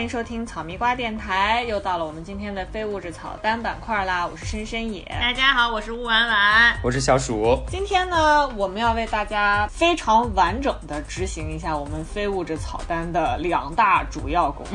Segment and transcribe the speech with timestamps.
[0.00, 4.26] 欢迎收听草蜜瓜电台，又到了我们今天的非物质草单板块啦。
[4.26, 6.74] 我是深深野，大家好，我是乌婉婉。
[6.82, 7.62] 我是小鼠。
[7.68, 14.66] 今天呢，我们要为大家非常完整的执行一下我们非物质草单的两大主要功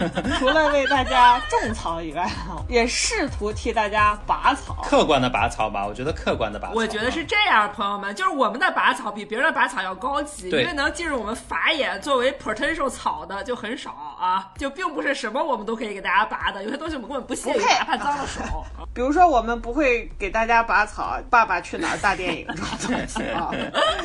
[0.00, 2.28] 能， 除了为大家种草以外，
[2.68, 4.82] 也试图替大家拔草。
[4.82, 6.74] 客观的拔草吧，我觉得客观的拔草。
[6.74, 18.40] 我觉得是这样，朋友们，就是我们的拔草比别人的拔草要高级，因为能进入我们法眼作为 potential 草的就很少啊，就并不是什么我们都可以给大家拔的，有些东西我们根本不屑于不配拔，怕脏了手。
[18.94, 23.50] 比如说，我们不会给大家拔草《爸爸去哪儿》大电影这种东西啊。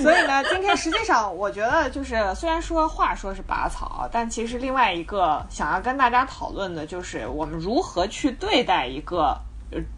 [0.02, 9.38] 所以呢，今天实际上我觉得就是，虽然说话说是拔草，但其实另外一个想要跟大家讨论的就是我们如何去对待一个。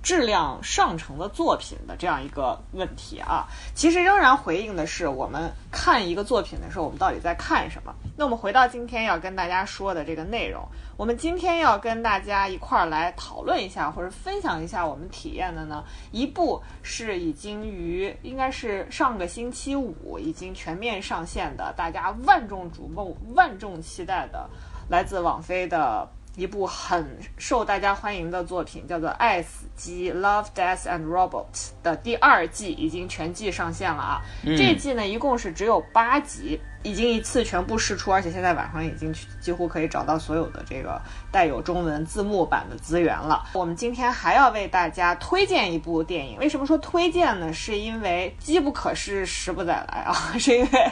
[0.01, 7.93] 质量上乘的作品的这样一个问题啊，其实仍然回应的是我们看一个作品的时候，我们到底在看什么。
[8.15, 10.63] 那我们回到今天要跟大家说的这个内容，
[10.95, 24.47] 我们今天要跟大家一块儿来讨论一下，或者分享一下我们体验的呢，一部是已经于应该是上个星期五已经全面上线的，大家万众瞩目、万众期待的，
[24.87, 26.07] 来自网飞的。
[26.35, 31.45] 一部很受大家欢迎的作品，叫做《爱死机 Love, Death and Robot》
[31.83, 34.21] 的第二季已经全季上线了啊！
[34.43, 43.43] 这季呢，一共是只有八集，已经一次全部试出，而且现在网上已经几乎可以找到所有的这个带有中文字幕版的资源了。
[43.53, 47.51] 我们今天还要为大家推荐一部电影，为什么说推荐呢？
[47.53, 50.13] 是因为机不可失，时不再来啊！
[50.37, 50.91] 是因为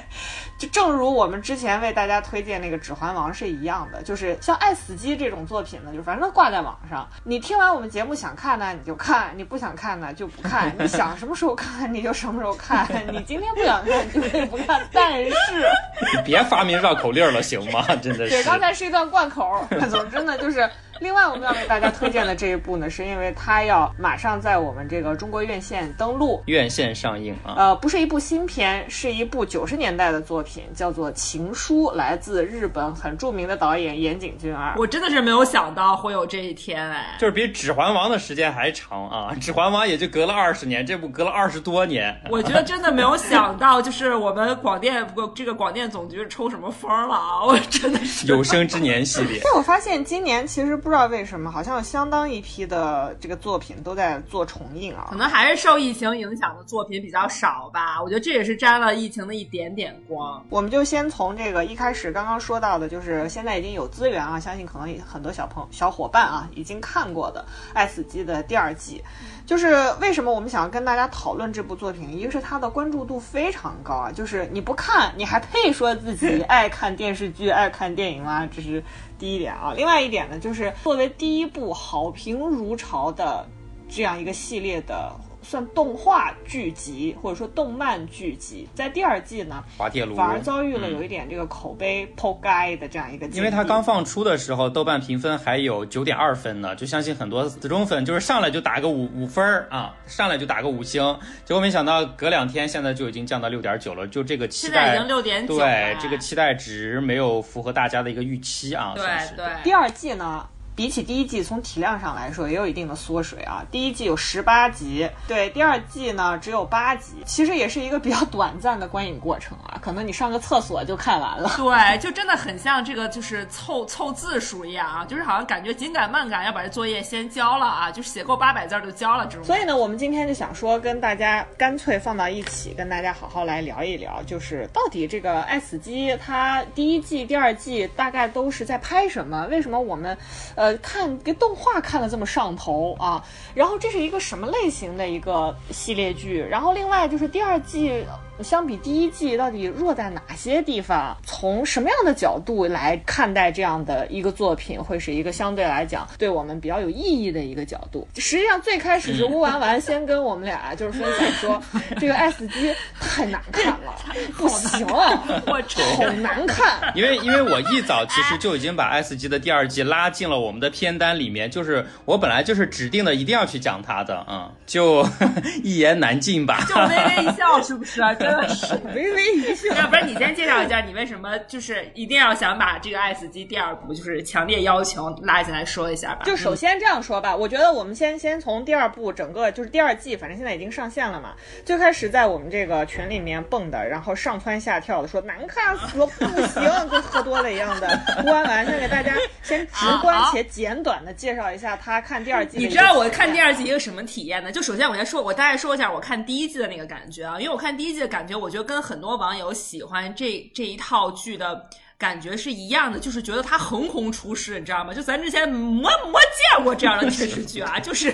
[0.58, 15.32] 就正如我们之前为大家推荐那个《指环王》是一样的，就是像《爱死机》这种作品呢，就反正挂在网上，你听完我们节目想看呢你就看，你不想看呢就不看，你想什么时候看你就什么时候看，你今天不想看你就可以不看，但是。
[16.16, 17.86] 你别发明绕口令了，行吗？
[18.02, 18.30] 真的是。
[18.30, 19.68] 对，刚才是一段贯口。
[19.90, 20.70] 总之呢，就是
[21.02, 27.56] 另外我们要为大家推荐的这一部呢，是因为它要马上在我们这个中国院线登陆，院线上映啊。
[27.58, 34.76] 呃，不是一部新片，是一部九十年代的作品，叫做《情书》，来自日本很著名的导演岩井俊二。
[34.78, 42.16] 我真的是没有想到会有这一天哎，就是比《指环王》的时间还长啊，《指环王》也就隔了二十年，这部隔了二十多年。
[42.30, 45.04] 我觉得真的没有想到，就是我们广电
[45.34, 47.44] 这个广电总局抽什么风了啊！
[47.44, 49.42] 我真的是有生之年系列。
[49.44, 55.16] 但我发现今年其实不知道为什么，好像有相当一批的这个作品都在做重映啊可。
[55.16, 58.02] 能还是受疫情影响的作品比较少吧。
[58.04, 60.46] 我觉得这也是沾了疫情的一点点光。
[60.50, 69.02] 我们就先从这个一开始刚刚说到的，就是现在已经有资源啊，相信可能很多小朋小伙伴啊已经看过的《爱死机》的第二季。
[69.46, 78.48] 就是为什么我们想要跟大家讨论这部作品，一个是它的关注度非常高啊，就是你不看你还配说自己 爱看电视剧、爱看电影吗？
[78.56, 78.84] 这是
[79.20, 79.74] 第一点啊。
[79.76, 83.46] 另外一点呢，就是作为第一部好评如潮的
[83.90, 85.12] 这样一个系列的。
[85.42, 90.16] 算动画剧集或者说动漫剧集，在第二季呢，滑铁卢。
[90.16, 101.02] 反而遭遇了嗯有一点这个口碑破街的这样一个，因为它刚放出的时候，豆瓣评分还有九点二分呢，就相信很多死忠粉就是上来就打个五五分儿啊，上来就打个五星，
[101.46, 109.36] 结果没想到隔两天现在就已经降到六点九了，就这个期待现在已经六点九，对这个期待值没有符合大家的一个预期啊，算是。
[109.36, 109.54] 对对。
[109.64, 110.48] 第二季呢，
[110.82, 113.64] 比起第一季，从体量上来说也有一定的缩水啊。
[113.70, 119.78] 第一季有十八集，对，第二季呢只有八集，其实也是一个比较 短暂的观影过程啊。
[119.80, 121.52] 可能你上个厕所就看完了。
[121.56, 129.44] 对，就真的很像这个，就是凑凑字数一样啊，就是好像感觉紧赶慢赶要把这作业先交了啊，就写够八百字儿就交了这种。
[129.44, 139.46] 所以呢，我们今天就想说，跟大家干脆放到一起，跟大家好好来聊一聊，就是到底这个《爱死机》它第一季、第二季大概都是在拍什么？
[139.52, 140.18] 为什么我们，
[140.56, 143.24] 呃，看给动画看的这么上头啊？
[143.54, 146.40] 然后这是一个什么类型的一个系列剧？
[146.40, 148.06] 然后另外就是第二季。
[148.44, 151.16] 相比第一季，到底弱在哪些地方？
[151.26, 158.08] 从什么样的角度来看待这样的一个作品，会是一个相对来讲对我们比较有意义的一个角度？
[158.16, 161.64] 实际上，最开始是乌丸丸先跟我们俩就是分享说，
[162.00, 163.96] 这个《爱死机》太难看了，
[164.38, 164.86] 不行，
[165.48, 166.92] 我真好难看。
[166.96, 175.08] 因为因为我一早其实就已经把 S 级的第二季拉进了我们的片单里面，就是我本来就是指定的一定要去讲它的，嗯，就
[175.64, 176.66] 一言难尽吧。
[176.68, 178.02] 就微微一笑，是不是？
[178.20, 178.31] 真得是
[178.96, 179.74] 微微一笑。
[179.76, 186.24] 要不然你先介绍一下，你为什么就是一定要想把这个《爱死机》第二部就是强烈要求拉进来说一下吧？
[186.26, 191.34] 就首先这样说吧，我觉得我们先先从第二部整个就是第二季，反正现在已经上线了嘛，
[191.66, 198.00] 最开始在我们这个群里面蹦的，然后上蹿下跳的说难看死了不行，跟喝多了一样的。
[198.24, 199.14] 关完，先给大家
[199.44, 202.58] 先直观且简短的介绍一下他看第二季。
[202.58, 204.52] 你知道我看第二季一个什么体验呢？
[204.52, 211.70] 就首先我先说，我大概说一下我看第一季的那个感觉啊，因为我看第一季的感觉，我觉得跟很多网友喜欢这这一套剧的。
[212.02, 214.92] 感觉是一样的，就是觉得它横空出世，你知道吗？
[214.92, 216.20] 就咱之前没没
[216.56, 218.12] 见过这样的电视剧啊， 就是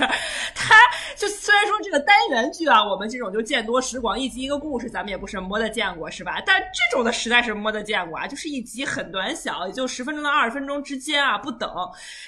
[0.54, 0.76] 它
[1.16, 6.44] 就虽然说这个单元剧啊，我们这种就见多识广，一集一个故事，咱们也不是没得见过，是吧？
[6.46, 11.70] 但这种的实在是没得见过啊，就是一集很短小，也就十分钟到二十分钟之间啊，不等。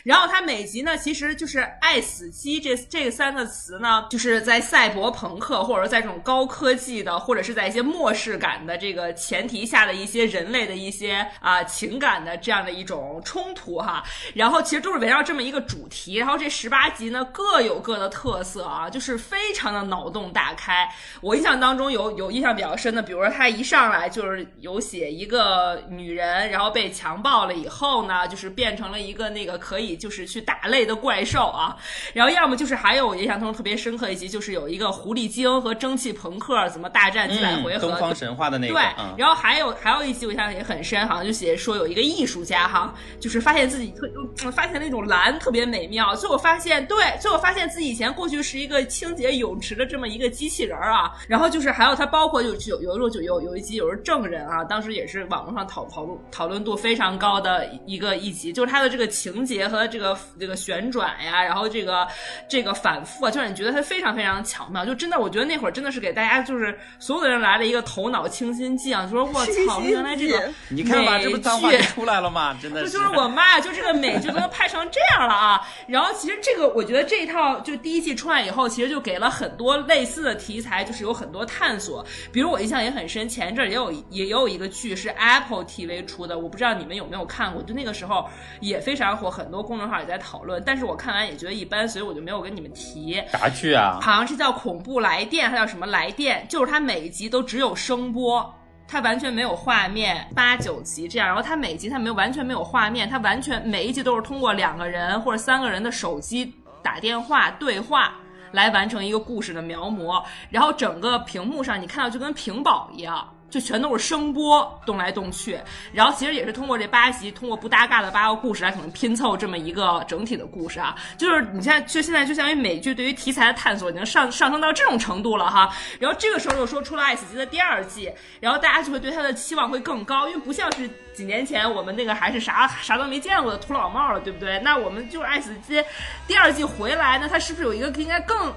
[0.03, 14.03] 然后它每集呢，其实就是“爱死机”这这三个词呢，就是在赛博朋克或者说在这种高科技的，或者是在一些末世感的这个前提下的一些人类的一些啊情感的这样的一种冲突哈，
[14.33, 20.87] 然后其实都是围绕这么一个主题，然后这十八集呢各有各的特色啊，就是非常的脑洞大开。
[21.21, 31.75] 我印象当中有有印象比较深的，比如说他一上来就是有写一个女人，然后被强暴了以后呢，就是变成了一个那个可以就是去打擂的怪兽啊，
[32.13, 39.15] 然后要么就是还有我印象中特别深刻一集，就是有一个狐狸精和蒸汽朋克怎么大战几百回合，东方神话的那个，对，嗯。
[39.17, 44.05] 然后还有还有一集我印象也很深，好像就写说有一个艺术家哈，就是发现自己特
[44.43, 62.05] 嗯发现那种蓝特别美妙，最后发现对，最后发现自己以前过去是一个清洁泳池的这么一个机器人儿啊，然后就是还有他包括就有有有有有有一集有是证人啊，当时也是网络上讨讨论讨论度非常高的一个一集，就是他的这个情节和这个这个旋转呀，然后这个
[62.49, 72.57] 这个反复啊，就让你觉得它非常非常巧妙，就真的我觉得那会儿真的是给大家就是所有的人来了一个头脑清新剂啊，就说我操，原来这个你看吧，美这不脏话剧就出来了吗？
[72.61, 73.59] 真的这就是我妈呀！
[73.59, 75.61] 就这个美剧都拍成这样了啊！
[75.87, 82.05] 然后其实这个，我觉得这一套就第一季出来以后，其实就给了很多类似的题材，就是有很多探索。
[82.31, 88.27] 比如我印象也很深，前一阵儿也有也有一个剧是 Apple TV 出的，我不知道你们有没有看过，就那个时候
[88.61, 90.61] 也非常火，很多公众号也在讨论。
[90.65, 93.21] 但是我看完也觉得一般，所以我就没有跟你们提。
[93.31, 93.99] 啥剧啊？
[94.01, 96.45] 好像是叫恐怖来电，还叫什么来电？
[96.49, 98.53] 就是它每一集都只有声波。
[98.91, 106.51] 它完全没有画面，八九集这样，然后它每集它没有完全没有画面，它完全每一集都是通过两个人或者三个人的手机
[106.81, 108.15] 打电话对话
[108.51, 113.31] 来完成一个故事的描摹，然后整个屏幕上你看到就跟屏保一样。
[113.49, 115.59] 就全都是声波动来动去，
[115.91, 120.95] 然后其实也是通过这八集，通过不搭嘎的八个故事来可能拼凑这么一个整体的故事啊。
[121.17, 125.69] 就是你现在就现在就相当于美剧对于题材的探索已经上上升到这种程度了哈。
[125.99, 134.59] 然后这个时候又说出了《爱死机》的第二季，然后大家就会对它的期望会更高，因为不像是几年前我们那个还是啥啥都没见过的土老帽了，对不对？
[134.59, 135.79] 那我们就是《爱死机》
[136.27, 138.53] 第二季回来，那它是不是有一个应该更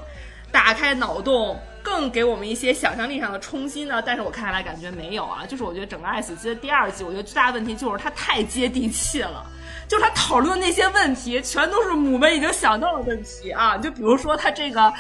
[0.51, 1.59] 打开脑洞？
[1.83, 9.45] 更给我们一些想象力上的冲击呢，但是我看下来感觉没有啊，就是我觉得整个《爱死机》的第二季，我觉得最大的问题就是它太接地气了，
[9.89, 14.93] 就是他讨论那些问题全都是母们已经想到的问题啊，就比如说他这个。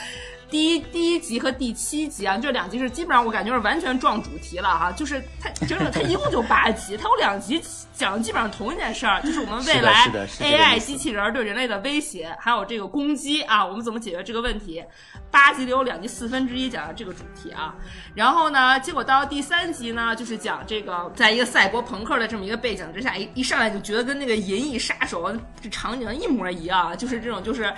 [0.53, 7.59] 第一第一集和第七集啊，这两集是基本上我感觉是完全撞主题了哈， 就是它整整它一共就八集，它有两集
[7.95, 10.07] 讲的基本上同一件事儿， 就是我们未来
[10.41, 14.85] AI 机器人对人类的威胁，还有这个攻击啊，我们怎么解决这个问题？
[15.31, 17.75] 八集里有两集四分之一讲的这个主题啊，
[18.15, 25.33] 然后呢，结果到第三集呢，就是讲这个在一个赛博朋克的这么一个背景之下，一一上来就觉得跟那个《银翼杀手》
[25.63, 27.73] 这场景一模一样，就是这种就是，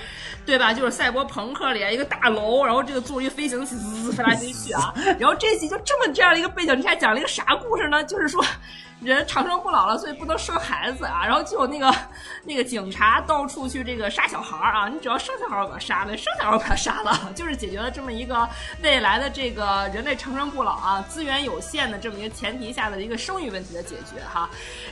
[0.44, 0.74] 对吧？
[0.74, 8.02] 就是赛博朋克里一个大楼，然后这个坐一个飞行器滋滋飞来飞去啊，然后这集就这么这样的一个背景之下讲了一个啥故事呢？
[8.04, 8.44] 就是说。
[9.00, 11.22] 人长生不老了，所以不能生孩子啊。
[11.24, 11.94] 然后就有那个
[12.44, 18.48] 那个警察到处去这个杀小孩儿啊，你只要生小孩儿把他杀了，生小孩儿把他杀了， 就是解决了这么一个
[18.82, 24.48] 未来的这个人类长生不老啊，资源有限的这么一个前提下的一个生育问题的解决哈。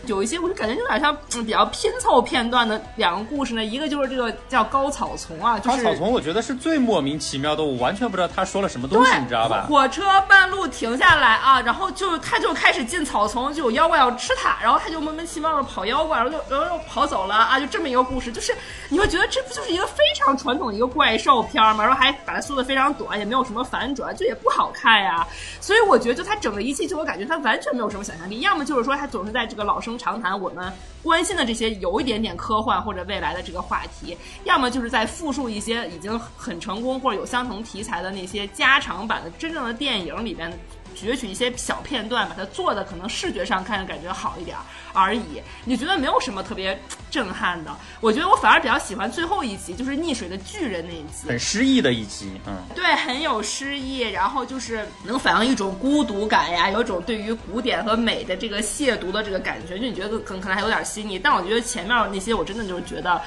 [0.07, 9.65] 有一些我就感觉有点像、嗯、比较拼凑片段的两个故事呢，一个就是这个叫高草丛啊，就是高草丛，我觉得是最莫名其妙的，我完全不知道他说了什么东西，你知道吧？
[9.69, 18.57] 火车半路停下来啊，然后就他就开始进草丛，就有妖怪要吃它，然后他就莫名其妙的跑妖怪，然后就然后就跑走了啊，就这么一个故事，就是
[18.89, 21.85] 你会觉得这不就是一个非常传统的一个怪兽片吗？
[21.85, 25.27] 然后还把它缩的非常短，也没有什么反转，就也不好看呀。
[25.61, 30.73] 所以我觉得就它整个一气，就我感觉它完全没有什么想象力，要么就是说它总是在这个老生常谈我们
[31.03, 40.51] 关心的这些有一点点科幻或者未来的这个话题，要么就是在复述一些已经很成功或者有相同题材的那些加长版的真正的电影里边
[40.93, 44.57] 攫取一些小片段，把它做的可能视觉上看着感觉好一点
[44.93, 45.43] 而已。
[45.65, 46.81] 你觉得没有什么特别
[47.11, 47.71] 震撼的？
[48.01, 63.21] 我觉得我反而比较喜欢最后一集，就是溺水的巨人那一集，很诗意的一集，嗯，对，很有诗意，然后就是能反映一种孤独感呀，有一种对于古典和美的这个亵渎的这个感觉，就你觉得可能可能还有点细腻，但我觉得前面那些我真的就是觉得。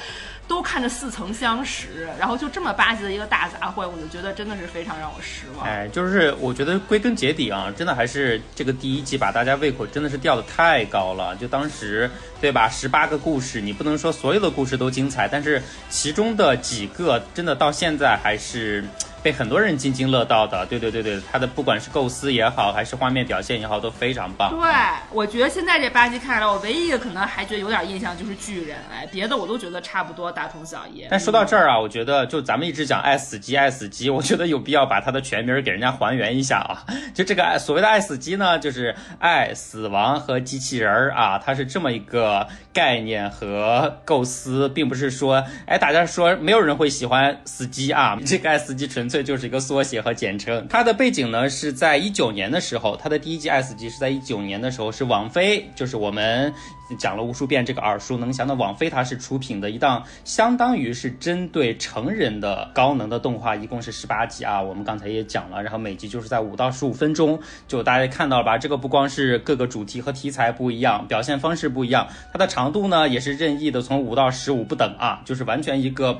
[0.47, 5.65] 都看着似曾相识，然后就这么八集的一个大杂烩，我就觉得真的是非常让我失望。
[5.65, 11.35] 哎，就是我觉得归根结底啊，真的还是这个第一季把大家胃口真的是吊的太高了。
[11.35, 12.09] 就当时
[12.39, 18.83] 对吧，十八个故事，你不能说所有的故事都精彩，但是其中的几个真的到现在还是。
[19.25, 24.51] 被很多人津津乐道的，对对对对，他的不管是构思也好，还是画面表现也好，都非常棒。
[24.51, 24.69] 对，
[25.11, 31.07] 我觉得现在这八集看下来，我唯一一个可能还觉得有点印象就是巨人，哎，别的我都觉得差不多，大同小异。
[31.09, 36.85] 但说到这儿啊，我觉得就咱们一直讲爱死机爱死机，我觉得有必要把它的全名给人家还原一下啊。
[37.15, 49.15] 就这个爱所谓的爱死机呢，就是爱死亡和机器人儿啊，它是这么一个概念和构思，并不是说哎大家说没有人会喜欢死机啊， 这个爱死机纯粹。
[49.23, 50.67] 就是一个缩写和简称。
[50.69, 56.53] 它的背景呢是在一九年的时候，它的第一季爱死机是在一九年的时候，是王菲，就是我们
[56.97, 64.61] 讲了无数遍这个耳熟能详的网飞，它是出品的一档，相当于是针对成人的高能的动画，一共是十八集啊。
[64.61, 68.57] 我们刚才也讲了，然后每集就是在五到十五分钟，就大家看到了吧？
[68.57, 76.19] 这个不光是各个主题和题材不一样，表现方式不一样，它的长度呢也是任意的，从五到十五不等啊，就是完全一个。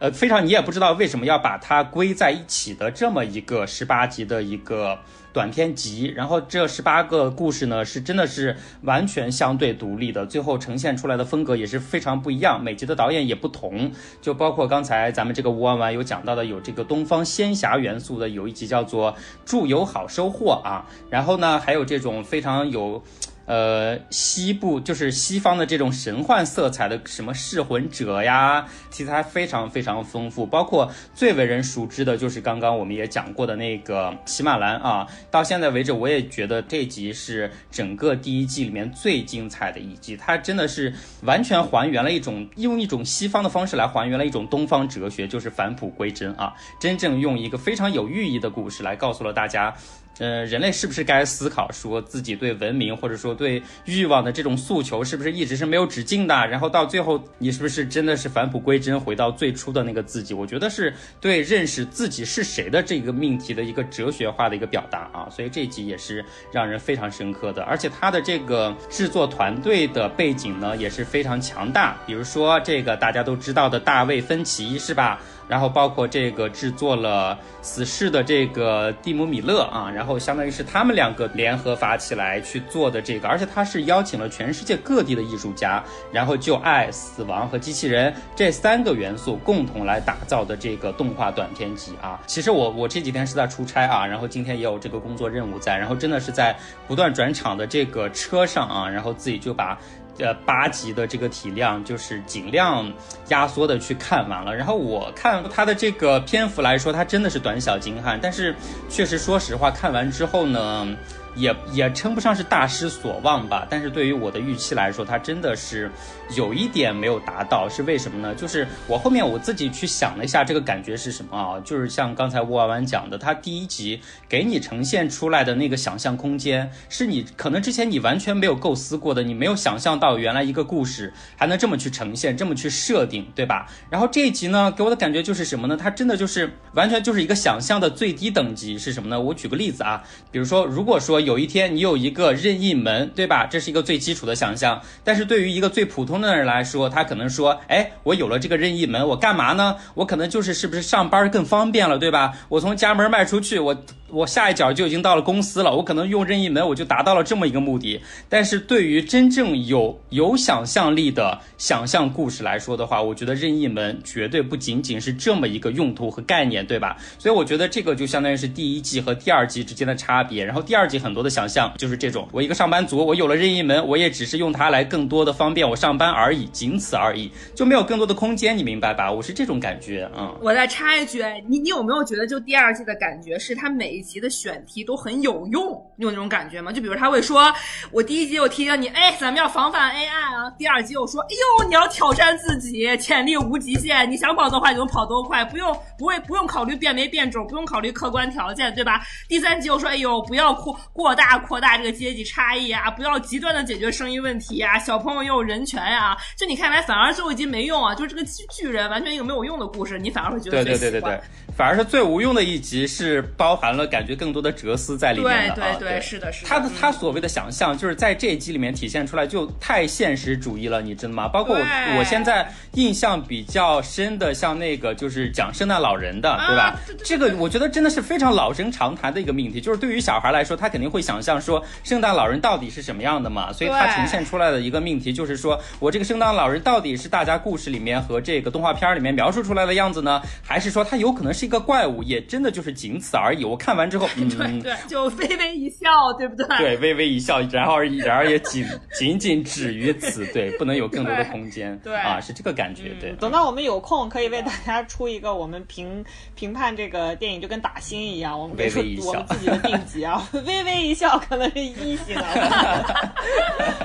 [0.00, 4.98] 呃，非常，你也不知道为什么要把它归在一起的这么一个十八集的一个
[5.32, 19.12] 短片集，然后这十八个故事呢，是真的是完全相对独立的，最后呈现出来的风格也是非常不一样，每集的导演也不同，就包括刚才咱们这个吴弯弯有讲到的，有这个东方仙侠元素的，有一集叫做
[19.44, 23.02] 《祝有好收获》啊，然后呢，还有这种非常有。
[23.46, 35.06] 呃，西部就是西方的这种神幻色彩的什么噬魂者呀，题材非常非常丰富，包括最为人熟知的就是刚刚我们也讲过的那个喜马兰啊。
[35.30, 49.74] 到现在为止，我也觉得这集是整个第一季里面最精彩的一集，它真的是完全还原了一种用一种西方的方式来还原了一种东方哲学，就是返璞归真啊，真正用一个非常有寓意的故事来告诉了大家。
[50.18, 56.46] 呃，人类是不是该思考，说自己对文明或者说对欲望的这种诉求，是不是一直是没有止境的？
[56.46, 60.32] 然后到最后，你是不是真的是返璞归真，回到最初的那个自己？
[60.32, 65.28] 我觉得是对认识自己是谁的这个命题的一个哲学化的一个表达啊。
[65.30, 71.96] 所以这集也是让人非常深刻的，而且它的这个制作团队的背景呢也是非常强大。
[72.06, 75.20] 比如说这个大家都知道的大卫芬奇，是吧？
[75.48, 92.20] 然后包括这个制作了《死侍》的这个蒂姆·米勒啊，然后相当于是他们两个联合发起来去做的这个，而且他是邀请了全世界各地的艺术家，然后就爱、死亡和机器人这三个元素共同来打造的这个动画短片集啊。
[92.26, 96.56] 其实我我这几天是在出差啊，然后今天也有这个工作任务在，然后真的是在
[96.88, 99.78] 不断转场的这个车上啊，然后自己就把。
[100.18, 102.92] 呃，八集的这个体量就是尽量
[103.28, 104.54] 压缩的去看完了。
[104.54, 108.18] 然后我看它的这个篇幅来说，它真的是短小精悍。
[108.22, 108.54] 但是
[108.88, 110.86] 确实，说实话，看完之后呢。
[111.34, 115.90] 也也称不上是大失所望吧，但是对于我的预期来说，它真的是
[116.36, 118.34] 有一点没有达到，是为什么呢？
[118.34, 121.60] 就是我后面我自己去想了一下，这个感觉是什么啊？
[121.64, 133.68] 就是像刚才吴婉婉讲的，它第一集给你呈现出来的那个想象空间，是你可能之前你完全没有构思过的，你没有想象到原来一个故事还能这么去呈现，这么去设定，对吧？
[133.90, 135.76] 然后这一集呢，给我的感觉就是什么呢？
[135.76, 139.20] 它真的就是完全就是一个想象的最低等级是什么呢？
[139.20, 143.46] 我举个例子啊，比如说，如果说有一天你有一个任意门，对吧？
[143.46, 144.80] 这是一个最基础的想象。
[145.02, 149.76] 但是对于一个最普通的人来说，他可能说：“哎，我有了这个任意门，我干嘛呢？
[149.94, 152.32] 我可能就是是不是上班更方便了，对吧？
[152.48, 153.76] 我从家门迈出去，我。”
[154.14, 158.00] 我下一脚就已经到了公司了，我可能用任意门，我就达到了这么一个目的。
[158.28, 166.96] 但是对于真正有有想象力的想象故事来说的话，我觉得任意门绝对不仅仅是这么一个用途和概念，对吧？
[167.18, 170.44] 所以我觉得这个就相当于是第一季和第二季之间的差别。
[170.44, 179.10] 然后第二季很多的想象，就是这种，我一个上班族，我有了任意门，我也只是用它来更多的方便我上班而已，仅此而已，就没有更多的空间，你明白吧？
[179.10, 180.32] 我是这种感觉，嗯。
[180.40, 186.70] 我再插一句，你你有没有觉得就第二季的感觉是它每一集的选题都很有用，你有那种感觉吗？
[186.70, 187.52] 就比如他会说，
[187.90, 191.28] 我第一集我提醒你，哎，咱们要防范 AI 啊，第二集我说，哎
[191.62, 199.02] 呦，你要挑战自己，潜力无极限，你想跑多快就能跑多快，不用不会不用考虑变没变种，不用考虑客观条件，对吧？
[199.28, 211.20] 第三集我说，哎呦，不要扩过大扩大这个阶级差异啊，不要极端的解决生育问题啊，小朋友也有人权呀，就你看来反而最后一集没用啊，就是这个巨巨人完全一个没有用的故事，你反而会觉得对对对对对，
[211.56, 216.48] 反而是最无用的一集是包含了感觉更多的哲思在里面的对对对，是的，是的。
[216.48, 221.28] 他的他所谓的想象，就是在这一集里面体现出来，就太现实主义了，你知道吗？
[221.28, 226.76] 包括我我现在印象比较深的，像那个就是讲圣诞老人的，对吧？
[227.04, 243.44] 这个我觉得真的是非常老生常谈的一个命题，就是对于小孩来说，他肯定会想象说圣诞老人到底是什么样的嘛，所以他呈现出来的一个命题就是说我这个圣诞老人到底是大家故事里面和这个动画片里面描述出来的样子呢，还是说他有可能是一个怪物，也真的就是仅此而已？
[243.44, 244.28] 我看完之后，嗯，
[244.62, 246.46] 对对，就微微一笑，对不对？
[246.58, 248.66] 对，微微一笑，然后然而也仅
[248.98, 253.12] 仅仅止于此， 对，不能有更多的空间，对啊，是这个感觉，对。
[253.20, 256.04] 等到我们有空，可以为大家出一个我们评
[256.34, 263.14] 评判这个电影，就跟打星一样，我们微微一笑，我们自己的定级啊， 微微一笑可能是一星啊。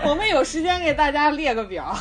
[0.05, 1.96] 我们有时间给大家列个表，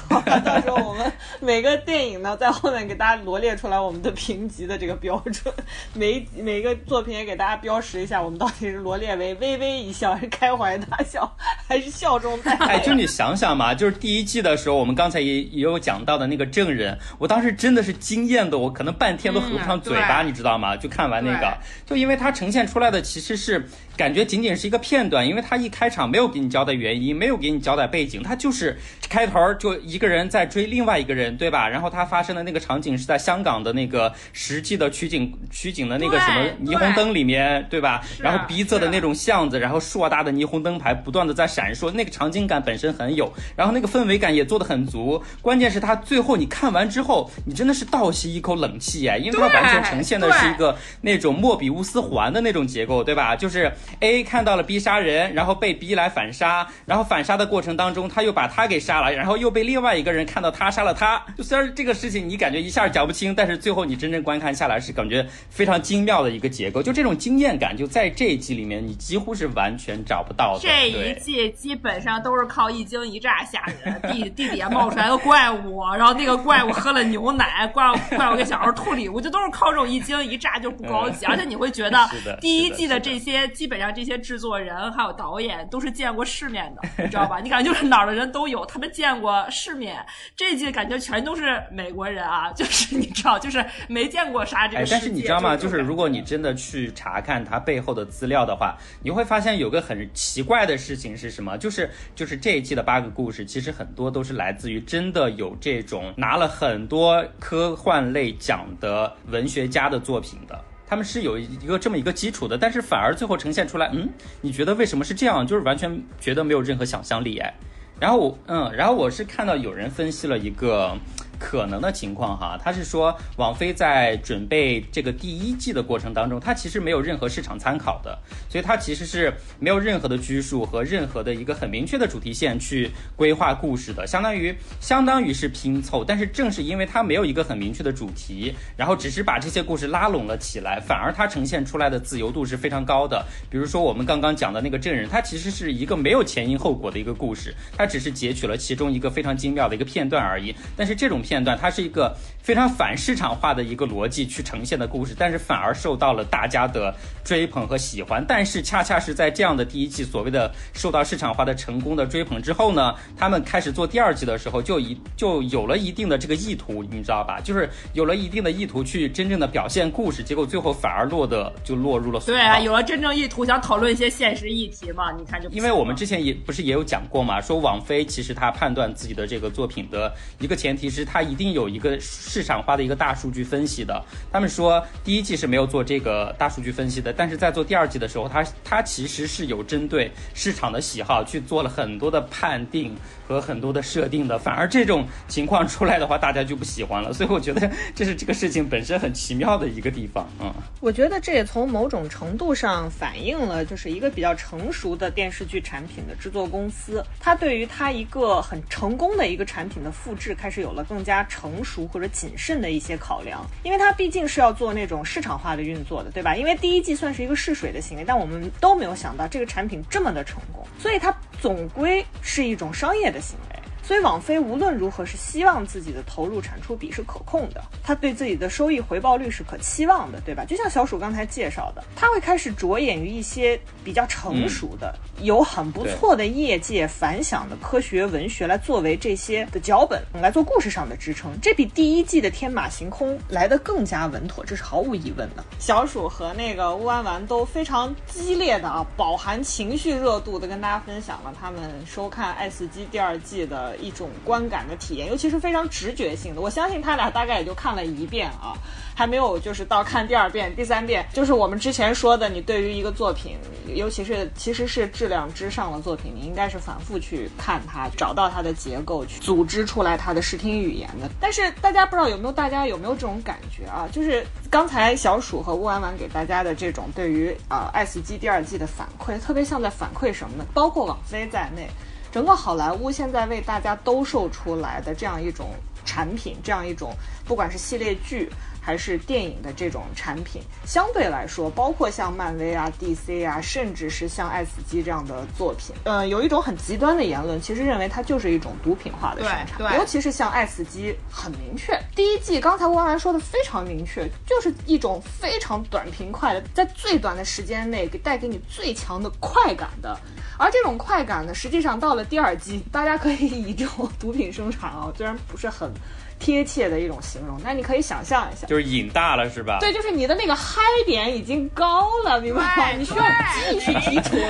[0.44, 5.54] 到时候我们每个电影呢，在后面给大家罗列出来我们的评级的这个标准，
[5.94, 11.30] 每每个作品也给大家标识一下，我们到底是罗列为微微一笑，还是开怀大笑，
[11.66, 12.66] 还是笑中带泪？
[12.66, 20.76] 哎，就你想想嘛，就是第一季的时候，我们刚才也也有讲到的那个证人，我当时真的是惊艳的，我可能半天都合不上嘴巴，你知道吗？
[20.76, 21.56] 就看完那个，
[21.86, 23.68] 就因为它呈现出来的其实是。
[23.98, 28.78] 感觉仅仅是一个片段，因为他一开场没有给你交代原因，没有给你交代背景，他就是
[29.10, 31.68] 开头就一个人在追另外一个人，对吧？
[31.68, 38.00] 然后他发生的那个场景是在香港的那个实际的取景取景的那个什么霓虹灯里面，对吧？
[38.20, 45.20] 然后逼仄的那种巷子，然后硕大的霓虹灯牌不断的在闪烁，那个场景感本身很有，然后那个氛围感也做的很足。
[45.42, 53.34] 关键是他最后你看完之后，你真的是倒吸一口冷气哎，因为它完全呈现的是一个那种莫比乌斯环的那种结构，对吧？
[53.34, 53.72] 就是。
[54.00, 61.24] A 看到了 B 杀人，然后被 B 来反杀，然后反杀的过程当中，他又把他给杀了，然后又被另外一个人看到他杀了他。
[61.36, 66.82] 就虽然这个事情你感觉一下讲不清，但是最后你真正观看下来是感觉非常精妙的一个结构。
[66.82, 70.60] 就这种惊艳感，就在这一季里面你几乎是完全找不到的。
[70.60, 81.26] 这一季基本上都是靠一惊一乍吓人，地地底下冒出来的怪物，然后那个怪物喝了牛奶，怪物怪物给小孩吐礼物，就都是靠这种一惊一乍就不高级。
[81.26, 82.08] 而且你会觉得
[82.40, 83.94] 第一季的这些基本上。
[83.94, 87.40] 这些制作人还有导演都是见过世面的， 你知道吧？
[87.40, 90.04] 你感觉就是哪儿的人都有，他们见过世面。
[90.36, 94.86] 这一季感觉全都是美国人啊， 就是你知道，就是没见过啥这个。
[94.90, 95.56] 但是你知道吗？
[95.56, 101.56] 就是如果你真的去查看他背后的资料的话，你会发现有个很奇怪的事情是什么？
[101.58, 110.64] 就是就是这一季的八个故事，其实很多都是来自于真的有这种拿了很多科幻类奖的文学家的作品的。
[110.88, 114.08] 他们是有一个这么一个基础的，但是反而最后呈现出来，嗯，
[114.40, 115.46] 你觉得为什么是这样？
[115.46, 117.54] 就是完全觉得没有任何想象力哎。
[118.00, 120.96] 然后我，嗯，然后我是看到有人分析了一个。
[121.38, 136.04] 可能的情况哈，他是说网飞在准备这个第一季的过程当中，它其实没有任何市场参考的，所以它其实是没有任何的拘束和任何的一个很明确的主题线去规划故事的，相当于相当于是拼凑。
[136.04, 143.24] 但是正是因为它没有一个很明确的主题，然后只是把这些故事拉拢了起来，反而它呈现出来的自由度是非常高的。
[143.48, 150.52] 比如说我们刚刚讲的那个证人，他其实是一个没有前因后果的一个故事，他只是截取了其中一个非常精妙的一个片段而已。
[150.76, 151.22] 但是这种。
[151.28, 158.24] 片段，它是一个非常反市场化的一个逻辑去呈现的故事，但是反而受到了大家的追捧和喜欢。
[158.26, 167.38] 但是恰恰是在这样的第一季所谓的受到市场化的成功的追捧之后呢，他们开始做第二季的时候，就一就有了一定的这个意图，你知道吧？
[167.44, 175.12] 就是有了一定的意图去真正的表现故事，结果最后反而落得就落入了对啊，有了真正意图，想讨论一些现实议题嘛？
[175.12, 181.17] 你看就因为我们之前也不是也有讲过嘛，说网飞其实他判断自己的这个作品的一个前提是他。
[181.18, 184.00] 它一定有一个市场化的一个大数据分析的。
[184.30, 192.94] 他们说第一季是没有做这个大数据分析的，但是在做第二季的时候，它它其实是有针对市场的喜好去做了很多的判定
[193.26, 194.38] 和很多的设定的。
[194.38, 197.10] 反而这种情况出来的话，大家就不喜欢了。
[197.18, 200.24] 所以我觉得这是这个事情本身很奇妙的一个地方。
[200.40, 213.44] 嗯，我觉得这也从某种程度上反映了，就是一个比较成熟的电视剧产品的制作公司，它对于它一个很成功的一个产品的复制，开始有了更加成熟或者谨慎的一些考量。
[213.62, 216.36] 因为它毕竟是要做那种市场化的运作的，对吧？
[216.36, 223.57] 因为第一季算是一个试水的行为，但我们都没有想到这个产品这么的成功，所以它总归是一种商业的行为。
[223.88, 230.44] 所以网飞无论如何是希望自己的投入产出比是可控的，他对自己的收益回报率是可期望的，对吧？
[230.44, 245.42] 就像小鼠刚才介绍的，他会开始着眼于一些比较成熟的、有很不错的业界反响的科学文学来作为这些的脚本来做故事上的支撑，这比第一季的天马行空来得更加稳妥，这是毫无疑问的。
[245.58, 253.77] 小鼠和那个乌安丸都非常激烈的啊，饱含情绪热度的跟大家分享了他们收看《爱死机》第二季的。
[253.80, 256.40] 一种观感的体验，尤其是非常直觉性的。
[256.40, 258.52] 我相信他俩大概也就看了一遍啊，
[258.94, 261.06] 还没有就是到看第二遍、第三遍。
[261.12, 263.36] 就是我们之前说的，你对于一个作品，
[263.74, 271.08] 尤其是其实是质量之上的作品，你应该是反复去看它，找到它的结构，去组织出来它的视听语言的。
[271.20, 273.88] 但是大家不知道有没有，大家有没有这种感觉啊？
[273.92, 280.44] 就是刚才小鼠和乌安丸给大家的这种对于啊《爱死机》第二季的反馈，特别像在反馈什么呢？
[280.52, 281.68] 包括网飞在内。
[282.10, 285.50] 整个好莱坞现在为大家兜售出来的这样一种
[285.84, 286.92] 产品，这样一种
[287.24, 288.30] 不管是系列剧
[288.68, 299.74] 还是电影的这种产品，相对来说，包括像漫威啊、DC 啊，甚至是像《爱死机》这样的作品，呃，有一种很极端的言论，其实认为它就是一种毒品化的生产。
[299.78, 309.98] 尤其是像《爱死机》，很明确，第一季刚才汪涵说的非常明确，就是一种非常短平快的，在最短的时间内给带给你最强的快感的。
[310.36, 313.16] 而这种快感呢，实际上到了第二季，大家可以
[313.48, 315.72] 以这种毒品生产啊，虽然不是很。
[316.18, 319.58] 贴切的一种形容，那你可以想象一下，就是瘾大了是吧？
[319.60, 322.72] 对，就是你的那个嗨点已经高了，明白吗？
[322.72, 323.04] 你需要
[323.50, 324.20] 继续提纯，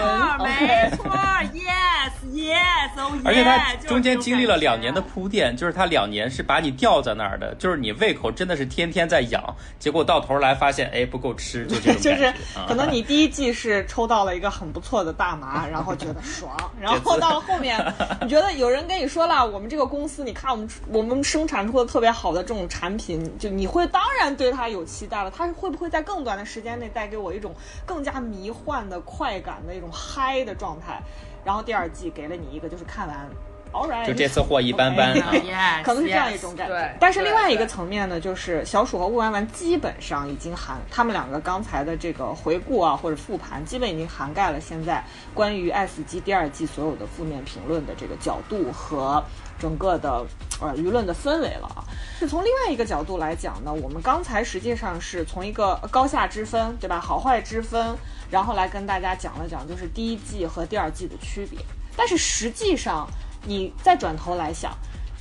[0.42, 1.07] 没错
[1.55, 2.90] ，yes yes。
[3.24, 9.42] 而且它中间经历了两年的铺垫，就是他两年是把你吊在那儿的，就是你胃口真的是天天在养，
[9.79, 12.33] 结果到头来发现哎不够吃，就这种 就是
[12.66, 17.83] 可能你第一季是抽到了一个很不错的大麻，然后觉得爽， 然后到了后面
[18.20, 21.78] 你觉得有人跟你说了，我们这个公司，你看我们我们生产出。
[21.79, 25.31] 做特别好的这种产品，就你会当然对它有期待了。
[25.31, 27.55] 它会不会在更短的时间内带给我一种
[27.87, 31.01] 更加迷幻的快感的一种嗨的状态？
[31.45, 33.29] 然后第二季给了你一个，就是看完
[33.73, 36.97] ，All right，就这次货一般般啊，可能是这样一种感觉。
[36.99, 45.01] 但是另外一个层面呢，就是小鼠和雾完完基本上已经涵，他们两个刚才的这个回顾啊或者复盘，基本已经涵盖了现在
[45.33, 49.23] 关于《爱死机》第二季所有的负面评论的这个角度和。
[49.59, 50.25] 整个的
[50.61, 51.85] 呃舆论的氛围了啊，
[52.18, 57.01] 是从另外一个角度来讲呢，我们刚才实际上是从一个高下之分，对吧？
[57.01, 57.97] 好坏之分，
[58.31, 61.59] 然后来跟大家讲了讲，就是第一季和第二季的区别。
[61.97, 63.09] 但是实际上，
[63.44, 64.73] 你再转头来想，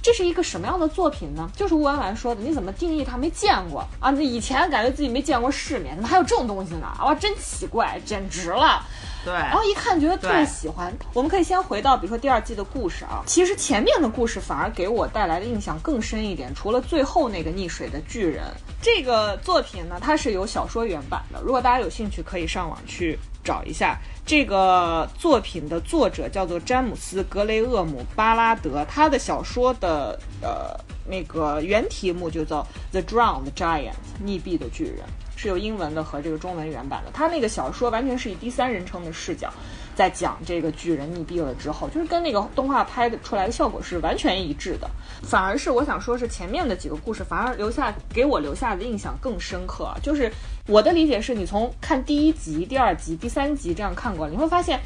[0.02, 1.50] 这是一个什么样的作品呢？
[1.56, 3.18] 就是吴婉婉说的，你怎么定义它？
[3.18, 4.12] 没见过啊？
[4.12, 6.88] 那以前感觉自己没见过世面，怎么还有这种东西呢？
[7.02, 8.86] 哇，真奇怪，简直了！
[9.28, 10.94] 对，然后一看觉得特别喜欢。
[11.14, 16.56] 我们可以先回到，比如说第二季的故事啊，其实前面的故事反而给我带来的印象更深一点。
[16.56, 18.46] 除了最后那个溺水的巨人，
[18.82, 21.42] 这个作品呢，它是有小说原版的。
[21.44, 23.98] 如果大家有兴趣，可以上网去找一下。
[24.26, 33.92] 这个作品的作者叫做詹姆斯·格雷厄姆·巴拉德，他的小说的呃那个原题目就叫《The Drowned Giant》，
[34.26, 35.06] 溺毙的巨人。
[35.40, 38.84] 是有英文的和这个中文原版的，他那个小说完全是以第三人。
[38.88, 39.54] 称的视角，
[39.96, 41.08] 在讲这个巨人。
[41.14, 44.90] 溺毙了之后，就是跟那个动画拍的出来的效果是完全一致的。
[45.22, 49.94] 反而是我想说，是前面的几个故事反而留下给我留下的印象更深刻。
[50.02, 50.32] 就是
[50.66, 54.80] 我的理解是，你从看第一集、第二集、第三集这样看过来，你会发现，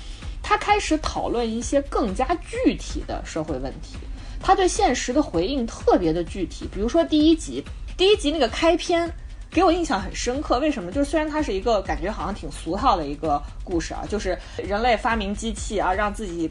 [0.43, 3.95] 他开始讨论一些更加具体的社会问题，
[4.41, 6.67] 他对现实的回应特别的具体。
[6.73, 7.63] 比如说第一集，
[7.97, 9.11] 第一集那个开篇。
[9.53, 10.89] 给我印象很深刻，为什么？
[10.89, 16.49] 就是虽然它是一个感觉好像挺俗套的一个故事啊，就是人类发明机器啊，让自己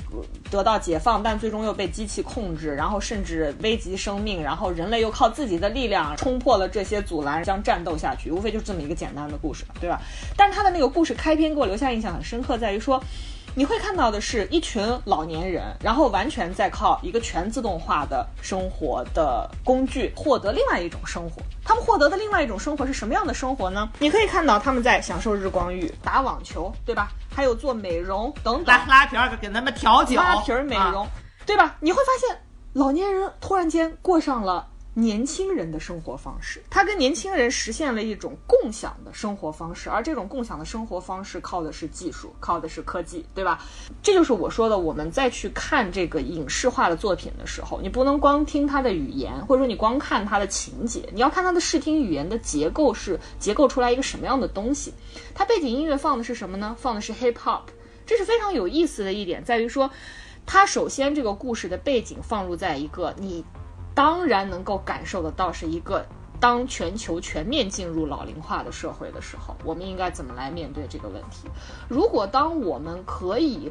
[0.51, 9.99] 得到解放，但最终又被机器控制，然后甚至危及生命，然后人类又靠自己的力量冲破了这些阻拦，将战斗下去，无非就是这么一个简单的故事，对吧？
[10.37, 13.03] 但是他的那个故事开篇给我留下印象很深刻，在于说。
[13.55, 21.43] 你会看到的是一群老年人，然后完全在靠一个全自动化的生活的工具获得另外一种生活。
[21.65, 23.89] 他们获得的另外一种生活是什么样的生活呢？
[23.99, 27.11] 你可以看到他们在享受日光浴、打网球，对吧？
[27.35, 31.07] 还有做美容等等，拉拉皮儿给他们调酒，拉皮儿美容，
[31.45, 31.77] 对吧？
[31.81, 32.41] 你会发现
[32.73, 34.67] 老年人突然间过上了。
[34.95, 43.65] 年轻人的生活方式，他跟年轻人实现了一种共享的生活方式，而这种共享的生活方式靠的是技术，靠的是科技，对吧？
[44.03, 54.93] 这就是我说的，我们再去看这个影视化的作品的时候，你不能光听它的语言，或者说你光看它的情节，你要看它的视听语言的结构是结构出来一个什么样的东西。
[55.35, 56.75] 它背景音乐放的是什么呢？
[56.77, 57.63] 放的是 hip hop，
[58.05, 59.89] 这是非常有意思的一点，在于说，
[60.45, 63.45] 它首先这个故事的背景放入在一个你。
[64.01, 66.03] 当然能够感受得到，是一个
[66.41, 71.51] 当全球全面进入老龄化的社会的时候，我们应该怎么来面对这个问题？
[71.87, 73.71] 如果当我们可以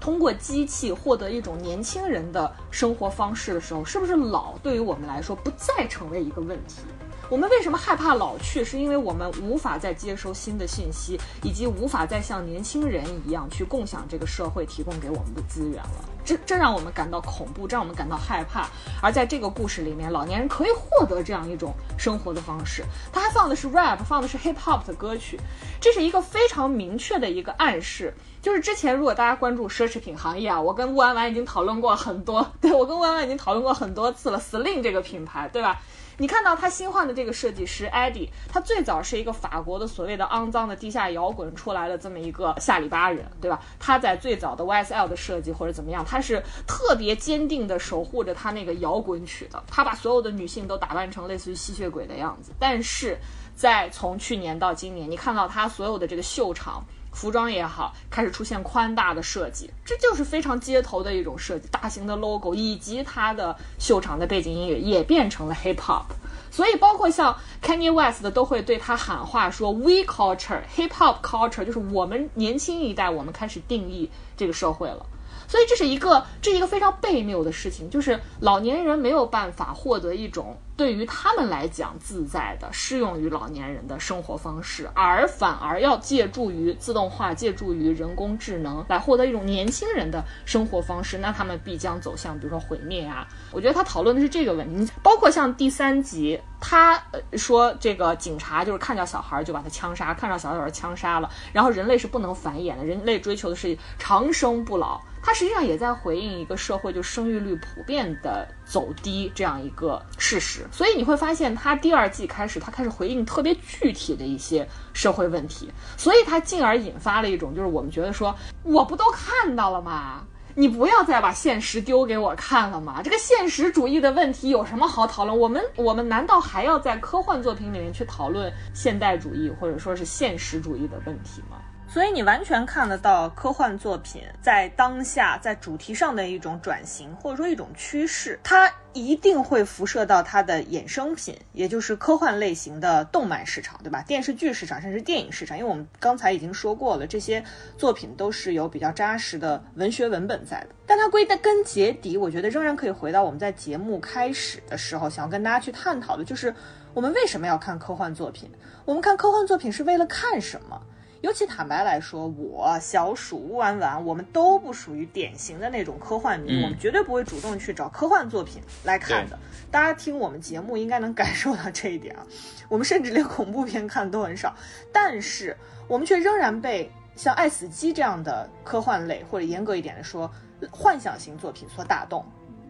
[0.00, 6.82] 通过机器获得一种年轻人的生活方式的时候，是不是老对于我们来说不再成为一个问题？
[7.30, 8.64] 我们为什么害怕老去？
[8.64, 16.04] 是因为我们无法再接收新的信息，以及无法再像年轻人一样去共享这个社会提供给我们的资源了。
[16.24, 18.68] 这这让我们感到恐怖，这让我们感到害怕。
[19.02, 22.82] 而在这个故事里面，老年人可以获得这样一种生活的方式。
[23.12, 25.38] 他还放的是 rap，放的是 hip hop 的歌曲，
[25.80, 28.14] 这是一个非常明确的一个暗示。
[28.40, 34.40] 就是之前如果大家关注奢侈品行业啊，我跟乌安完已经讨论过很多，对我跟乌安完已经讨论过很多次了。
[34.40, 35.80] Slim 这个品牌，对吧？
[36.20, 43.62] 你看到他新换的这个设计师 Eddie，他最早是一个法国的所谓的肮脏的地下摇滚出来的这么一个下里巴人，对吧？
[43.78, 49.62] 他在最早的 YSL 的设计或者怎么样，他是特别坚定的守护着他那个摇滚曲的。
[49.68, 52.50] 他把所有的女性都打扮成类似于吸血鬼的样子。
[52.58, 53.16] 但是
[53.54, 56.84] 在从去年到今年，你看到他所有的这个秀场。
[57.18, 61.66] 服装也好，开始出现宽大的设计，这就是非常街头的一种设计。
[61.68, 66.04] 大型的 logo 以及它的秀场的背景音乐也变成了 hip hop，
[66.48, 75.04] 所以包括像 Kanye West 的都会对他喊话说 We culture hip hop culture，就是我们年轻一代，我们开始定义这个社会了。
[75.48, 93.26] 所以这是一个，这是一个非常悖谬的事情，就是老年人没有办法获得一种对于他们来讲自在的、适用于老年人的生活方式，而反而要借助于自动化、借助于人工智能来获得一种年轻人的生活方式，那他们必将走向，比如说毁灭啊。
[93.50, 105.00] 我觉得他讨论的是这个问题，包括像第三集，他说这个警察就是看到小孩就把他枪杀，看到小孩就把他枪杀了，然后人类是不能繁衍的，人类追求的是长生不老。
[105.22, 120.24] 它实际上也在回应一个社会就生育率普遍的走低这样一个事实，所以你会发现，它第二季开始，它开始回应特别具体的一些社会问题，所以它进而引发了一种就是我们觉得说，我不都看到了吗？
[120.54, 123.00] 你不要再把现实丢给我看了吗？
[123.00, 125.38] 这个现实主义的问题有什么好讨论？
[125.38, 131.58] 我们我们难道还要在科幻作品里面去讨论现代主义或者说是现实主义的问题吗？
[131.90, 144.02] 所以你完全看得到科幻作品在当下在主题上的一种转型，或者说一种趋势，它一定会辐射到它的衍生品，也就是科幻类型的动漫市场，对吧？
[144.06, 147.42] 电视剧市场，甚至电影市场，因为我们刚才已经说过了，这些
[147.78, 150.68] 作品都是有比较扎实的文学文本在的。
[150.86, 156.54] 但它归根结底，我觉得仍然可以回到我们在节目开始的时候想要跟大家去探讨的，就是
[156.92, 158.50] 我们为什么要看科幻作品？
[158.84, 160.78] 我们看科幻作品是为了看什么？
[161.20, 169.36] 尤其坦白来说，我小鼠乌丸丸，我们都不属于典型的那种科幻迷，我们绝对不会主动去找科幻作品来看的。
[169.68, 172.24] 大家听我们节目应该能感受到这一点啊，
[172.68, 174.54] 我们甚至连恐怖片看都很少，
[174.92, 175.56] 但是
[175.88, 180.30] 我们却仍然被像《爱死机》这样的科幻类，或者严格一点的说，
[180.70, 182.24] 幻想型作品所打动，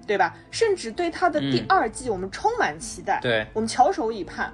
[0.06, 0.34] 对吧？
[0.50, 4.50] 甚至对它的第二季，我们充满期待，对我们翘首以盼。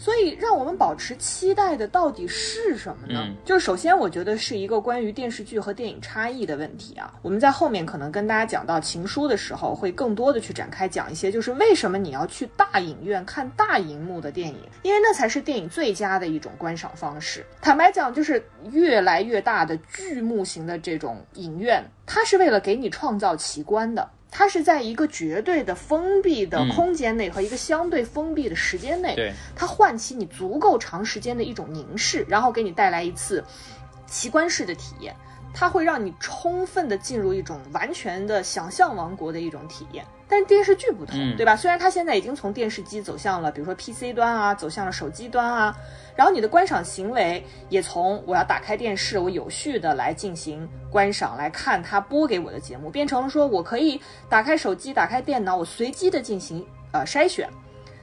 [0.00, 3.36] 所以，让我们保持期待的到底是什么呢？
[3.44, 7.12] 就是首先，我觉得是一个关于电视剧和电影差异的问题啊。
[7.20, 17.44] 我们在后面可能跟大家讲到《情书》的时候，会更多的去展开讲一些，就是为什么你要去大影院看大荧幕的电影，因为那才是电影最佳的一种观赏方式。
[17.60, 24.08] 坦白讲，就是越来越大的巨幕型的这种影院，它是为了给你创造奇观的。
[24.30, 33.44] 它是在一个绝对的封闭的空间内和一个相对封闭的时间内，它唤起你足够长时间的一种凝视，然后给你带来一次
[34.06, 35.14] 奇观式的体验。
[35.52, 40.04] 它会让你充分的进入一种完全的想象王国的一种体验。
[40.28, 41.56] 但是电视剧不同，嗯对吧？
[41.56, 45.76] 虽然它现在已经从电视机走向了，比如说 PC 端啊，走向了手机端啊，
[46.14, 57.48] 然后你的观赏行为也从我要打开电视，我有序的来进行观赏，来看它播给我的节目，变成了说我可以打开手机、打开电脑，我随机的进行呃筛选。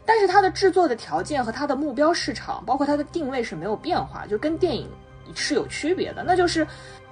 [0.05, 4.89] 但是它的制作的条件和它的目标市场，包括它的定位是没有变化，就跟电影
[5.33, 6.23] 是有区别的。
[6.25, 6.65] 那就是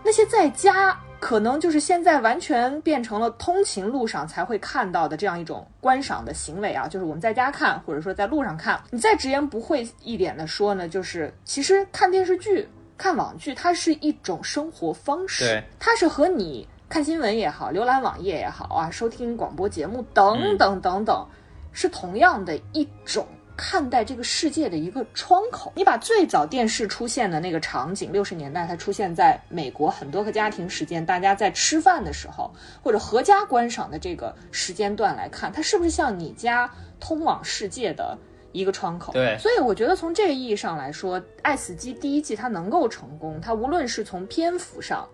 [0.06, 8.80] 那些在家可能就是现在完全变成了通勤路上才会看到的这样一种观赏的行为啊，就是我们在家看，或者说在路上看。
[8.92, 21.28] 你再直言不讳一点的说呢，就是其实看电视剧、看网剧，它是一种生活方式，它是和你看新闻也好、浏览网页也好啊、收听广播节目等等等等，
[21.72, 23.26] 是同样的一种。
[23.58, 38.18] 看待这个世界的一个窗口，你把最早电视出现的那个场景，六十年代它出现在美国很多个家庭时间，大家在吃饭的时候或者合家观赏的这个时间段来看，它是不是像你家通往世界的
[38.52, 39.14] 一个窗口？
[39.14, 45.08] 对所以我觉得从这个意义上来说，《爱死机》第一季它能够成功，它无论是从篇幅上，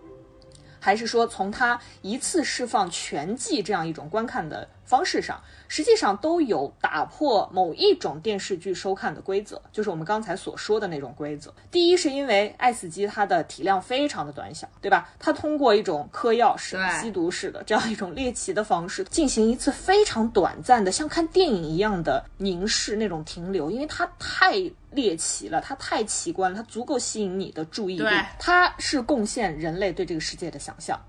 [0.81, 11.53] 还是说从它一次释放全季这样一种观看的方式上，实际上都有打破某一种电视剧收看的规则，就是我们刚才所说的那种规则。
[11.69, 15.09] 第一，是因为《爱死机》它的体量非常的短小，对吧？
[15.19, 24.57] 它通过一种嗑药式的、吸毒式的这样一种猎奇的方式，进行一次非常短暂的，像看电影一样的凝视那种停留，因为它太
[24.91, 28.05] 猎奇了，它太奇观了，它足够吸引你的注意力，
[28.37, 30.99] 它是贡献人类对这个世界的想象。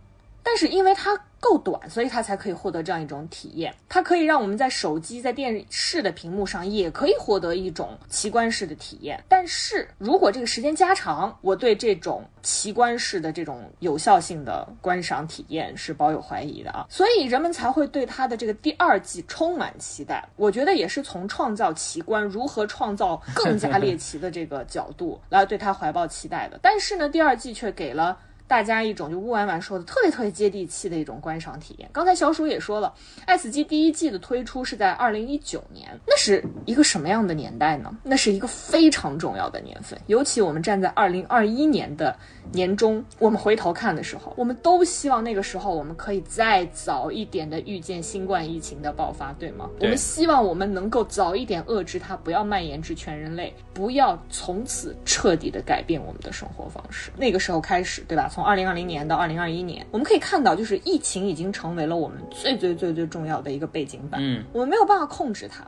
[0.42, 3.74] 但是因为它够短，所以它才可以获得这样一种体验。
[3.88, 9.20] 它可以让我们在手机、在电视的屏幕上也可以获得一种奇观式的体验。
[9.28, 16.86] 但是如果这个时间加长，我对这种奇观式的这种有效性的观赏体验是抱有怀疑的啊。
[16.88, 20.24] 所以人们才会对它的这个第二季充满期待。
[20.36, 26.60] 我觉得也是从创造奇观、如何创造更加猎奇的这个角度来对它怀抱期待的。
[26.62, 28.16] 但是呢，第二季却给了。
[28.52, 31.88] 大家一种就乌丸丸说的特别特别接地气的一种观赏体验。
[31.90, 32.92] 刚才小鼠也说了，
[33.24, 37.96] 《爱死机》第一季的推出是在二零一九年，那是一个什么样的年代呢？
[38.02, 42.14] 那是一个非常重要的年份，尤其我们站在二零二一年的
[42.52, 49.66] 年中，我们回头看的时候，我们都希望那个时候我们可以再早一点的预见新冠疫情的爆发，对吗？
[49.78, 57.10] 对我们希望我们能够早一点遏制它，不要蔓延至全人类，不要从此彻底的改变我们的生活方式。
[57.16, 58.28] 那个时候开始，对吧？
[58.30, 64.20] 从二零二零年到二零二一年，我们可以看到，就是疫情已经成为了我们最最最最重要的一个背景板。
[64.22, 65.64] 嗯，我们没有办法控制它，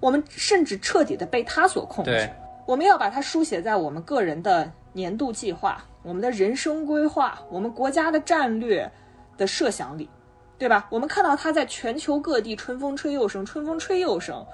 [0.00, 2.28] 我们甚至彻底的被它所控制。
[2.66, 8.90] 我们要把它书写在我们个人的年度计划、我们的人生规划、我们国家的战略
[9.36, 10.08] 的设想里，
[10.58, 10.88] 对吧？
[10.90, 14.44] 我们看到它在全球各地春风吹又生，春风吹又生。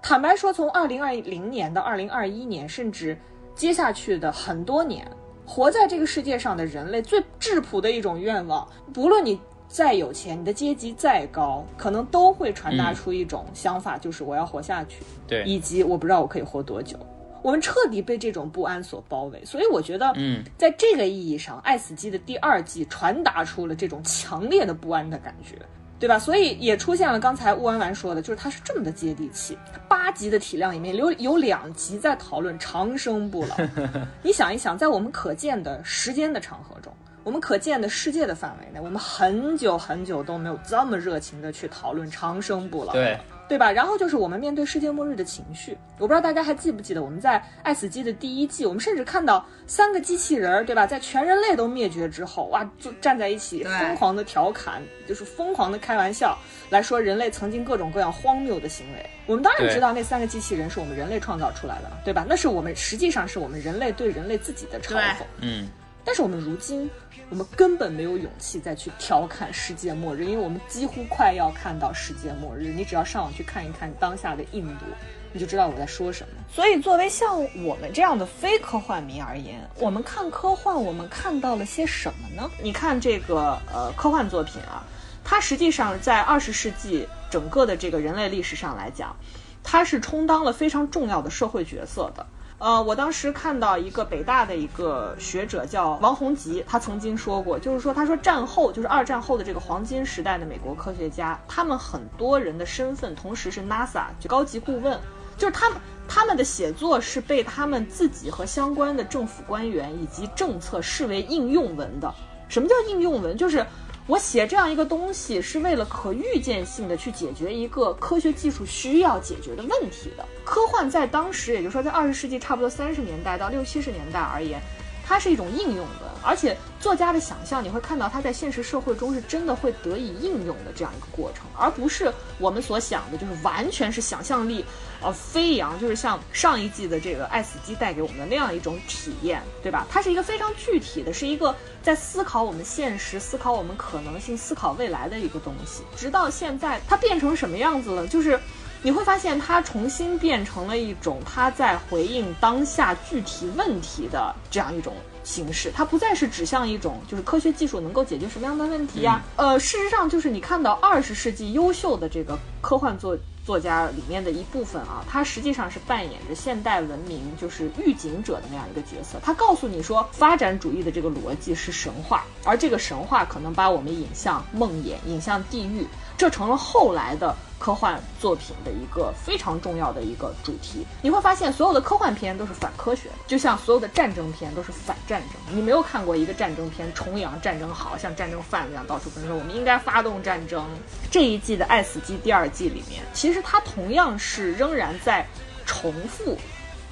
[0.00, 3.18] 坦白说，从二零二零年到二零二一年，甚至
[3.56, 5.04] 接下去的很多年，
[5.52, 9.38] 活在这个世界上的人类最质朴的一种愿望，不论你
[9.68, 15.02] 再有钱，你的阶级再高，可能都会传达嗯出一种想法，就是我要活下去。
[15.28, 16.96] 对，以及我不知道我可以活多久。
[17.42, 25.58] 我们彻底被这种不安所包围，所以我觉得，嗯，在这个意义上，《爱死机》的第二季传达出了这种强烈的不安的感觉，
[26.02, 26.18] 对吧？
[26.18, 29.56] 所以也出现了刚才乌安丸说的，就是它是这么的接地气。
[29.88, 33.56] 八集的体量里面有有两集在讨论长生不老，
[34.20, 36.92] 你想一想，在我们可见的时间的长河中。
[37.22, 42.92] 我们可见的世界的范围内，我们很久很久都没有这么热情的去讨论长生不老。
[42.92, 43.16] 对，
[43.48, 43.70] 对吧？
[43.70, 50.86] 然后就是我们面对世界末日的情绪，我不知道大家还记不记得我们在《爱死机》的第一季，我们甚至看到三个机器人儿，对吧？
[50.86, 56.38] 在全人类都灭绝之后，哇，就站在一起疯狂的调侃，就是疯狂的开玩笑，
[56.70, 59.10] 来说人类曾经各种各样荒谬的行为。
[59.26, 62.24] 我们当然知道那三个机器人是我们人类创造出来的，对吧？
[62.28, 65.24] 那是我们实际上是我们人类对人类自己的嘲讽。
[65.40, 65.68] 嗯，
[66.04, 66.90] 但是我们如今，
[67.32, 72.74] 我们根本没有勇气再去调侃世界末日，因为我们几乎快要看到世界末日。
[72.76, 74.84] 你只要上网去看一看当下的印度，
[75.32, 76.34] 你就知道我在说什么。
[76.52, 82.50] 所以，作为像我们这样的非科幻迷而言，我们看科幻，我们看到了些什么呢？
[82.62, 84.84] 你看这个呃科幻作品啊，
[85.24, 89.16] 它实际上在二十世纪整个的这个人类历史上来讲，
[89.64, 92.26] 它是充当了非常重要的社会角色的。
[92.62, 104.96] 呃，我当时看到一个北大的一个学者叫王洪吉，他曾经说过，就是说，他说战后就是二战后的这个黄金时代的美国科学家，他们很多人的身份同时是 NASA 就高级顾问，
[105.36, 112.14] 就是他们他们的写作是被他们自己和相关的政府官员以及政策视为应用文的。
[112.48, 113.36] 什么叫应用文？
[113.36, 113.66] 就是
[114.06, 120.26] 我写这样一个东西是为了可预见性的去解决一个科学技术需要解决的问题的。
[120.44, 124.60] 科幻在当时，也就是说在二十世纪差不多三十年代到六七十年代而言。
[125.04, 134.64] 它是一种应用文，而且作家的想象，你会看到它在现实社会中是真的会得以应用的这样一个过程，而不是我们所想的，就是完全是想象力，
[135.02, 139.86] 呃，飞扬，就是像上一季的这个《爱死机》带给我们的那样一种体验，对吧？
[139.90, 145.82] 它是一个非常具体的，是一个在思考我们现实、思考我们可能性、思考未来的一个东西。
[145.96, 148.06] 直到现在，它变成什么样子了？
[148.06, 148.38] 就是。
[148.84, 155.70] 你会发现，它重新变成了一种它在回应当下具体问题的这样一种形式。
[155.72, 159.22] 它不再是指向一种就是科学技术能够解决什么样的问题呀？
[159.36, 169.18] 呃，事实上，就是你看到二十世纪优秀的这个科幻作作家里面的一部分啊，他实际上是扮演着现代文明就是预警者的那样一个角色。
[169.22, 175.86] 他告诉你说，发展主义的这个逻辑是神话，而这个神话可能把我们引向梦魇，引向地狱。
[176.16, 180.84] 这成了后来的科幻作品的一个非常重要的一个主题。
[181.00, 185.56] 你会发现，所有的科幻片都是反科学，就像所有的战争片都是反战争。
[185.56, 190.66] 你没有看过一个战争片崇洋战争好，像战争贩子一样到处跟说我们应该发动战争。
[191.10, 195.26] 这一季的《爱死机》第二季里面，其实它同样是仍然在
[195.64, 196.36] 重复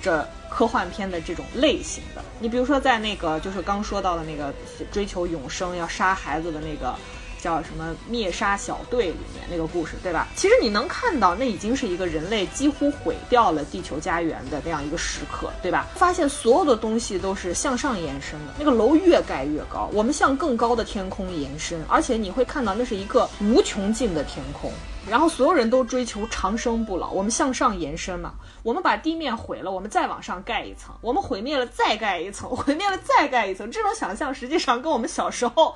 [0.01, 2.23] 着科幻片的这种类型的。
[2.39, 4.53] 你比如说，在那个就是刚说到的那个
[4.93, 6.95] 追求永生要杀孩子的那个。
[7.41, 10.29] 叫什么灭杀小队里面那个故事，对吧？
[10.37, 15.89] 其实你能看到，那已经是一个人类几乎毁掉了地球家园的那样一个时刻，对吧？
[15.95, 24.73] 发现所有的东西都是向上延伸的，那个楼越盖越高，我们向更高的天空延伸，而且你会看到那是一个无穷尽的天空。
[25.09, 28.35] 然后所有人都追求长生不老，我们向上延伸嘛。
[28.63, 33.71] 我们把地面毁了，我们再往上盖一层；我们毁灭了，再盖一层； 毁灭了，再盖一层。
[33.71, 35.75] 这种想象实际上跟我们小时候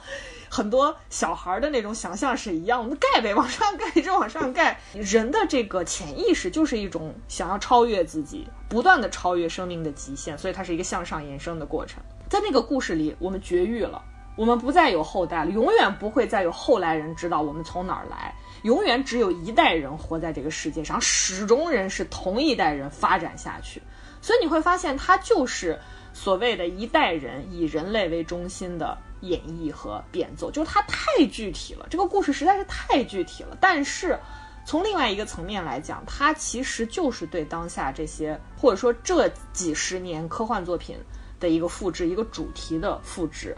[0.50, 2.78] 很多小孩的那种想象是一样。
[2.78, 4.78] 我们盖呗，往上盖，一直往上盖。
[4.92, 12.02] 人的这个潜意识就是一种想要超越自己，不断的超越生命的极限，所以它是一个向上延伸的过程。
[12.28, 14.02] 在那个故事里，我们绝育了，
[14.36, 18.34] 我们不再有后代了，永远不会再有后来人知道我们从哪儿来。
[18.64, 23.80] 永远只有一代人活在这个世界上，始终人是同一代人发展下去，
[24.22, 25.78] 所以你会发现，它就是
[26.14, 33.54] 所谓的一代人以人类为中心的演绎和变奏，就是它太具体了，这个故事实在是太具体了。
[33.60, 34.18] 但是
[34.64, 40.96] 从另外一个层面来讲，它其实就是对当下这些或者说这几十年科幻作品
[41.38, 43.54] 的一个复制，一个主题的复制。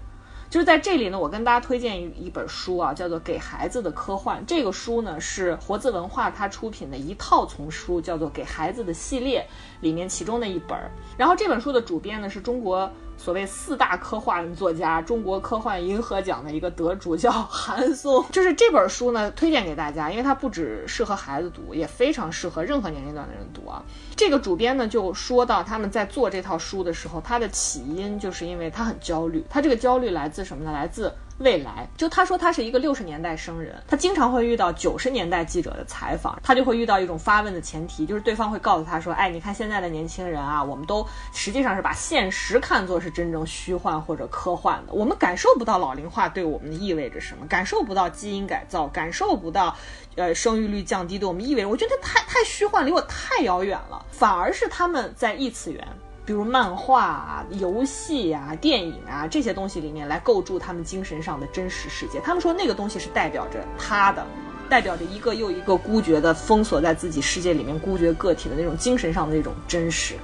[0.56, 4.40] 就是在这里呢，我跟大家推荐一一本书啊，叫做《给孩子的科幻》。
[4.46, 9.46] 这个书呢是活字文化它出品的一套丛书，叫做《给孩子的系列》
[9.82, 10.74] 里面其中的一本。
[11.18, 12.90] 然后这本书的主编呢是中国。
[13.18, 23.82] 所谓四大科幻作家，中国科幻银河奖的一个得主叫 韩松，就是这本书呢，推荐给大家，因为它不只适合孩子读，也非常适合任何年龄段的人读啊。
[24.16, 30.72] 这个主编呢就说到，他们在做这套书的时候，他的起因就是因为他很焦虑，他这个焦虑来自什么呢？
[30.72, 31.12] 来自。
[31.38, 49.76] 未来，就他说他是一个六十年代生人，他经常会遇到九十年代记者的采访，他就会遇到一种发问的前提，就是对方会告诉他说，哎，你看现在的年轻人啊，我们都实际上是把现实看作是真正虚幻或者科幻的，我们感受不到老龄化对我们意味着什么，感受不到基因改造，感受不到，
[50.14, 55.86] 呃，生育率降低对我们意味着，我觉得太太虚幻，离我太遥远了，反而是他们在异次元。
[56.24, 62.18] 比如漫画啊、游戏啊、电影啊这些东西里面来构筑他们精神上的真实世界。
[62.18, 64.26] 他们说那个东西是代表着他的，
[64.68, 70.16] 代表着一个又一个孤绝的封锁在自己世界里面孤绝个体的那种精神上的那种真实。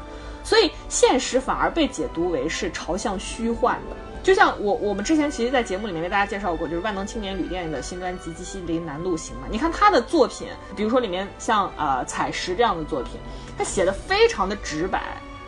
[0.42, 3.96] 所以现实反而被解读为是朝向虚幻的。
[4.24, 9.48] 就像我我们之前其实，在节目里面为大家介绍过，就是万能青年旅店的新专辑《吉西林南路行》嘛。
[9.50, 13.20] 你看他的作品，比如说里面像呃采石这样的作品，
[13.62, 15.00] 他写的非常的直白。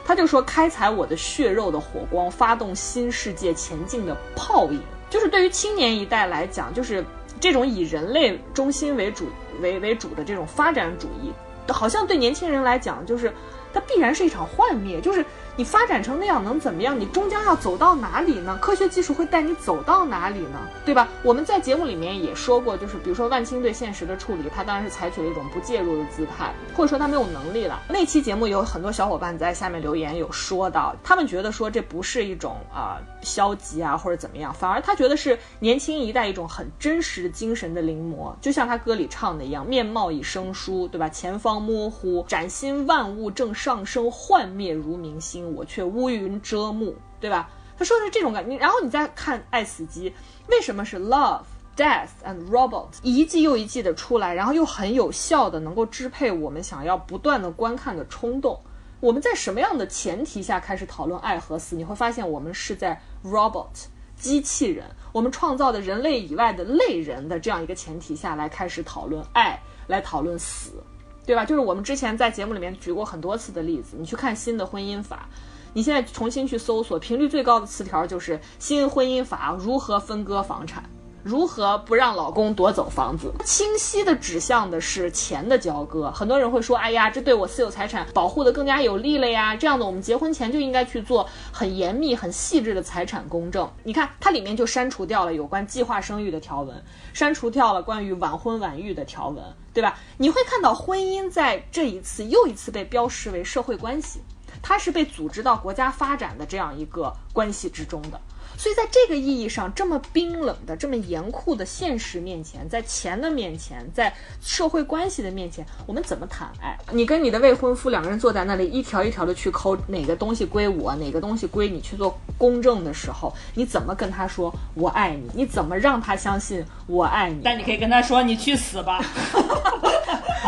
[0.05, 7.05] 他就说：“开采我的血肉的火光，发动新世界前进的泡影，就是对于青年一代来讲，就是
[7.41, 9.27] 这种以人类中心为主
[9.61, 11.33] 为为主的这种发展主义，
[11.67, 13.33] 好像对年轻人来讲，就是
[13.73, 15.25] 它必然是一场幻灭，就是。”
[15.57, 16.98] 你发展成那样能怎么样？
[16.98, 18.59] 你终将要走到哪里呢？
[18.61, 20.59] 科学技术会带你走到哪里呢？
[20.84, 21.09] 对吧？
[21.22, 27.80] 我们在节目里面也说过，就是比如说万青对现实的处理，他当然是采取了一种不介入的姿态，或者说他没有能力了。
[27.88, 41.09] 那期节目有很多小伙伴在下面留言，有说到他们觉得说这不是一种啊消极啊或者怎么样，反而他觉得是年轻一代一种很真实的精神的临摹，就像他歌里唱的一样，面貌已生疏，对吧？
[41.09, 45.43] 前方模糊，崭新万物正上升，幻灭如明星。
[45.53, 47.51] 我却乌云遮目，对吧？
[47.76, 48.57] 他说的是这种感觉。
[48.57, 50.09] 然后你再看《爱死机》，
[50.49, 58.61] 为什么是 love？Death and Robot 一季又一季的出来，然后又很有效的能够支配我们想要不断的观看的冲动。
[59.01, 61.74] 我们在什么样的前提下开始讨论爱和死？
[61.74, 63.86] 你会发现我们是在 Robot
[64.16, 70.82] 机器人，我们创造的人类以外的类人的这样一个前提下来开始讨论爱，来讨论死，
[71.27, 71.45] 对吧？
[71.45, 75.29] 就是我们之前在节目里面举过很多次的例子，你去看新的婚姻法，
[75.72, 80.85] 你现在重新去搜索，频率最高的词条就是新婚姻法如何分割房产。
[81.25, 83.33] 如何不让老公夺走房子？
[83.47, 86.11] 清晰的指向的是钱的交割。
[86.11, 93.66] 很多人会说：“哎呀，这对我私有财产保护的更加有利了呀！”这样的，我们结婚前就应该去做很严密、很细致的财产公证。
[93.85, 99.99] 你看，它里面就删除掉了有关计划生育的条文，删除掉了关于晚婚晚育的条文，对吧？
[100.18, 104.20] 你会看到婚姻在这一次又一次被标识为社会关系，
[104.61, 108.20] 它是被组织到国家发展的这样一个关系之中的。
[108.57, 116.78] 所以，在这个意义上，这么冰冷的、这么严酷的现实面前，在钱的面前，在社会关系的面前，我们怎么谈爱？
[116.92, 125.28] 你跟你的未婚夫两个人坐在那里，一条一条的去抠哪个东西归我，哪个东西归你去做公证的时候，你怎么跟他说我爱你？
[125.34, 127.40] 你怎么让他相信我爱你？
[127.42, 129.00] 但你可以跟他说你去死吧。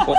[0.06, 0.14] 我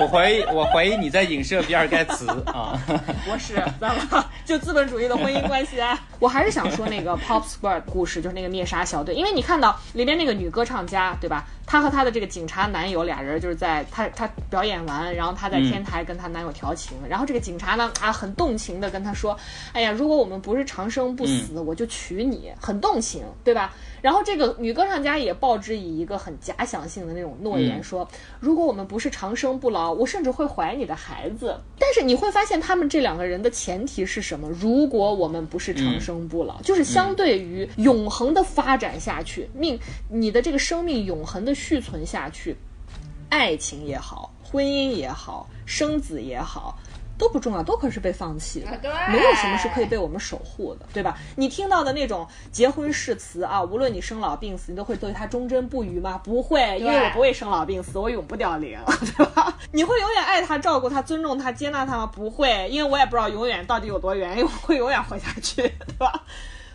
[0.00, 2.80] 我怀疑我怀疑你在影射比尔盖茨啊！
[3.30, 5.98] 我是怎么就资本主义的婚姻关系啊？
[6.18, 11.46] 我还是想说那个 Pop Squad 故事，就是那个灭杀小队，因为你看到里边那个女歌唱家，对吧？
[11.64, 19.36] 她和她的这个警察男友俩人就是在她她表演完，然后她在天台跟她男友调情，然后这个警察呢啊很动情的跟她说
[19.72, 23.74] ：“哎呀，如果我们不是长生不死，我就娶你。”很动情，对吧？
[24.00, 28.08] 然后这个女歌唱家也报之以一个很假想性的那种诺言，说
[28.40, 34.48] ：“如果我们不是长生不老，我甚至会怀你的孩子。”但是你会发现，他们这两个人的前提是什么？
[34.48, 39.78] 如果我们不是长生不老，就是相对于永恒的发展下去，命
[40.08, 42.56] 你的这个生命永恒的续存下去，
[43.28, 46.78] 爱情也好，婚姻也好，生子也好。
[47.18, 48.70] 都不重要，都可是被放弃的，
[49.10, 51.18] 没有什么是可以被我们守护的，对吧？
[51.36, 56.20] 你听到的那种结婚誓词啊，无论你生老病死，你都会对他忠贞不渝吗？
[56.24, 58.78] 不会，因为我不会生老病死，我永不凋零，
[59.18, 59.52] 对吧？
[59.72, 62.06] 你会永远爱他、照顾他、尊重他、接纳他吗？
[62.06, 65.56] 不会，因为我也不知道永远到底有多远，因为我会永远活下去，
[65.86, 66.22] 对吧？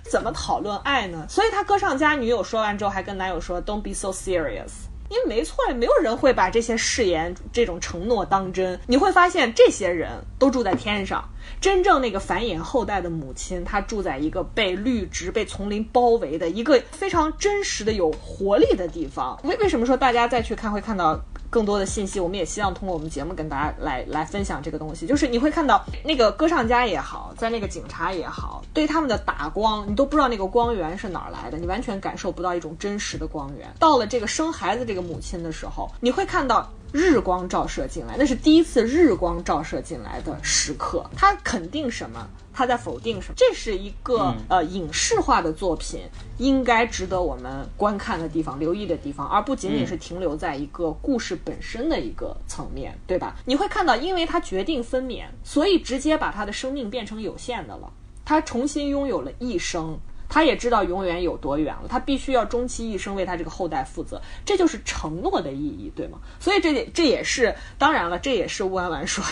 [0.03, 1.25] 怎么讨论爱呢？
[1.29, 4.71] 所以他歌唱家女友说完之后，还跟男友说：“Don't be so serious。”
[5.13, 8.79] 因为没错，没有人会把这些誓言、这种承诺当真。
[8.87, 10.09] 你会发现，这些人
[10.39, 11.23] 都住在天上。
[11.61, 19.39] 真正那个繁衍后代的母亲，她住在一个被绿植、被丛林包围的一个非常真实的、有活力的地方。
[19.43, 21.21] 为为什么说大家再去看会看到？
[21.53, 25.05] 更多的信息，我们也希望通过我们节目跟大家来来分享这个东西。
[25.05, 33.71] 就是你会看到那个歌唱家也好，在那个警察也好，对他们的打光，你都不知道那个光源是哪儿来的，你完全感受不到一种真实的光源。
[33.77, 36.67] 到了这个生孩子这个母亲的时候，你会看到。
[36.93, 41.03] 日光照射进来，那是第一次日光照射进来的时刻。
[41.15, 42.29] 他肯定什么？
[42.53, 43.33] 他在否定什么？
[43.35, 46.01] 这是一个呃影视化的作品，
[46.37, 53.35] 应该值得我们观看的地方、留意的地方，而不仅仅是停留在一个故事本身的一个层面，对吧？
[53.45, 57.91] 你会看到，因为他决定分娩，所以直接把他的生命变成有限的了，
[58.23, 59.99] 他重新拥有了一生。
[60.29, 66.17] 他也知道永远有多远了，他必须要终其一生为他这个后代负责，这就是承诺的意义，对吗？
[66.39, 69.31] 所以这这也是当然了，这也是弯弯说的。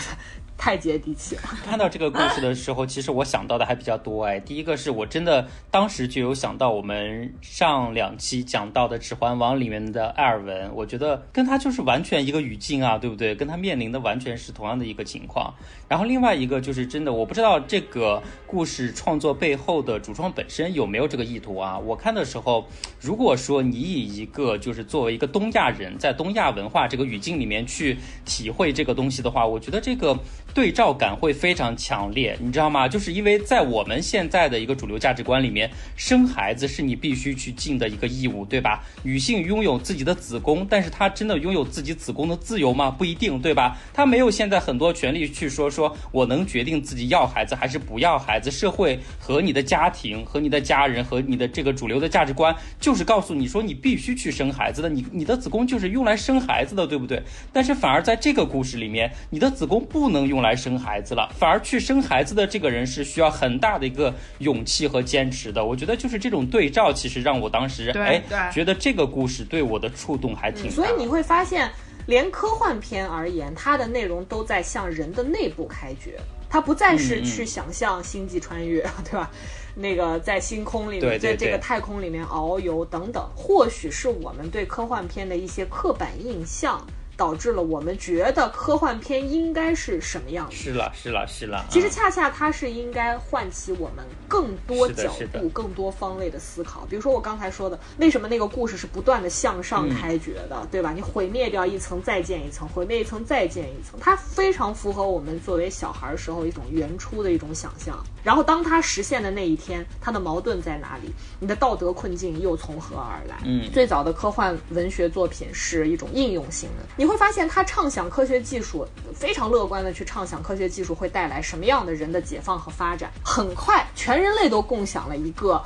[0.56, 1.42] 太接地气了。
[1.64, 4.38] 看到这个故事的时候，其实我想到的还比较多哎。
[4.38, 13.34] 第一个是我真的当时就有想到我们上两期讲到的《指环王》里面的艾尔文，我觉得跟他就是完全一个语境啊，对不对？
[13.34, 15.52] 跟他面临的完全是同样的一个情况。
[15.88, 21.78] 然后另外一个就是真的，我不知道这个故事创作背后的主创本身有没有这个意图啊？
[21.78, 22.66] 我看的时候，
[23.00, 30.16] 如果说你以一个就是作为一个东亚人在东亚文化这个语境里面去体会这个东西的话，我觉得这个。
[30.54, 32.86] 对照感会非常强烈，你知道吗？
[32.86, 38.84] 就是因为在我们现在的一个主流价值观里面，生孩子是你必须去尽的一个义务，对吧？
[39.02, 42.90] 女性拥有自己的子宫，但是她真的拥有自己子宫的自由吗？
[42.90, 43.78] 不一定，对吧？
[43.92, 48.50] 她没有现在很多权利去说说我能决定自己要孩子还是不要孩子。
[48.52, 57.22] 社会和你的家庭和你的家人和你的这个主流的价值观，就是告诉你说你必须去生孩子的，你你的子宫就是用来生孩子的，对不对？
[57.52, 60.42] 但是反而在这个故事里面，你的子宫不能用。
[60.42, 65.64] 来生孩子了，反而去生孩子的这个人是需要很大的一个勇气和坚持的。
[65.64, 68.20] 我觉得就是这种对照，其实让我当时哎
[68.52, 70.68] 觉得这个故事对我的触动还挺。
[70.68, 71.70] 所以你会发现，
[72.06, 76.18] 连科幻片而言，它的内容都在向人的内部开掘。
[76.50, 79.30] 它不再是去想象星际穿越，对吧？
[79.76, 86.84] 那个在星空里面，在这个太空里面遨游等等，或许是我们对科幻片的一些刻板印象，
[87.16, 90.56] 导致了我们觉得科幻片应该是什么样子。
[90.56, 91.58] 是了，是了，是了。
[91.58, 96.86] 啊其实恰恰它是应该唤起我们更多角度、更多方位的思考。
[96.88, 100.92] 比如说我刚才说的，为什么那个故事是不断的向上嗯开掘的，对吧？
[100.92, 108.02] 你毁灭掉一层，再建一层，毁灭一层，再建一层，它非常符合我们作为小孩儿时候一种原初的一种想象。
[108.22, 111.12] 然后当它实现的那一天，它的矛盾在哪里？
[111.40, 113.36] 你的道德困境又从何而来？
[113.44, 123.10] 嗯最早的科幻文学作品是一种应用性的，你会发现他畅想科学技术，非常乐观的去畅想科学技术会带来什么样的人的解放和发展。
[123.24, 125.60] 很快，全人类都共享了一个，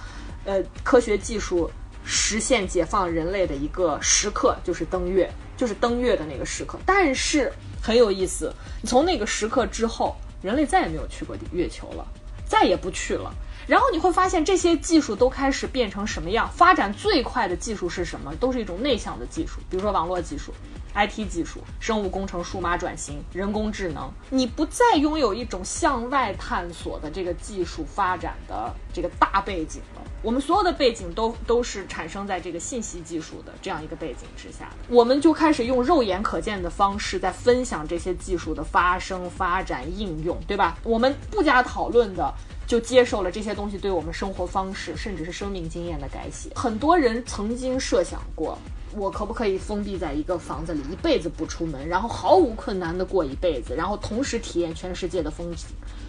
[0.46, 1.70] 呃，科学技术
[2.06, 6.78] 实现解放人类的一个时刻，就是登月，就是登月的那个时刻。
[6.86, 8.50] 但是很有意思，
[8.84, 12.06] 从那个时刻之后，人类再也没有去过月球了。
[12.48, 13.30] 再也不去了。
[13.66, 16.48] 然后你会发现，这些技术都开始变成什么样？
[16.50, 18.32] 发展最快的技术是什么？
[18.36, 20.54] 都是一种内向的技术，比如说网络技术、
[20.96, 24.10] IT 技术、生物工程、数码转型、人工智能。
[24.30, 30.02] 你不再拥有一种向外探索的这个技术发展的这个大背景了。
[30.22, 40.78] 我们所有的背景都都是产生在这个信息技术的这样一个背景之下，我们就开始用肉眼可见的方式在分享这些技术的发生、发展、应用，对吧？
[40.82, 42.34] 我们不加讨论的。
[42.66, 46.50] 就接受了这些东西对我们生活方式，甚至是生命经验的改写。
[46.56, 48.58] 很多人曾经设想过，
[48.96, 55.66] 我可不可以封闭在一个房子里，一辈子不出门，然后毫无困难的过一辈子，然后同时体验全世界的风景？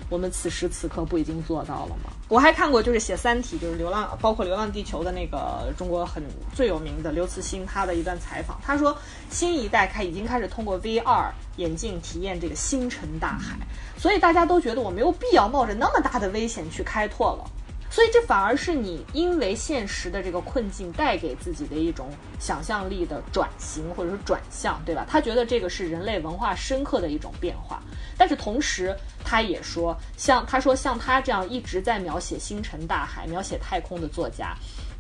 [0.10, 2.14] 我们此时此刻不已经做到了吗？
[2.30, 6.24] 我还看过，就是写《三体》，就是《流浪》，包括《流浪地球》的那个中国很
[6.56, 8.98] 最有名的刘慈欣，他的一段采访，他说，
[9.30, 13.58] 新一代开已经开始通过 VR 眼镜体验这个星辰大海，
[13.98, 17.52] 所以大家都觉得我没有必要冒着那么大的危险去开拓了。
[17.90, 22.10] 所以这反而是你因为现实的这个困境带给自己的一种
[22.40, 25.06] 想象力的转型或者是转向，对吧？
[25.10, 27.82] 他觉得这个是人类文化深刻的一种变化，
[28.18, 34.56] 但是同时他也说，像他说像他这样一直在描写星辰大海、描写太空的作家。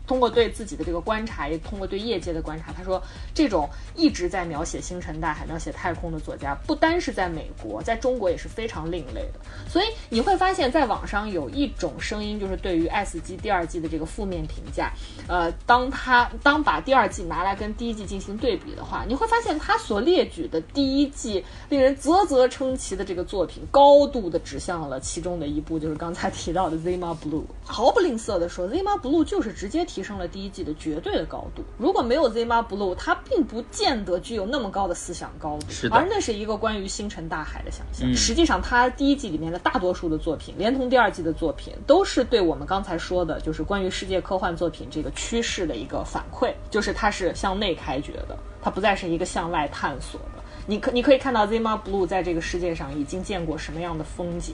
[0.07, 3.01] 通过对自己的这个观察，也通过对业界的观察，他说，
[3.33, 9.39] 这种一直在描写星辰大海、描写太空的作家，不单是在美国，在中国也是非常另类的。
[9.69, 14.91] 所以你会发现在网上有一种声音，就是对于《S 级》第二季的这个负面评价。
[15.27, 27.41] 呃，当他当把第二季拿来跟第一季进行对比的话，你会发现他所列举的第一季令人啧啧称奇的这个作品，高度的指向了其中的一部，就是刚才提到的《Zima Blue》。
[27.65, 31.63] 毫不吝啬的说，《Zima Blue》就是直接提升了第一季的绝对的高度。
[31.77, 38.09] 如果没有《Zima Blue》，它并不见得具有那么高的思想高度，是的而那是一个关于星辰大海的想象。
[38.09, 50.43] 嗯实际上，它第一季里面的大多数的作品，连同第二季的作品，都是对我们刚才说的，就是关于世界科幻作品这个趋势的一个反馈，就是它是向内开掘的，它不再是一个向外探索的。
[50.69, 54.53] 你可你可以看到 Zima Blue 在这个世界上已经见过什么样的风景，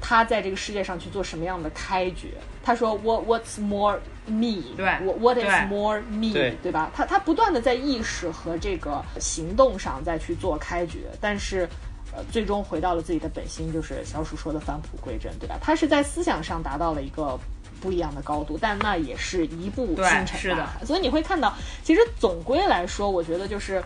[0.00, 2.30] 他在这个世界上去做什么样的开掘。
[2.64, 4.74] 他说 What What's more me？
[4.76, 6.32] 对，What What is more me？
[6.32, 6.90] 对对吧？
[6.94, 11.68] 他他不断的在意识和这个行动上再去做开掘，但是。
[12.14, 15.56] 呃，最终回到了自己的本心，就是小鼠说的返璞归真，对吧？
[15.62, 17.40] 他是在思想上达到了一个
[17.80, 20.84] 不一样的高度，但那也是一部对星辰的大海。
[20.84, 23.82] 所以你会看到，其实总归来说，我觉得就是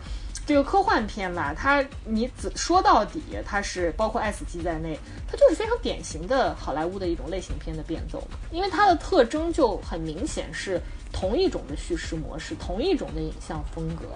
[0.47, 8.23] 这个科幻片吧，它你只说到底，它是包括《爱死机》在内，它就是非常典型的好莱坞的一种类型片的变奏，
[8.53, 10.81] 因为它的特征就很明显是
[11.13, 14.07] 同一种的叙事模式，同一种的影像风格。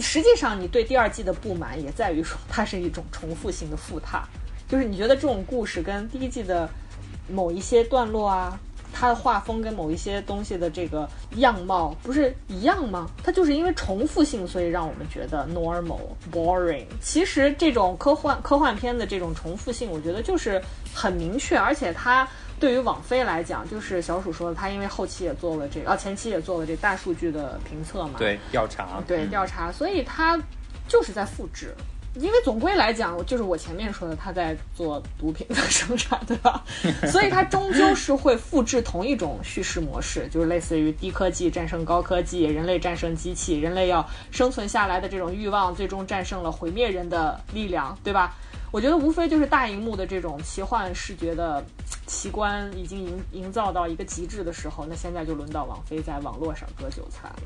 [0.00, 4.26] 实际上，你对第二季的不满也在于说，它是一种重复性的复沓，
[4.68, 6.66] 就是你觉得这种故事跟第一季的
[7.28, 8.58] 某一些段落啊，
[8.92, 13.08] 它的画风跟某一些东西的这个样貌不是一样吗？
[13.22, 16.00] 它就是因为重复性，所以让我们觉得 normal
[16.32, 16.86] boring。
[17.00, 20.60] 其实这种科幻科幻片的这种重复性，我觉得就是
[20.94, 22.26] 很明确，而且它。
[22.60, 30.36] 对于网飞来讲，就是小鼠说的，他因为后期也做了这个，啊，前期也做了这大数据的评测嘛，对调查，对调查，所以他
[30.88, 31.72] 就是在复制。
[32.18, 36.64] 因为总归来讲，就是我前面说的，他在做毒品的生产，对吧？
[37.10, 48.34] 所以他终究是会复制同一种叙事模式，就是类似于低科技战胜高科技，人类战胜机器，人类要生存下来的这种欲望，最终战胜了毁灭人的力量，对吧？
[48.70, 51.64] 我觉得无非就是大荧幕的这种奇幻视觉的
[52.06, 57.42] 奇观已经营营造到一个极致的时候，那现在就轮到王菲在网络上割韭菜了。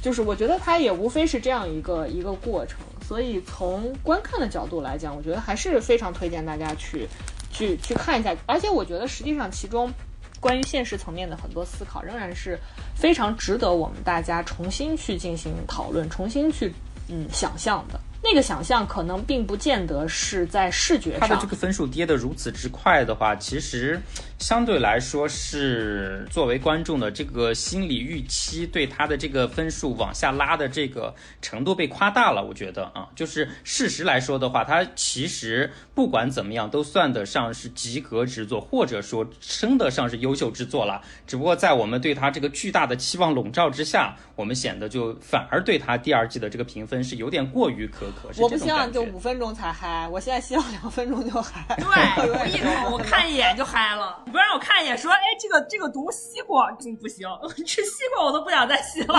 [0.00, 7.06] 就是我觉得它也无非是这样一个一个过程，所以从观看的角度来讲，我觉得还是非常推荐大家去
[7.52, 8.34] 去去看一下。
[8.46, 9.92] 而且我觉得实际上其中
[10.40, 12.58] 关于现实层面的很多思考，仍然是
[12.94, 16.72] 非常值得我们大家重新去进行讨论、重新去
[17.08, 18.00] 嗯想象的。
[18.22, 23.98] 那个想象可能并不见得是在视觉上，它的这个分数跌得如此之快的话，其实
[24.40, 32.42] 相对来说是作为观众的这个心理预期对他的这个分数往下拉的这个程度被夸大了。
[32.42, 41.02] 我觉得啊，就是事实来说的话，他其实不管怎么样都算得上是及格之作，或者说称得上是优秀之作了。
[41.26, 48.30] 只不过在我们对他这个巨大的期望笼罩之下，我们显得就反而对他第二季的这个评分是有点过于苛刻。
[48.38, 51.76] 我不希望就五分钟才嗨，我现在希望两分钟就嗨。
[51.76, 51.84] 对，
[52.32, 54.24] 我一口我看一眼就嗨了。
[54.30, 57.28] 你不让我看一眼，说哎，这个这个毒西瓜真不行，
[57.66, 59.14] 吃西瓜我都不想再吸了。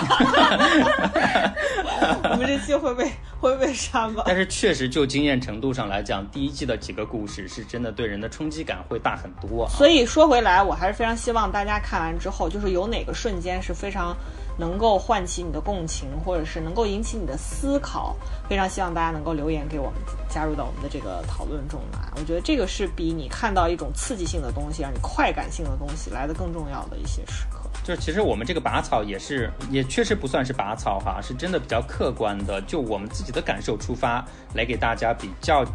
[2.32, 4.24] 我们这期会被会被删吧？
[4.26, 9.68] 但是确实就经验程度上来讲，第一季的几个故事是真的对人的冲击感会大很多。
[9.68, 14.16] 所以说回来，我还是非常希望大家看完之后，就是有哪个瞬间是非常。
[14.58, 18.16] 能够唤起你的共情，或者是能够引起你的思考，
[18.50, 19.96] 非常希望大家能够留言给我们，
[20.30, 22.00] 加入到我们的这个讨论中来。
[22.16, 27.60] 我觉得这个是比你看到一种刺激性的东西，让你快感性的东西来的更重要的一些时刻。
[27.84, 34.24] 就是其实我们这个拔草也是，也确实不算是拔草哈，是真的比较客观的，就我们自己的感受出发
[34.54, 35.66] 来给大家比较，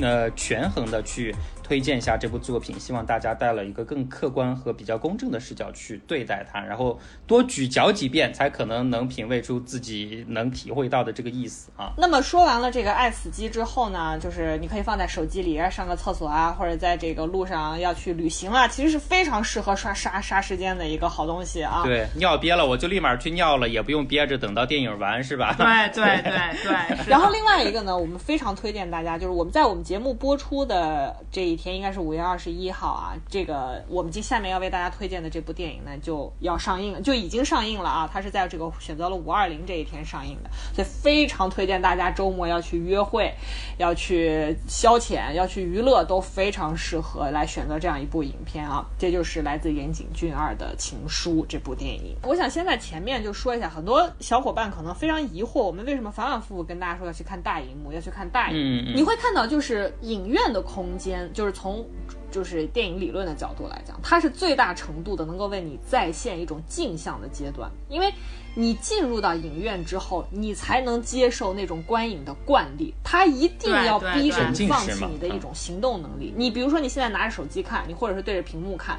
[0.00, 1.34] 呃，权衡的去。
[1.62, 11.92] 推荐一下这部作品，希望大家带了一个更客观和比较公正的视角去对待它，然后多咀嚼几遍，才可能能品味出自己能体会到的这个意思啊。
[11.96, 21.82] 那么说完了这个爱死机之后呢，就是你可以放在手机里，上个厕所啊，或者在这个路上要去旅行啊，其实是非常适合刷刷刷时间的一个好东西啊。
[21.84, 25.54] 对，尿憋了我就立马去尿了，也不用憋着等到电影完，是吧？
[25.58, 26.32] 对对对
[26.64, 27.06] 对。
[27.06, 31.62] 然后另外一个呢，我们非常推荐大家，就是我们在我们节目播出的这一。
[31.62, 43.32] 天应该是五月二十一号啊，这个我们接下面要为大家推荐的这部电影呢就要上映了，就已经上映了啊，它是在这个选择了五二零这一天上映的，所以非常推荐大家周末要去约会，
[43.78, 48.84] 要去消遣，要去娱乐，都非常适合来选择这样一部影片啊。
[48.98, 52.16] 这就是来自岩井俊二的《情书》这部电影。
[52.24, 58.90] 我想先在前面就说一下，很多小伙伴可能非常疑惑，我们为什么反反复复跟大家说要去看大荧幕，要去看大荧幕？
[58.96, 61.52] 你会看到就是影院的空间，就是。
[61.52, 61.86] 从
[62.30, 68.10] 就是电影理论的角度来讲，它是最大程度的能够为你再现一种镜像的阶段，因为
[68.54, 76.32] 你进入到影院之后，你才能接受那种观影的惯例，它一定要逼着你放弃你的一种行动能力。
[76.34, 78.98] 你比如说你现在拿着手机看，你或者是对着屏幕看。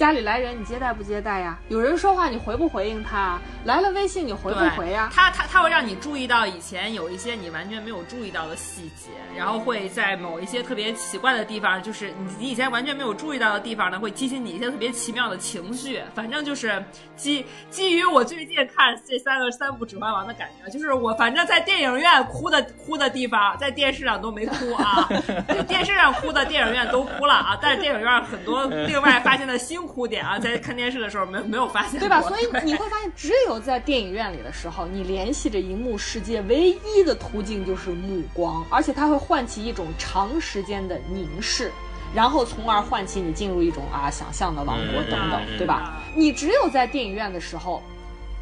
[0.00, 1.58] 家里来人，你接待不接待呀？
[1.68, 3.38] 有人说话，你回不回应他？
[3.66, 5.10] 来了微信，你回不回呀？
[5.12, 16.00] 他他他会让你注意到以前有一些你完全没有注意到的细节，然后会在某一些特别奇怪的地方，就是你你以前完全没有注意到的地方呢，会激起你一些特别奇妙的情绪。
[16.14, 16.82] 反正就是
[17.14, 25.06] 基基于我最近看这三个三部《指环王》的感觉，就是我反正在电影院哭的哭的地方，在电视上都没哭啊。
[25.68, 27.58] 电视上哭的，电影院都哭了啊。
[27.60, 29.89] 但是电影院很多另外发现的新。
[29.90, 32.22] 哭点啊， 在看电视的时候没没有发现，对吧？
[32.22, 41.72] 所以你会发现，只有在电影院里的时候，你联系着荧幕世界唯一的途径就是目光，而且它会唤起一种长时间的凝视，
[42.14, 46.00] 然后从而唤起你进入一种啊想象的王国等等，对吧？
[46.14, 47.82] 你只有在电影院的时候，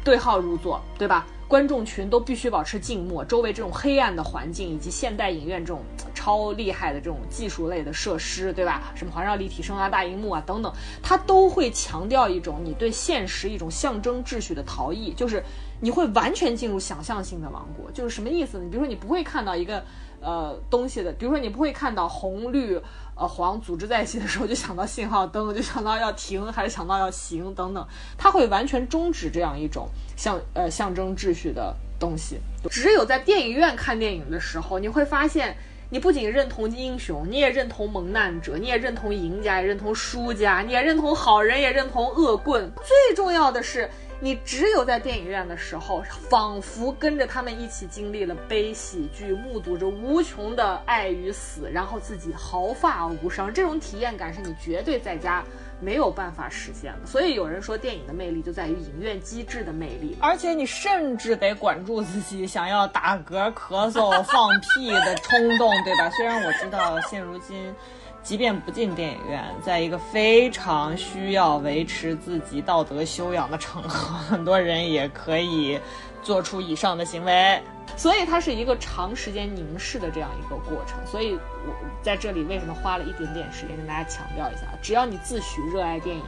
[0.03, 1.25] 对号入座，对吧？
[1.49, 5.81] 观众群都必须保持静默，周围这种黑暗的环境，以及现代影院这种
[6.13, 8.93] 超厉害的这种技术类的设施，对吧？
[8.93, 10.71] 什么环绕立体声啊、大荧幕啊等等，
[11.01, 15.43] 它都会强调一种你对现实一种象征秩序的逃逸，就是
[15.81, 17.89] 你会完全进入想象性的王国。
[17.91, 18.65] 就是什么意思呢？
[18.69, 19.83] 比如说你不会看到一个
[20.21, 22.79] 呃东西的，比如说你不会看到红绿。
[23.19, 27.85] 呃，黄组织在一起的时候，就想到信号灯，就想到要停，还是想到要行等等，
[28.17, 32.39] 它会完全终止这样一种象呃象征秩序的东西。
[32.69, 35.57] 只有在电影院看电影的时候，你会发现，
[35.89, 42.71] 你不仅认同英雄，你也认同蒙难者，你也认同赢家，也认同输家，你也认同好人，也认同恶棍。
[42.77, 43.89] 最重要的是。
[44.21, 55.41] 你只有在电影院的时候，仿佛跟着他们一起经历了悲喜剧，目睹着无穷的爱与死，然后自己毫发无伤，这种体验感是你绝对在家
[55.79, 57.07] 没有办法实现的。
[57.07, 66.09] 所以有人说，电影的魅力就在于影院机制的魅力，而且你甚至得管住自己想要打嗝、咳嗽、放屁的冲动，对吧？
[66.09, 67.73] 虽然我知道现如今。
[68.21, 75.79] 即便不进电影院，在一个非常需要维持自己道德修养的场合，很多人也可以
[76.21, 77.61] 做出以上的行为。
[77.97, 80.95] 所以它是一个长时间凝视的这样一个过程。
[81.07, 84.61] 所以我在这里为什么花了一点点时间跟大家强调一下？
[84.81, 86.23] 只要你自诩热爱电影，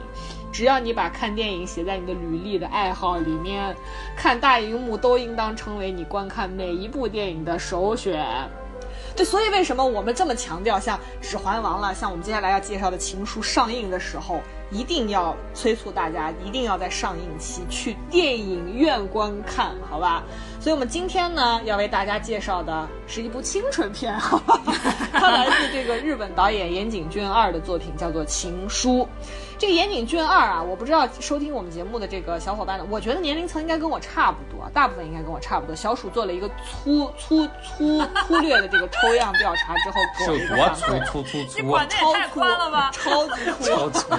[0.52, 3.74] 只要你把看电影写在你的履历的爱好里面，
[4.16, 8.26] 看大荧幕都应当成为你观看每一部电影的首选。
[9.14, 14.40] 对，所以为什么我们这么强调，像《指环王》了，像我们接下来要介绍的《情书》上映的时候，
[14.70, 20.22] 一定要催促大家，一定要在上映期去电影院观看，好吧？
[20.62, 24.60] 所以我们今天呢，要为大家介绍的是一部青春片，好吧？
[25.12, 28.98] 它来自这个日本导演岩井俊二的作品，叫做《情书》。
[29.58, 35.74] 这个岩井俊二啊，我不知道收听我们节目的这个小伙伴呢，我觉得年龄层应该跟我差不多，大部分应该跟我差不多。
[35.74, 42.90] 小鼠做了一个粗 粗粗粗略的这个抽样调查之后，给我一个多反馈，粗粗粗你管的也太超粗宽了吧？
[42.92, 44.14] 超级粗，超粗，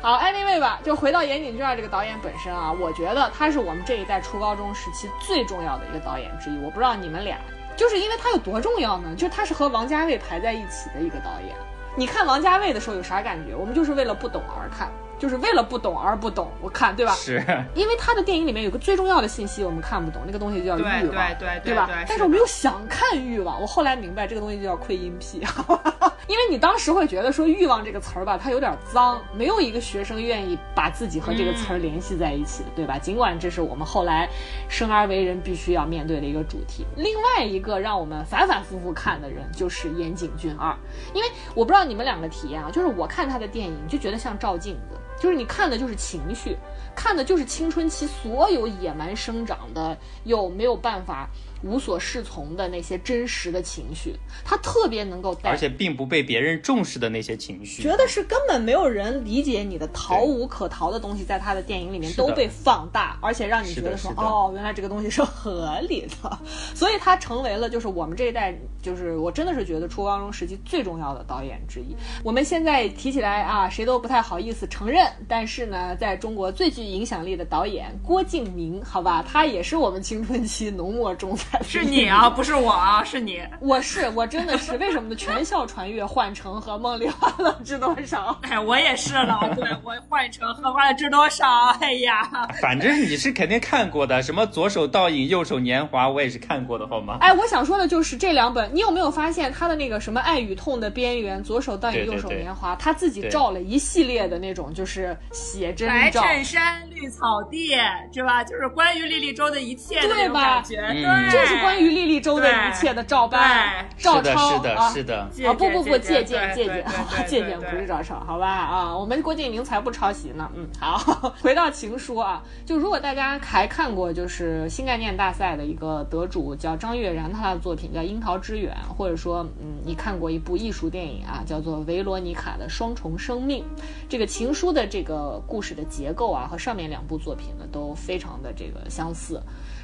[0.00, 6.58] 好，anyway 吧，就回到岩井俊二这个导演本身啊，我觉得他是我们这一代初高中时期最重要的一个导演之一。
[6.58, 7.36] 我不知道你们俩，
[7.76, 9.12] 就是因为他有多重要呢？
[9.16, 11.56] 就他是和王家卫排在一起的一个导演。
[11.96, 13.56] 你看王家卫的时候有啥感觉？
[13.56, 14.88] 我们就是为了不懂而看，
[15.18, 17.12] 就是为了不懂而不懂，我看对吧？
[17.12, 17.44] 是
[17.74, 21.86] 因为他的电影里面有个最重要的信息我们看不懂，那个东西就叫欲望，对对对对吧？
[21.86, 25.42] 对但是我们又想看欲望，我后来明白这个东西就叫窥阴癖，
[26.28, 32.98] 因为你当时会觉得说欲望这个词儿吧，它有点脏，没有一个学生愿意把自己和这个词儿联系在一起的，对吧？
[32.98, 34.28] 尽管这是我们后来
[34.68, 36.86] 生而为人必须要面对的一个主题。
[36.96, 40.74] 另外一个让我们反反复复看的人就是岩井俊二，
[41.12, 44.96] 因为我不知道你们两个体验啊，就是我看他的电影就觉得像照镜子。
[45.20, 46.56] 就是你看的就是情绪，
[46.94, 51.28] 看的就是青春期所有野蛮生长的又没有办法
[51.62, 66.38] 无所适从的那些真实的情绪，他特别能够带而且并不被别人重视的那些情绪，觉得是根本没有人理解你的逃无可逃的东西，在他的电影里面都被放大，而且让你觉得说哦，原来这个东西是合理的，
[66.74, 71.96] 所以他成为了就是我们这一代，就是我真的是觉得初高中时期最重要的导演之一。
[72.22, 83.42] 我们现在提起来啊，谁都不太好意思承认，但是呢，在中国最具影响力的导演郭敬明，好吧，他也是我们青春期浓墨重彩的 是你啊，不是我啊，是你。
[83.60, 85.16] 我是我真的是为什么呢？
[85.16, 88.38] 全校传阅《幻城》和《梦里花落知多少》。
[88.48, 91.46] 哎，我也是了，对我幻城荷花的知多少？
[91.80, 92.28] 哎呀，
[92.60, 97.18] 反正你是肯定看过的，什么左手倒影，右手年华，我也是看过的，好吗？
[97.20, 106.10] 哎，我想说的就是这两本，你有没有发现他的那个什么《爱与痛的边缘》，左手倒影，对对右手年华，他自己照了一系列的那种就是写真白。
[106.10, 107.76] 衬衫、绿草地，
[108.12, 108.42] 是吧？
[108.44, 116.84] 就是关于莉莉周的一切的那种对吧感觉，嗯对，就是关于莉莉周的一切的照搬、照是的，抄是的，啊是的，啊不不不，借借鉴借鉴，
[117.26, 120.50] 借鉴不是照抄，好吧啊，我们郭敬明才不抄袭呢。
[120.54, 120.98] 嗯，好，
[121.40, 133.64] 回到情书啊，就如果大家还看过就是新概念大赛的一个得主叫张悦然，他的作品叫《樱桃之远》，或者说嗯，你看过一部艺术电影啊，叫做《维罗妮卡的双重生命》，
[134.08, 139.40] 这个情书的这个故事的结构啊，和上面两部作品呢都非常的这个相似。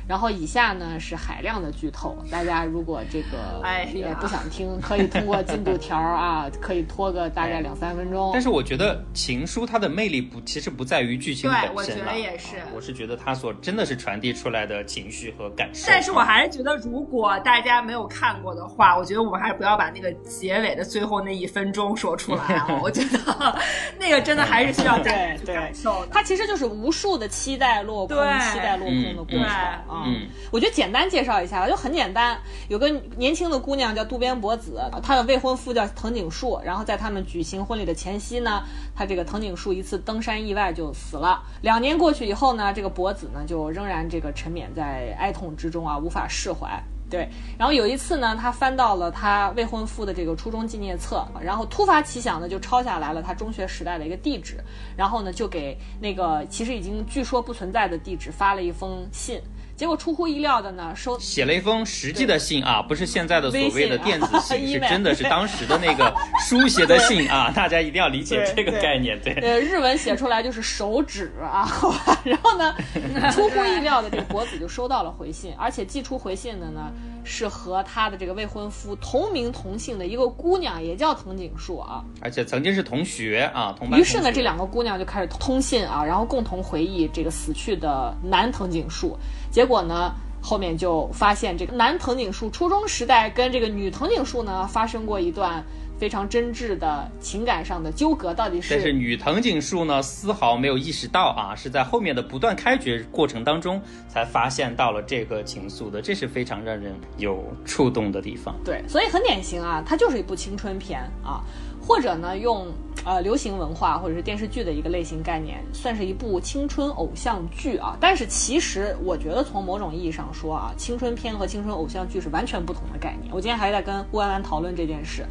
[0.07, 8.31] 然后以下呢是海量的剧透，大家如果这个哎也不想听，可以通过进度条啊， 可以拖个大概两三分钟。
[8.33, 15.87] 但是我觉得《情书》它的魅力不，其实不在于剧情对本身了我觉得也是啊我是觉得它所真的是传递出来的情绪和感受。
[15.89, 22.67] 但是我还是觉得，如果大家没有看过的话，我觉得我们还是不要把那个结尾的最后那一分钟说出来啊！
[22.83, 23.59] 我觉得
[23.99, 26.09] 那个真的还是需要大家去对感受的。
[26.13, 30.05] 它其实就是无数的期待落空、对期待落空的过程对啊。
[30.07, 32.39] 嗯我觉得简单介绍一下吧，就很简单。
[32.69, 36.61] 有个年轻的姑娘叫渡边博子，她的未婚夫叫藤井树。
[36.65, 38.63] 然后在他们举行婚礼的前夕呢，
[38.95, 41.43] 她这个藤井树一次登山意外就死了。
[41.63, 46.83] 两年过去以后呢，这个博子呢就仍然这个沉湎在哀痛之中啊，无法释怀。
[47.11, 54.57] 对，然后有一次呢，他翻到了他未婚夫的这个初中纪念册，然后突发奇想呢就抄下来了他中学时代的一个地址，
[54.97, 59.41] 然后呢就给那个其实已经据说不存在的地址发了一封信，
[59.77, 66.14] 结果出乎意料的呢收写了一封实际的信啊，不是现在的所谓的电子信，是真的是当时的那个
[66.49, 69.20] 书写的信啊，大家一定要理解这个概念。
[69.20, 72.20] 对，呃，日文写出来就是手指啊，好吧。
[72.25, 72.75] 然后呢，
[73.33, 76.93] 出乎意料的，这个博子就收到了回信，而且寄出回信的呢
[77.25, 82.05] 是和他的这个未婚夫同名同姓的一个姑娘，也叫藤井树啊。
[82.20, 83.99] 而且曾经是同学啊，同班同。
[83.99, 89.18] 于是呢，这两个姑娘就开始通信啊，然后共同回忆这个死去的男藤井树。
[89.55, 95.65] 结果呢，后面就发现这个男藤井树初中时代跟这个女藤井树呢发生过一段
[95.97, 108.57] 非常真挚的情感上的纠葛，到底是但是女藤井树呢，丝毫没有意识到啊，是在后面的不断开掘过程当中才发现到了这个情愫的，这是非常让人有触动的地方。
[108.65, 111.45] 对，所以很典型啊，它就是一部青春片啊，
[111.87, 112.66] 或者呢用
[113.05, 117.97] 呃流行文化或者是电视剧的一个类型概念，算是一部青春偶像剧啊。
[118.01, 123.32] 但是其实我觉得从某种意义上说啊，青春片和青春偶像剧是完全不同的概念。
[123.35, 125.24] 我今天还在跟乌安安讨论这件事。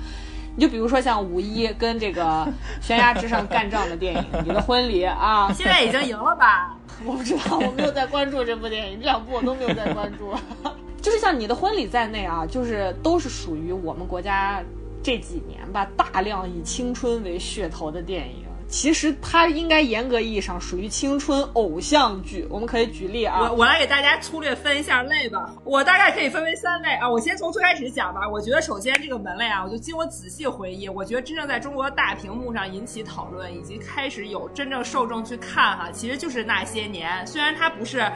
[0.55, 2.47] 你就比如说像五一跟这个
[2.79, 6.77] 悬崖之上干仗的电影《你的婚礼》啊， 现在已经赢了吧？
[7.03, 10.31] 我不知道，我没有在关注这部电影，这两部我都没有在关注。
[11.01, 14.61] 就是像《你的婚礼》在内啊，就是都是属于我们国家
[15.03, 18.45] 这几年吧，大量以青春为噱头的电影。
[18.69, 22.47] 其实它应该严格意义上属于青春偶像剧。
[22.49, 25.53] 我们可以举例啊，我我来给大家粗略分一下类吧。
[25.63, 27.07] 我大概可以分为三类啊。
[27.07, 28.27] 我先从最开始讲吧。
[28.27, 37.27] 我觉得首先这个门类啊，我就经我仔细回忆，我觉得真正在中国大屏幕上引起讨论，以及开始有真正受众去看哈，其实就是那些年。
[37.27, 38.11] 虽然它不是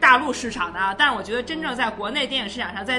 [0.00, 2.98] 大陆市场的，但我觉得真正在国内电影市场上，在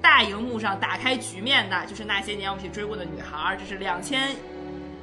[0.00, 3.56] 大荧幕上打开局面的，就是那些年我们一起追过的女孩。
[3.58, 4.30] 这是两千。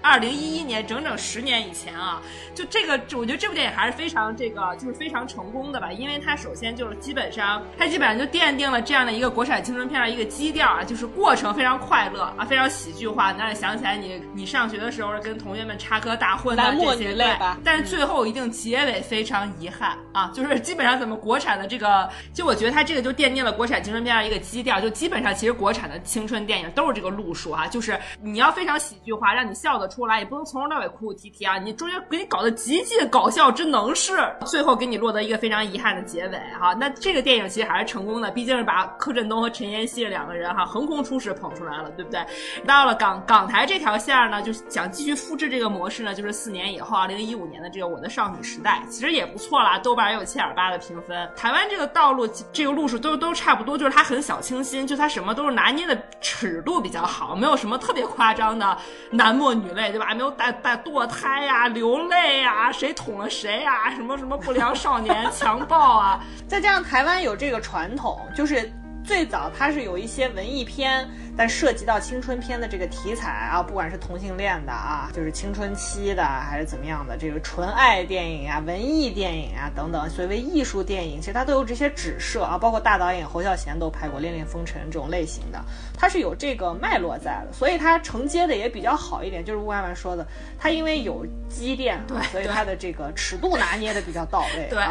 [0.02, 2.22] 二零一一年，整整十年以前啊，
[2.56, 5.91] 就这个，我觉得这部电影还是非常这个，就是非常成功的吧。
[5.91, 17.58] 因为它首先就是基本上，它基本上就奠定了这样的一个国产青春片的一个基调啊，就是过程非常快乐啊，非常喜剧化，让你想起来你你上学的时候跟同学们插科打诨的这些类吧。
[17.64, 30.08] 但是最后一定结尾非常遗憾啊，就是基本上怎么国产的这个，就我觉得它这个就奠定了国产青春片的一个基调，就基本上其实国产的青春电影都是这个路数啊，就是你要非常喜剧化，让你笑出。
[30.08, 31.58] 来也不能从头到尾哭哭啼啼啊！
[31.58, 34.14] 你中间给你搞得极尽搞笑之能事，
[34.46, 36.74] 最后给你落得一个非常遗憾的结尾哈。
[36.74, 42.26] 那这个电影其实还是成功的，毕竟是把柯震东和陈妍希两个人哈横空出世捧出来了，对不对？
[42.66, 51.30] 到了港港台这条线呢，就想继续复制这个模式呢，就是四年以后，二零一五年的这个《我的少女时代》，其实也不错啦，豆瓣也有七点八的评分。
[51.36, 58.78] 台湾这个道路这个路数都都差不多，就是它很小清新，就它什么都是拿捏的尺度比较好，没有什么特别夸张的
[59.12, 59.89] 男默女泪。
[59.91, 60.13] 对吧？
[60.13, 66.19] 没有带带堕胎呀、流泪呀、谁捅了谁呀、什么什么不良少年 强暴啊，
[66.49, 68.69] 再加上台湾有这个传统，就是
[69.05, 71.07] 最早它是有一些文艺片。
[71.38, 82.58] 但涉及到青春片的这个题材啊，不管是同性恋的啊，就是青春期的，还是怎么样的，这个纯爱电影啊、文艺电影啊等等，所谓艺术电影，其实它都有这些指涉啊。
[82.58, 85.64] 包括大导演侯孝贤都拍过《恋恋风尘》这种类型的，
[85.96, 89.46] 它是有这个脉络在的，所以它承接的也比较好一点。
[89.46, 90.26] 就是吴婉婉说的，
[90.58, 94.68] 它因为有积淀，对，所以它的这个尺度拿捏的比较到位。
[94.72, 94.84] 对，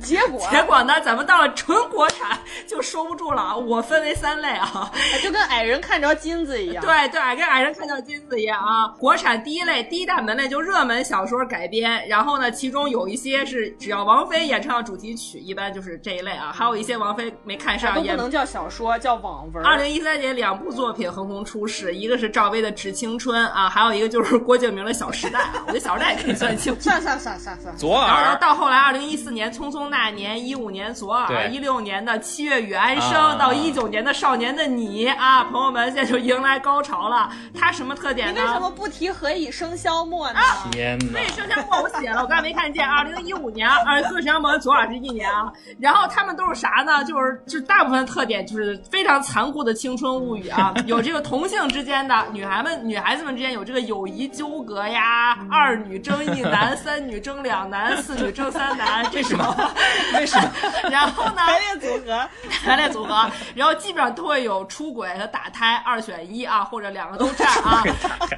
[0.00, 3.54] 结果结果呢，咱们到了纯国产就收不住了。
[3.58, 4.90] 我分为三类啊，
[5.22, 5.81] 就跟矮人。
[5.82, 8.88] 看着金子一样，对对，跟矮人看到金子一样啊！
[8.98, 16.52] 国产第一类第一大门类就热门小说改编，然后呢，其中有一些是只要王菲演唱主题曲，一般就是这一类啊。
[16.54, 19.64] 还有一些王菲没看上，也不能叫小说，叫网文。
[19.64, 25.38] 二零一三年两部作品横空出世，一个是赵薇的《致青春》啊，还有一个就是郭敬明的《小时代》。
[25.42, 27.76] 啊 我觉得《小时代》也可以算青，算算算算算。
[27.76, 28.36] 左耳。
[28.36, 37.30] 到后来，二零一四年《匆匆那年》，一五年《左耳》，一六年的《七月与安生》，到一九年的《少年的你》啊，朋友们现在就迎来高潮了。
[37.58, 38.34] 它什么特点呢？
[38.34, 40.40] 你为什么不提《何以笙箫默》呢？
[40.70, 41.06] 天哪！
[41.12, 42.86] 《何以笙箫默》我写了，我刚才没看见。
[42.88, 45.52] 二零一五年，二《何以笙箫默》左耳是一年啊。
[45.80, 47.02] 然后他们都是啥呢？
[47.04, 59.72] 就是就大部分特点就是非常残酷的青春物语啊，有这个同性之间的女孩们、女孩子们之间有这个友谊纠葛呀，二女争一男，三女争两男，四女争三男，这什么？
[60.14, 60.50] 为什么？
[60.90, 61.32] 然后呢？
[61.36, 62.28] 排列组合，
[62.64, 67.82] 排列组合，然后基本上都会有出轨和打胎，二选一啊，或者两个都占啊。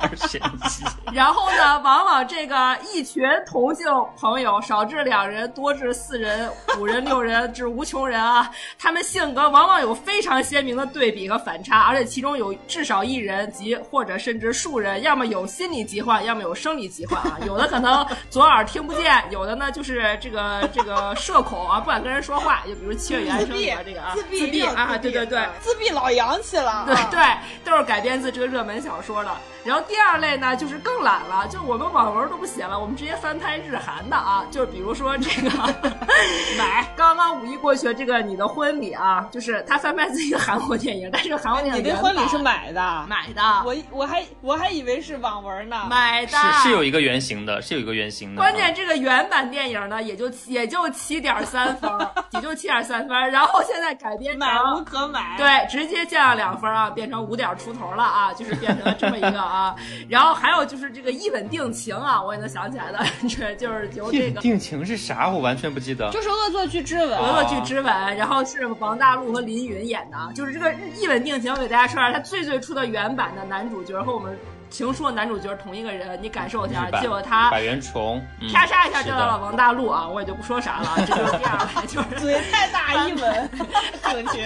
[0.01, 0.85] 二选一。
[1.15, 3.87] 然后呢，往往这个一群同性
[4.19, 17.39] 朋友，少至两人，多至四人、五人、六人，至无穷人啊，他们性格往往有非常鲜明的对比和反差，而且其中有至少一人及或者甚至数人，要么有心理疾患，要么有生理疾患啊。
[17.47, 22.63] 有的可能左耳听不见，有的呢就是这个这个社恐啊，不敢跟人说话。
[22.67, 26.85] 就比如《七月与安生》里边这个啊，自闭啊，对对对，自闭老洋气了。
[26.87, 27.21] 对 对，
[27.65, 29.31] 都是改编自这个热门小说的。
[29.65, 34.45] 然后第二类呢，就是更懒了，就我们网文都不写了，我们直接翻拍日韩的啊。
[34.51, 35.49] 就是比如说这个
[36.59, 43.43] 买，刚刚五一过去，这个你的婚礼啊，就是他翻拍自己的韩国电影，但是韩国电影你的婚礼是买的，买的。
[43.65, 46.37] 我我还我还以为是网文呢，买的。
[46.37, 48.43] 是是有一个原型的，是有一个原型的。
[48.43, 51.91] 关键这个原版电影呢，也就也就七点三分，
[52.33, 53.31] 也就七点三分。
[53.31, 59.75] 然后现在改编买无可买，对，直接降了两分啊，变成五点出头了啊，就是变成了这么一个啊。
[60.09, 65.29] 然后还有就是这个一吻定情啊，我也能想起来的，这就是由这个定情是啥？
[65.29, 66.11] 我完全不记得。
[66.11, 71.53] 就是恶作剧之吻，恶作剧之吻，然后是王大陆和林允演的，就是这个一吻定情。
[71.53, 74.39] 我给大家说一下，他最最初的原版的男主角和我们。
[74.75, 78.21] 情书的男主角同一个人，你感受一下，结果他百元虫，
[78.53, 80.09] 啪嚓一下掉到了王大陆啊！
[80.09, 83.51] 我也就不说啥了， 这就是第二位，就是嘴太大一吻
[84.11, 84.45] 定情，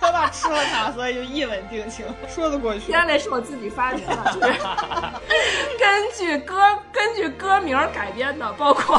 [0.00, 2.80] 他爸吃了他，所以就一吻定情，说得过去。
[2.90, 4.58] 天雷是我自己发明的，就是
[5.78, 6.56] 根据歌
[6.90, 8.98] 根据歌名改编的，包括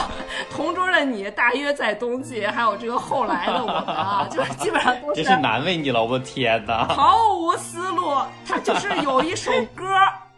[0.52, 5.24] 同桌的你，大约在冬季，还有这个后来的我们啊， 就是基本上都是。
[5.24, 6.86] 真是难为你了，我的天哪！
[6.90, 8.16] 毫无思路，
[8.48, 9.84] 他就是有一首歌。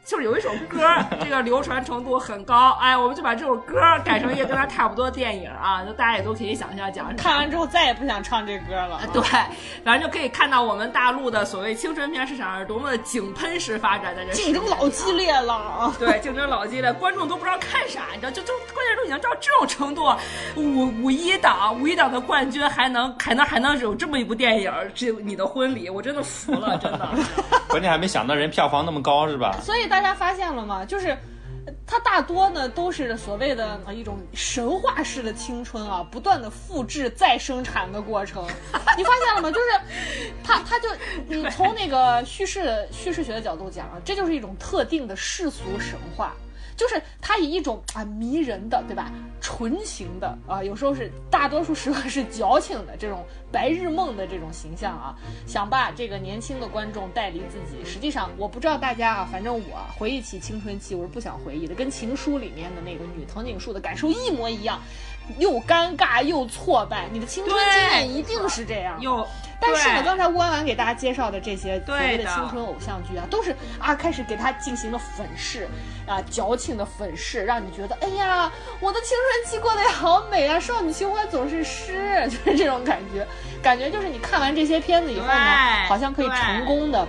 [0.06, 0.88] 就是有一首歌，
[1.20, 7.14] 这个流传程度很高，哎，我们就把这首歌改成一个跟它差不多的电影啊， 就大家也都可以想象讲。
[7.16, 9.02] 看完之后再也不想唱这歌了。
[9.12, 9.22] 对，
[9.84, 15.92] 反正就可以看到我们大陆的所谓青春片市场是多么的井喷式发展，在这竞争老激烈了。
[15.98, 20.14] 对，竞争老激烈，观众都不知道看啥，你知道，就就关键都已经到这种程度，
[20.56, 27.10] 五五一档五一档的冠军还能还能还能有这么一部电影，这你的婚礼，我真的服了，真的。
[27.68, 29.58] 关键还没想到人票房那么高是吧？
[29.62, 30.84] 所以大家发现了吗？
[30.84, 31.18] 就是，
[31.88, 38.46] 它大多呢都是所谓的一种神话式的青春啊，不断的复制再生产的过程。
[38.98, 39.50] 你发现了吗？
[39.50, 39.68] 就是，
[40.44, 40.90] 它它就
[41.30, 46.34] 你从那个叙事叙事学的角度讲啊，这就是一种特定的世俗神话。
[46.76, 49.12] 就是他以一种啊迷人的，对吧？
[49.42, 55.16] 纯情的啊，有时候是大多数时候是矫情的这种白日梦的这种形象啊，
[55.46, 57.84] 想把这个年轻的观众带离自己。
[57.88, 64.82] 实际上，我不知道大家啊，反正我回忆起青春期，我是不想回忆的，跟情书里面的那个女藤井树的感受一模一样。
[65.38, 69.00] 又尴尬又挫败，你的青春经验一定是这样。
[69.02, 69.28] 有，
[69.60, 75.68] 但是呢，刚才乌安婉给大家介绍的这些所谓的青春偶像剧啊，都是啊开始给他进行了粉饰，
[76.08, 83.26] 啊矫情的粉饰，让你觉得哎呀，我的青春期过得也好美啊，少女情怀总是诗， 就是这种感觉，
[83.62, 85.34] 感觉就是你看完这些片子以后呢，
[85.88, 87.08] 好像可以成功的。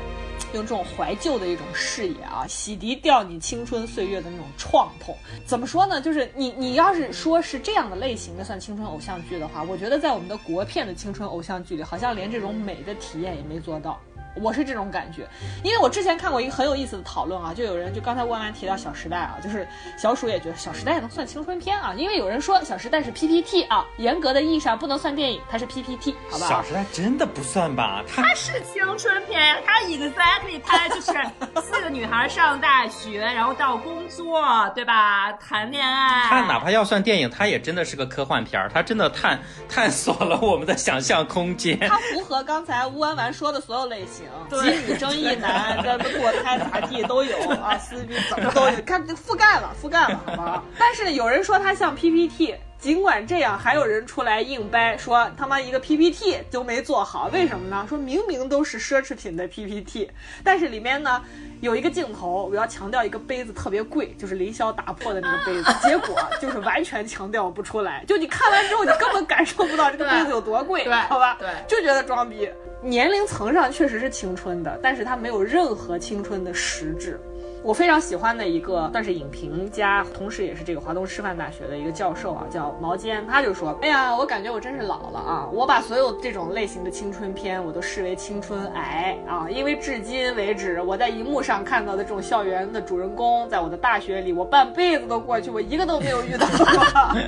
[0.57, 5.17] 用这种怀旧的一种视野啊，洗涤掉你青春岁月的那种创痛。
[5.47, 6.01] 怎么说呢？
[6.01, 14.01] 就是你，你要是说是这样的类型的算青春偶像剧的话，我觉得在我们的国片的青春偶像剧里，好像连这种美的体验也没做到。
[14.41, 15.27] 我是这种感觉，
[15.63, 19.67] 因为我之前看过一个很有意思的讨论啊，就有人就刚才万万提到《小时代》啊，就是
[19.97, 26.47] 小鼠也觉得《小时代》能算青春片啊，因为有人说《小时代》是 PPT 啊，严格的意义上不能算电影，它是 PPT，好吧？
[26.47, 28.03] 小时代》真的不算吧？
[28.07, 31.13] 它是青春片呀，它 exactly 它就是
[31.63, 34.43] 四个女孩上大学，然后到工作，
[34.75, 35.33] 对吧？
[35.33, 36.27] 谈恋爱。
[36.29, 41.79] 它哪怕要算电影，它也真的是个科幻片儿，它真的探探索了我们的想象空间。
[41.89, 44.26] 它符合刚才乌安完说的所有类型。
[44.51, 50.63] 极女争议男，这堕胎咋地都有啊，撕逼怎么都有，看覆盖了，覆盖了，好吗？
[50.79, 57.87] 但是有人说它像 PPT，尽管这样，还有人出来硬掰，说他妈一个 PPT 都没做好，为什么呢？
[57.89, 60.11] 说明明都是奢侈品的 PPT，
[60.45, 61.23] 但是里面呢
[61.61, 71.37] 有一个镜头，我要强调一个杯子特别贵，就是凌霄打破的那个杯子，结果就是完全强调不出来，就你看完之后，你根本感受不到这个杯子有多贵， 好吧？
[71.41, 72.49] 对，就觉得装逼。
[72.83, 77.19] 年龄层上确实是青春的，但是它没有任何青春的实质。
[77.67, 85.49] 我非常喜欢的一个算是影评家，同时也是这个华东师范大学的一个教授啊，叫毛尖，他就说：“哎呀，我感觉我真是老了啊！
[85.53, 96.65] 我把所有这种类型的青春片我都视为青春癌啊，因为至今为止，我在荧幕上看到的这种校园的主人公，在我的大学里，我半辈子都过去，我一个都没有遇到过。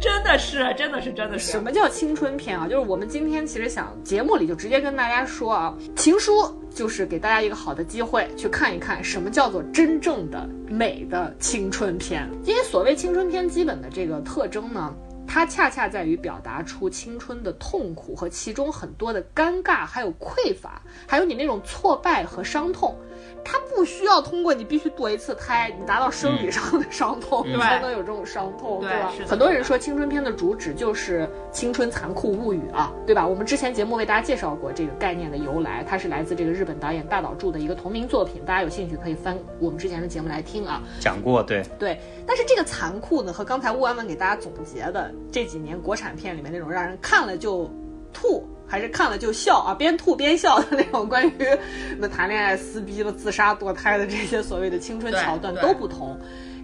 [0.00, 1.52] 真的是，真的是，真的是。
[1.52, 2.66] 什么叫青春片啊？
[2.66, 6.32] 就是我们今天其实想节目里就直接跟大家说啊，情书。”
[6.72, 12.28] 就是给大家一个好的机会，去看一看什么叫做真正的美的青春片。
[12.44, 14.94] 因为所谓青春片基本的这个特征呢，
[15.26, 22.96] 它恰恰在于表达出青春的痛苦和其中很多的尴尬，还有匮乏，还有你那种挫败和伤痛。
[23.44, 29.12] 它不需要通过你必须堕一次胎，你达到生理上的伤痛，你才能有这种伤痛，对吧？
[29.26, 33.26] 很多人说青春片的主旨就是青春残酷物语啊，对吧？
[33.26, 40.82] 我们之前节目为大家介绍过这个概念的由来，它是来自这个日本导演大岛渚的一个同名作品，大家有兴趣可以翻我们之前的节目来听啊。
[41.00, 41.98] 讲过，对对。
[42.26, 47.70] 但是这个残酷呢，和刚才乌安文给大家总结的这几年国产片里面那种让人看了就
[48.12, 48.48] 吐。
[48.66, 51.32] 还是看了就笑啊，边吐边笑的那种关于
[51.98, 56.16] 那谈恋爱、撕逼了、自杀、堕胎的这些所谓的青春桥段都不同。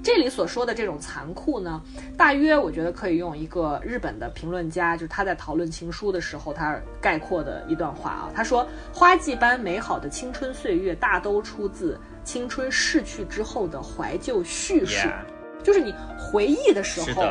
[0.04, 1.82] 这里所说的这种残酷呢，
[2.16, 15.35] 大约我觉得可以用一个日本的评论家，就是他在讨论情书的时候，他概括的一段话啊，他说：“花季般美好的青春岁月，大都出自青春逝去之后的怀旧叙述。” Yeah
[15.66, 17.24] 就是你回忆的时候，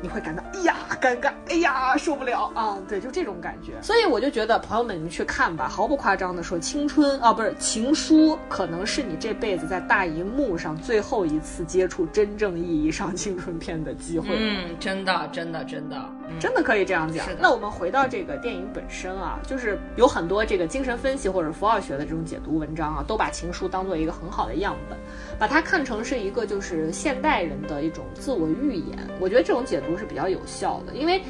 [0.00, 3.72] 你会感到哎呀尴尬，哎呀受不了啊，对，就这种感觉。
[3.82, 14.28] 所以我就觉得朋友们，你们去看吧，毫不夸张的说，青春啊，不是情书，可能是你这辈子在大荧幕上最后一次接触真正意义上青春片的机会。
[14.30, 15.96] 嗯，真的，真的，真的，
[16.28, 17.36] 嗯真的可以这样讲是。
[17.40, 24.96] 那我们回到这个电影本身啊，就是有很多这个精神分析或者符号学的这种解读文章啊，都把情书当做一个很好的样本，
[25.40, 28.98] 把它看成是一个就是现代人的一种自我预言。
[29.20, 31.22] 我觉得这种解读是比较有效的，因为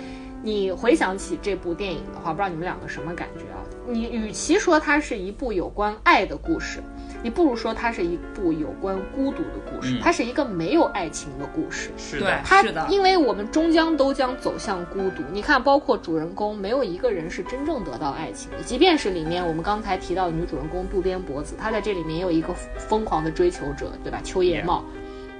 [0.43, 3.61] 你回想起这部电影的话，不知道你们两个什么感觉啊？
[3.89, 6.81] 你与其说它是一部有关爱的故事，
[7.23, 9.97] 你不如说它是一部有关孤独的故事。
[9.97, 11.91] 嗯它是一个没有爱情的故事。
[11.97, 15.23] 是的，它是的因为我们终将都将走向孤独。
[15.33, 18.59] 你看，包括主人公，没有一个人是真正得到爱情的。
[18.63, 24.21] 即便是里面我们刚才提到的女主人公渡边博子，她在这里面也有一个疯狂的追求者，对吧？
[24.23, 24.85] 秋叶茂。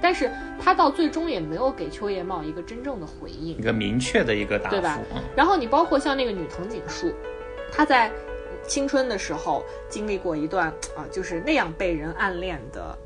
[0.01, 3.61] 但是他到最终也没有给秋叶茂一个真正的回应一。
[3.61, 7.13] 个明确的一个答复对吧嗯然后你包括像那个女藤井树，
[7.71, 8.11] 她在
[8.67, 12.97] 青春的时候经历过一段啊、就是那样被人暗恋的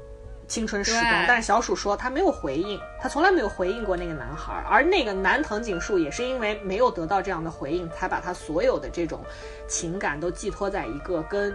[0.47, 1.25] 青春时光。
[1.27, 9.23] 但是小鼠说他没有回应，他从来没有回应过那个男孩儿，而那个男藤井树也是因为没有得到这样的回应，才把他所有的这种
[9.67, 11.53] 情感都寄托在一个跟。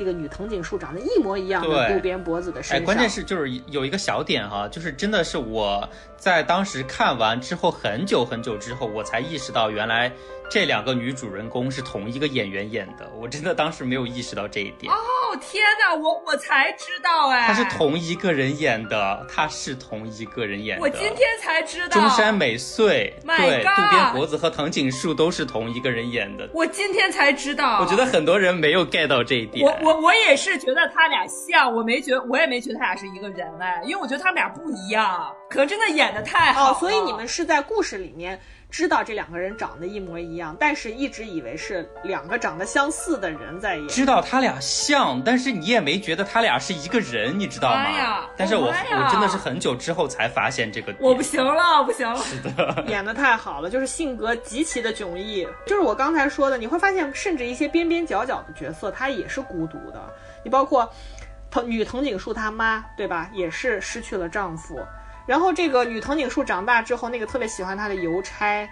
[0.00, 5.86] 这个女藤井树长得一模一样的对渡边脖子的身哎，关键是就是有一个小点哈，就是真的是我
[6.16, 10.10] 在当时看完之后很久很久之后，我才意识到原来
[10.50, 14.92] 这两个女主人公是同一个演员演的，我真的当时没有意识到这一点。
[14.92, 14.98] 哦
[15.40, 20.82] 天哪，我我才知道哎，她是同一个人演的，她是同一个人演的。
[20.82, 26.50] 我今天才知道，中山美穗 My 对 God 渡边博子和藤井树都是同一个人演的。
[26.52, 29.64] 我今天才知道，我觉得很多人没有 get 到这一点。
[29.64, 36.70] 我我我也是觉得他俩像，我没觉我也没觉得他俩是一个人哎，因为我觉得他们俩不一样，可能真的演的太好了。
[36.72, 38.38] 哦，所以你们是在故事里面
[38.70, 43.88] 知道这两个人长得一模一样，但是一直以为是两个长得相似的人在演。
[43.88, 47.82] 知道他俩像，但是你也没觉得他俩是一个人，你知道吗？
[47.82, 50.94] 哎呀但是我、我真的是很久之后才发现这个。
[51.00, 52.16] 我不行了，不行了。
[52.22, 55.46] 是的 演的太好了，就是性格极其的迥异。
[55.66, 60.00] 就是我刚才说的，你会发现，甚至一些边边角角的角色，他也是孤独的。
[60.44, 60.88] 你包括
[61.50, 63.28] 藤女藤井树她妈，对吧？
[63.32, 64.80] 也是失去了丈夫。
[65.30, 68.68] 然后这个女藤井树长大之后，那个特别喜欢她的邮差。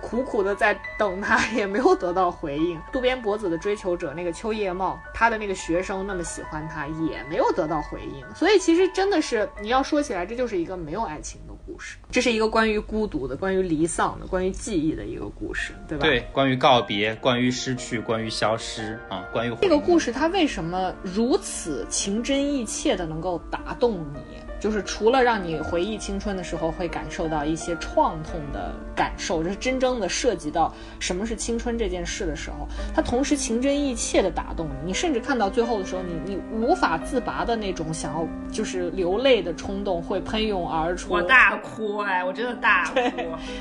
[0.00, 2.80] 苦苦的在等她， 也没有得到回应。
[2.92, 8.24] 渡边博子的追求者那个秋叶茂，他的那个学生那么喜欢他，也没有得到回应。
[8.34, 16.06] 所以其实真的是你要说起来，这就是一个没有爱情的故事，这是一个关于孤独的、关于离丧的、关于记忆的一个故事，对吧？
[16.06, 24.20] 对，关于告别，关于失去，关于消失啊，关于回这个故事它为什么如此情真意切的能够打动你？
[24.58, 41.12] 就是除了让你回忆青春的时候会感受到一些创痛的感受，就是真正的涉及到什么是青春这件事的时候，它同时情真意切的打动你，你甚至看到最后的时候，你你无法自拔的那种想要就是流泪的冲动会喷涌而出。
[41.12, 42.94] 我大哭哎，我真的大哭，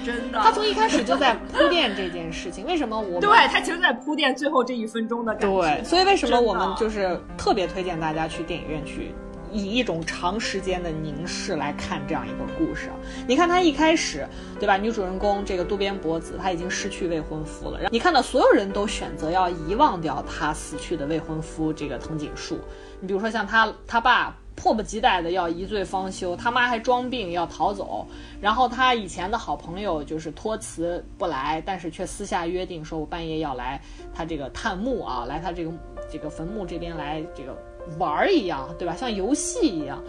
[0.05, 0.39] 真的。
[0.39, 5.61] 他从一开始就在铺垫这件事情，为什么我对他其实在铺垫最后这一分钟的感觉。
[5.61, 9.13] 对，所以为什么我们就是特别推荐大家去电影院去。
[9.55, 12.95] 以一种长时间的凝视来看这样一个故事啊，
[13.25, 14.27] 你看他一开始，
[14.59, 14.75] 对吧？
[14.75, 17.77] 女主人公这个渡边博子，她已经失去未婚夫了。
[17.77, 22.59] 然后你看到所有人都选择要遗忘掉她死去的未婚夫这个藤井树。
[22.99, 28.05] 你比如说像他他爸迫不及待的要一醉方休，他妈还装病要逃走，
[28.41, 33.81] 然后他以前的好朋友就是托辞不来，但是却私下约定说，我半夜要来
[34.13, 35.71] 他这个探墓啊，来他这个
[36.11, 37.55] 这个坟墓这边来这个
[37.97, 38.95] 玩儿一样，对吧？
[38.95, 40.01] 像游戏一样。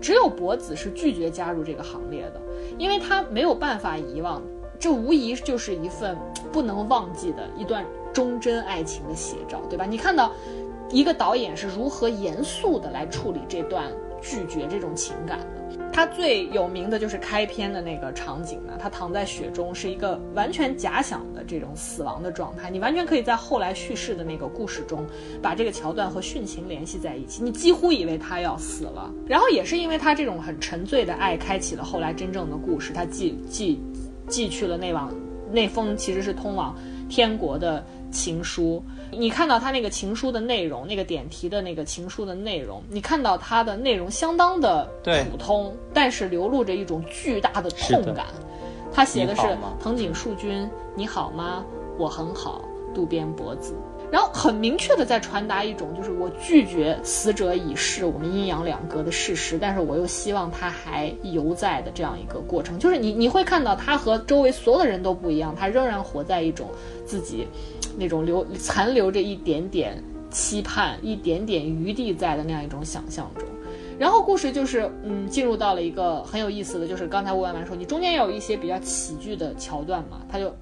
[0.00, 2.40] 只有博子是拒绝加入这个行列的，
[2.76, 4.42] 因为他没有办法遗忘，
[4.78, 6.18] 这无疑就是一份
[6.50, 9.86] 不能忘记的一段忠贞爱情的写照，对吧？
[9.86, 10.32] 你看到
[10.90, 15.61] 一个导演是如何严肃的来处理这段拒绝这种情感的。
[15.92, 22.70] 他最有名的就是开篇的那个场景呢，他躺在雪中，是一个完全假想的这种死亡的状态。
[22.70, 25.06] 你完全可以在后来叙事的那个故事中，
[25.42, 29.12] 把这个桥段和殉情联系在一起，你几乎以为他要死了。
[29.26, 32.92] 然后也是因为他这种很沉醉的爱，开启了后来真正的故事。
[32.92, 33.80] 他寄寄
[34.28, 35.12] 寄去了那往
[35.50, 36.74] 那封其实是通往
[37.08, 38.82] 天国的情书。
[39.12, 48.26] 你看到他那个情书的内容，那个点题的那个情书的内容，你看到它的内容相当的对普通，但是流露着一种巨大的痛感。
[48.92, 49.42] 他写的是
[49.82, 51.64] 藤井树君，你好吗？
[51.98, 52.64] 我很好，
[52.94, 53.74] 渡边博子。
[54.10, 62.78] 然后很明确的在传达一种，就是我拒绝死者已逝，我们阴阳两隔的事实，但是我又希望他还犹在的这样一个过程。
[62.78, 66.68] 就是你你会看到他和周围所有的人都不一样，他仍然活在一种
[67.06, 67.48] 自己
[67.96, 73.46] 那种留残留着一点点期盼、一点点余地在的那样一种想象中。
[73.98, 80.52] 然后故事就是，嗯，进入到了一个很有意思的，就是刚才吴万万说，你中间也有一些比较喜剧的桥段嘛，他就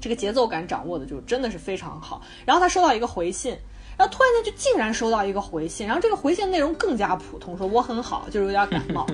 [0.00, 2.22] 这个节奏感掌握的就真的是非常好。
[2.46, 3.54] 然后他收到一个回信，
[3.98, 9.06] 然后突然间就竟然收到一个回信，然后这个回信内容更加普通，说我很好，就是有点感冒。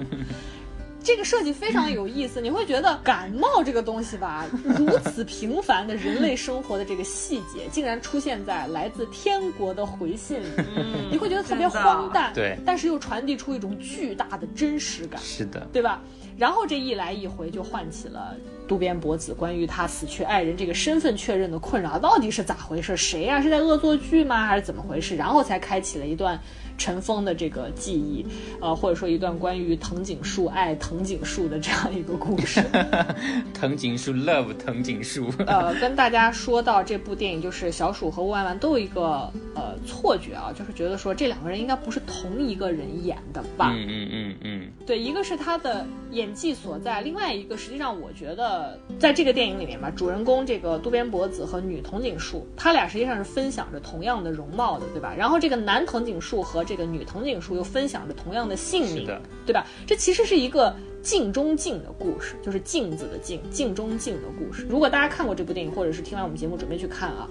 [1.07, 4.45] 这个设计非常有意思，你会觉得感冒这个东西吧，
[4.77, 10.47] 如此平凡的人类生活的这个细节，竟然出现在来自天国的回信里，
[11.13, 15.21] 你会觉得特别荒诞，对但是又传递出一种巨大的真实感。
[15.23, 16.03] 是的，对吧？
[16.37, 18.37] 然后这一来一回就唤起了
[18.69, 22.95] 渡边博子关于他死去爱人这个身份确认的困扰，到底是咋回事？
[22.97, 24.45] 谁呀、是在恶作剧吗？
[24.45, 25.15] 还是怎么回事？
[25.17, 26.39] 然后才开启了一段
[26.79, 28.25] 尘封的这个记忆，
[28.61, 32.63] 呃，或者说一段关于藤井树爱藤井树的这样一个故事。
[33.55, 43.73] 藤井树 love 藤井树，呃，跟大家说到这部电影，就是小鼠和万万都有一个呃错觉啊，就是觉得说这两个人应该不是同一个人演的吧？
[43.75, 55.15] 嗯嗯嗯嗯，对，一个是他的演技所在，另外一个实际上我觉得在这个电影里面吧，主人公这个渡边博子和女藤井树，他俩实际上是分享着同样的容貌的，对吧？
[55.17, 59.07] 然后这个男藤井树和这个女藤井树又分享着同样的姓名，
[59.47, 59.67] 对吧？
[59.87, 64.67] 这其实是一个镜中镜的故事，就是镜子的镜，镜中镜的故事。
[64.69, 67.29] 如果大家看过这部电影，或者是听完我们节目准备去看啊，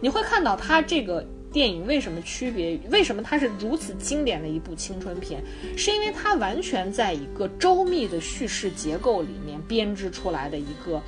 [0.00, 5.42] 你会看到它这个电影为什么区别，为什么它是如此经典的一部青春片，
[5.76, 11.00] 是因为它完全在一个周密的叙事结构里面编织出来的一个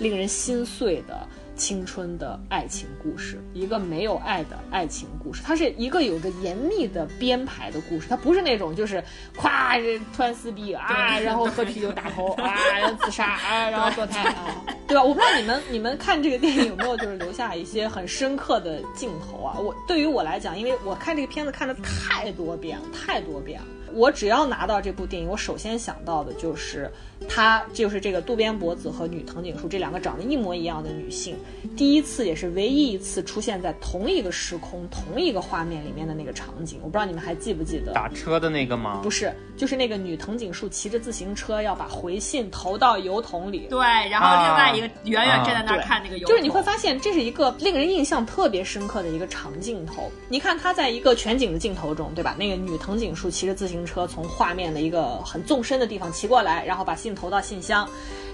[0.00, 1.28] 令人心碎的。
[1.56, 9.02] 青春的爱情故事，一个没有爱的爱情故事，它是一个有着严密的编排的故事，它不是那种就是
[9.36, 15.02] 咵这突然撕逼啊， 然后喝啤酒打头 啊，然后自杀啊，然后堕胎啊，对吧？
[15.04, 19.58] 我不知道你们你们看这个电影有没有就是留下一些很深刻的镜头啊？
[19.58, 23.66] 我对于我来讲，因为我看这个片子看的太多遍了，太多遍了。
[23.92, 26.90] 我只要拿到这部电影，我首先想到的就是
[27.28, 31.36] 她，就是这个渡边博子和女藤井树这两个长得一模一样的女性，
[31.76, 36.78] 第一次也是唯一一次出现在同一个时空、同一个画面里面的那个场景。
[36.82, 37.92] 我不知道你们还记不记得？
[37.92, 39.00] 打车的那个吗？
[39.02, 43.66] 不是，就是那个女藤井树骑着自行车要把回信投到邮筒里。
[43.70, 43.78] 对，
[44.10, 50.10] 然后另外一个远远站在那儿看那个油桶，就是你会发现这是一个令人印象特别深刻的一个长镜头。
[50.28, 52.36] 你看她在一个全景的镜头中，对吧？
[52.38, 57.88] 那个女藤井树骑着自行车从画面的一个很纵深的地方骑过来，然后把镜头到信箱。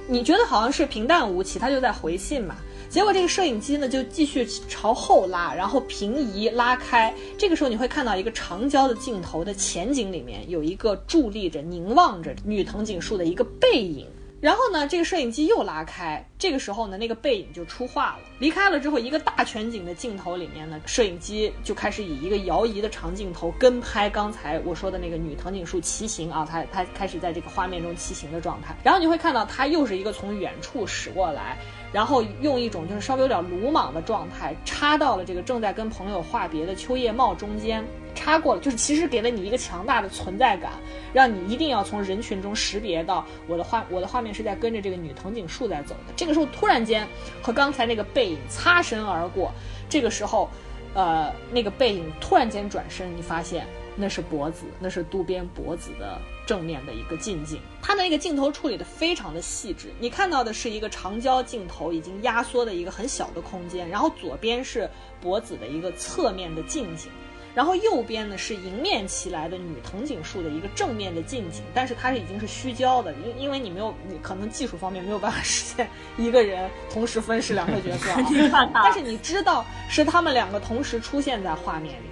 [0.08, 2.56] 你觉得好像是平淡无奇，他就在回信嘛。
[2.88, 7.14] 结果这个摄影机呢就继续朝后拉，然后平移拉开。
[7.36, 14.06] 这个时候你会看到一个长焦的镜头的前景里面有一个伫立着、凝望着女藤井树的一个背影。
[14.42, 18.18] 然后呢，这个摄影机又拉开，这个时候呢，那个背影就出画了。
[18.40, 28.74] 离开了之后，一个大全景的镜头里面呢，摄影机就开始以一个摇移的长镜头跟拍刚才我说的那个女藤井树骑行啊，她她开始在这个画面中骑行的状态。
[28.82, 31.56] 然后你会看到她又是一个从远处驶过来，
[31.92, 37.86] 然后用一种就是稍微有点鲁莽的状态插到了这个正在跟朋友话别的秋叶茂中间。
[38.14, 40.72] 插过了，就是其实给了你一个强大的存在感，
[41.12, 46.12] 让你一定要从人群中识别到我的画，我的画面是在跟着这个女藤井树在走的。
[46.14, 47.06] 这个时候突然间
[47.40, 49.52] 和刚才那个背影擦身而过，
[49.88, 50.48] 这个时候，
[50.94, 53.66] 呃，那个背影突然间转身，你发现
[53.96, 57.60] 那是脖子，那是渡边博子的正面的一个近景。
[57.82, 64.88] 他的那个镜头处理的非常的细致，你看到的是一个长焦镜头已经压缩的一个很小的空间，然后左边是
[65.20, 67.10] 博子的一个侧面的近景。
[67.54, 78.10] 然后右边呢是迎面骑来的女藤井树的一个正面的近景，但是它是已经是虚焦的，因因为你没有，你可能技术方面没有办法实现一个人同时分饰两个角色、
[78.56, 82.06] 啊，但是你知道是他们两个同时出现在画面里。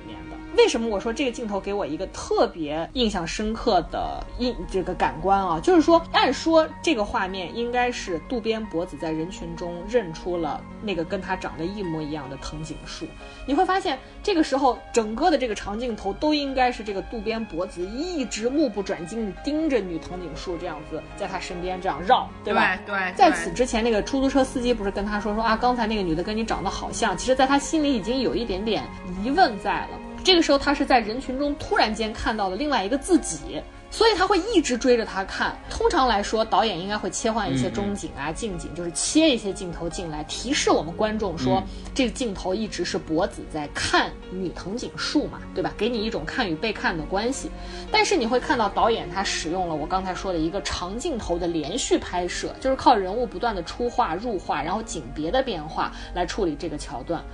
[0.61, 5.59] 为什么我说这个镜头给我一个特别印象深刻的印这个感官啊？
[5.59, 13.07] 就是说，按说这个画面应该是渡边博子在人群中认出了那个跟他长得一模一样的藤井树。
[13.47, 22.77] 你会发现，这个时候整个的这个长镜头都应该是这个渡边博子一直目不转睛地盯着女藤井树这样子在他身边这样绕，对吧？
[22.85, 23.15] 对对。
[23.17, 28.85] 在此之前，那个出租车司机不是跟他说说啊，刚才那个女的跟你长得好像，其实在他心里已经有一点点
[29.25, 29.89] 疑问在了。
[30.23, 33.61] 这个时候，他是在人群中突然间看到了另外一个自己，
[33.91, 35.57] 所以他会一直追着他看。
[35.69, 41.63] 通常来说，导演应该会切换一些中景啊、近景，就是切一些镜头进来，提示我们观众说，
[41.95, 45.73] 这个镜头一直是博子在看女藤井树嘛，对吧？
[45.77, 47.51] 给你一种看与被看的关系。
[47.91, 57.25] 但是你会看到导演他使用了我刚才说的一个长镜头的连续拍摄，就是靠人物不断的出画入画，然后景别的变化来处理这个桥段。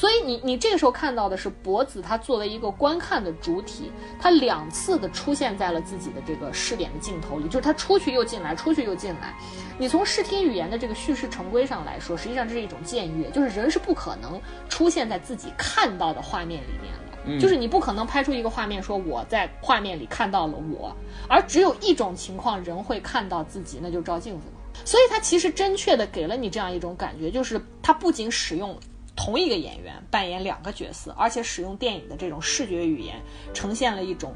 [0.00, 9.34] 所以你你这个时候看到的是博子，他作为一个观看的主体，他两次的出现在了自己的这个视点的镜头里，就是他出去又进来，出去又进来。
[9.78, 14.40] 你从视听语言的这个叙事成规上来说，实际上这是一种僭越，就是人是不可能
[14.70, 20.96] 出现在自己看到的画面里面的，就是你不可能拍出一个画面说我在画面里看到了我，
[21.28, 24.80] 而只有一种情况人会看到自己，那就是照镜子嘛。
[24.82, 28.74] 所以他其实真确的给了你这样一种感觉，就是他不仅使用。
[29.22, 33.20] 同一个演员扮演两个角色，而且使用电影的这种视觉语言，
[33.52, 34.32] 呈现了一种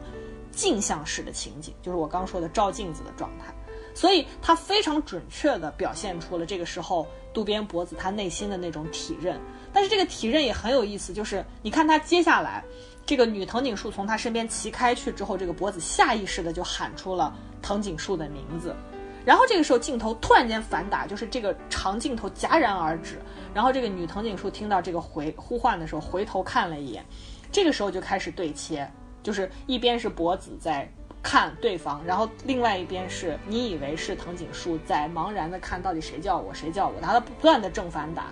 [0.52, 3.46] 镜像式的情景，就是我刚说的照镜子的状态。
[3.94, 9.40] 所以它非常准确地表现出了这个时候渡边博子他内心的那种体认。
[9.72, 12.62] 但是这个体认也很有意思，就是你看他接下来
[13.06, 18.76] 这个女藤井树从他身边骑开去之后，这个博子下意识的就喊出了藤井树的名字。
[19.24, 23.18] 然后这个时候镜头突然间反打，就是这个长镜头戛然而止。
[23.54, 27.04] 然后这个女藤井树听到这个回呼唤的时候，回头看了一眼，
[27.52, 28.86] 这个时候就开始对切，
[29.22, 30.86] 就是一边是博子在
[31.22, 38.26] 看对方，然后另外一边是你以为是藤井树在茫然的看到底谁叫我谁叫我，他不断的正反打，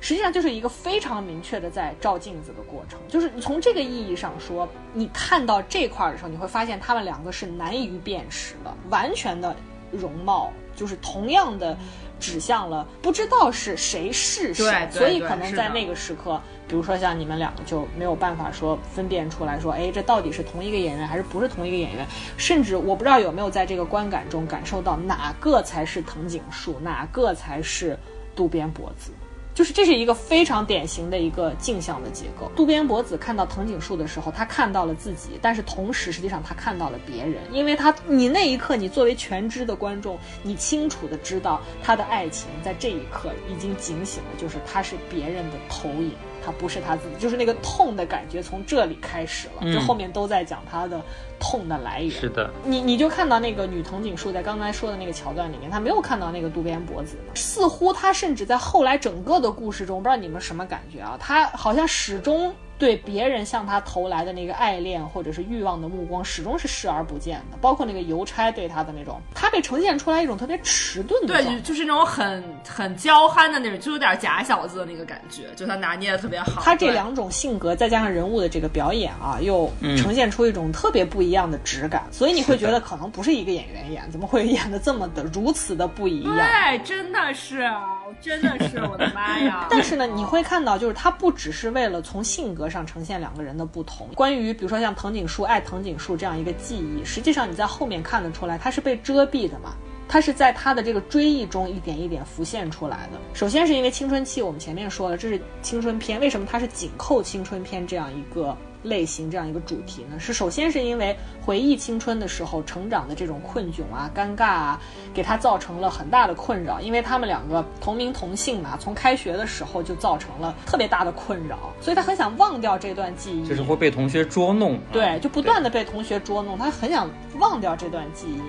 [0.00, 2.98] 实际上就是一个非常明确的在照镜子的过程。
[3.08, 9.54] 就是从这个意义上说，你看到这块儿的时候，你会发现他们两个是难于辨识的，完全的。
[9.92, 11.78] 容貌就是同样的，
[12.18, 22.06] 指向了不知道是谁是谁，所以可能在那个时刻，比如说像你们两个就没有办法说分辨出来说，哎，这到底是同一个演员还是不是同一个演员？
[22.36, 27.98] 甚至我不知道有没有在这个观感中感受到哪个才是藤井树，哪个才是
[28.34, 29.12] 渡边博子。
[29.56, 32.52] 就是这是一个非常典型的一个镜像的结构。
[32.54, 46.12] 渡边博子看到藤井树的时候，他看到了自己，但是同时实际上他看到了别人，因为他你那一刻你作为全知的观众，你清楚的知道他的爱情在这一刻已经警醒了，就是他是别人的投影。
[46.46, 51.02] 他不是他自己，就是那个痛的感觉从这里开始了，就后面都在讲他的
[51.40, 52.10] 痛的来源。
[52.12, 61.16] 是的，你你就看到那个女藤井树在刚才说的那个桥段里面，她没有看到那个渡边博子，似乎她甚至在后来整个的故事中，不知道你们什么感觉啊？
[61.18, 62.54] 她好像始终。
[62.78, 67.56] 对别人向他投来的那个爱恋或者是欲望的目光，始终是视而不见的。
[67.60, 76.62] 包括那个邮差对他的那种，他被呈现出来一种特别迟钝的，对，就是那种很很娇憨的那种，就有点假小子的那个感觉，就他拿捏的特别好。
[76.62, 86.36] 他这两种性格再加上人物的这个表演啊，又呈现出一种特别不一样的质感，所以你会觉得可能不是一个演员演，怎么会演的这么的如此的不一样？
[86.36, 87.70] 对，真的是，
[88.20, 89.66] 真的是，我的妈呀！
[89.72, 92.66] 但是呢，你会看到，就是他不只是为了从性格。
[92.66, 94.08] 上呈现两个人的不同。
[94.14, 99.76] 关于比如说像藤井树爱藤井树这样一个记忆，实际上你在后面看得出来，它是被遮蔽的嘛？
[100.08, 103.18] 它是在他的这个追忆中一点一点浮现出来的。
[103.34, 108.56] 首先是因为青春期，我们前面说了，这是青春片，为什么它是紧扣青春片这样一个？
[108.82, 114.80] 类型这样一个主题呢，是首先是因为回忆青春的时候成长的这种困窘啊、尴尬啊，
[115.12, 116.80] 给他造成了很大的困扰。
[116.80, 123.46] 因为他们两个同名同姓嘛，从开学的时候就造成了特别大的困扰，所以他很想忘掉这段记忆。
[123.46, 128.40] 就是会被同学捉弄，对，就不断的被同学捉弄，他很想忘掉这段记忆。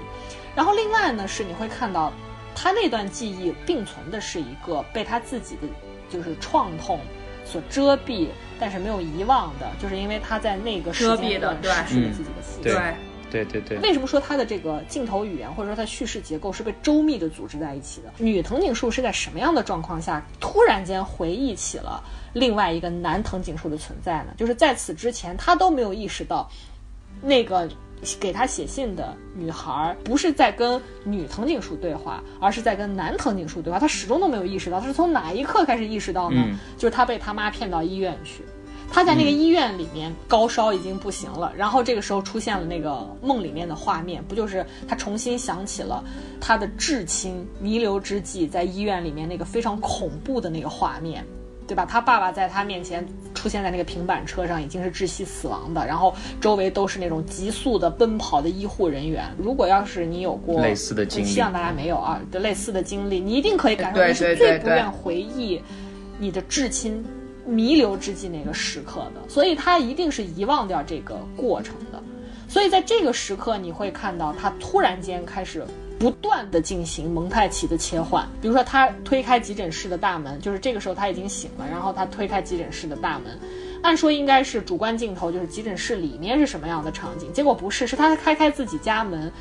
[0.56, 2.12] 然后另外呢，是你会看到
[2.54, 5.68] 他那段记忆并存的是一个被他自己的
[6.10, 7.00] 就是创痛
[7.46, 8.28] 所遮蔽。
[8.60, 11.58] 但是没有遗忘的，就是因为他在那个时间段
[11.88, 12.74] 失去了自己的父亲。
[13.30, 13.78] 对对对。
[13.80, 18.12] 为什么说他的这个镜头语言或者说他叙事结构是被周密的组织在一起的？
[18.18, 22.02] 女藤井树是在什么样的状况下突然间回忆起了
[22.34, 24.34] 另外一个男藤井树的存在呢？
[24.38, 26.50] 就是在此之前，他都没有意识到
[27.22, 27.70] 那个。
[28.20, 33.80] 给他写信的女孩不是在跟女藤井树对话，而是在跟男藤井树对话。
[33.80, 36.44] 他始终都没有意识到，他是从哪一刻开始意识到呢？
[36.78, 38.44] 就是他被他妈骗到医院去。
[38.90, 46.02] 他在那个医院里面高烧已经不行了，然后这个时候出现了那个梦里面的画面，不就是他重新想起了
[46.40, 51.26] 他的至亲弥留之际在医院里面那个非常恐怖的那个画面。
[51.68, 51.86] 对吧？
[51.86, 59.26] 他爸爸在他面前出现在那个平板车上，已经是窒息死亡的，然后周围都是那种急速的奔跑的医护人员。
[59.38, 65.62] 如果要是你有过类似的经历，希望大家没有啊，的类似的经历，你一定可以感受到是最不愿回忆
[66.18, 67.04] 你的至亲
[67.46, 72.02] 弥留之际那个时刻的，所以他一定是遗忘掉这个过程的。
[72.48, 75.66] 所以在这个时刻，你会看到他突然间开始。
[76.00, 83.40] 不断的进行蒙太奇的切换，比如说他推开急诊室的大门，就是这个时候他已经醒了，然后他推开急诊室的大门，
[83.82, 89.32] 按说应该是主观镜头，就是急诊室里面是什么样的场景，结果不是，是他开开自己家门。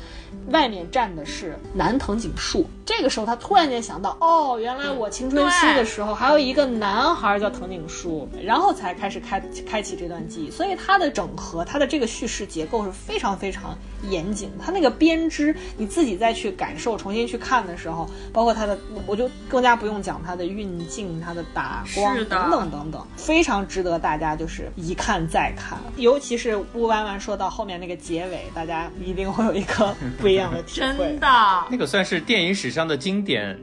[0.51, 9.39] 外面站的是男藤井树，这个时候他突然间想到，哦，原来我青春期的时候还有一个男孩叫藤井树，然后才开始开
[9.69, 10.51] 开启这段记忆。
[10.51, 13.77] 所以他的整合，他的这个叙事结构是非常非常
[14.09, 14.49] 严谨。
[14.63, 25.77] 他那个编织，你自己再去感受、重新去看的时候，包括他的，我就更加不用讲他的运镜、他的打光等等等等，非常值得大家就是一看再看。
[25.97, 29.93] 尤其是乌弯弯说到后面那个结尾，大家一定会有一个。
[30.17, 33.57] 不一样的体会，真的，那个算是电影史上的经典。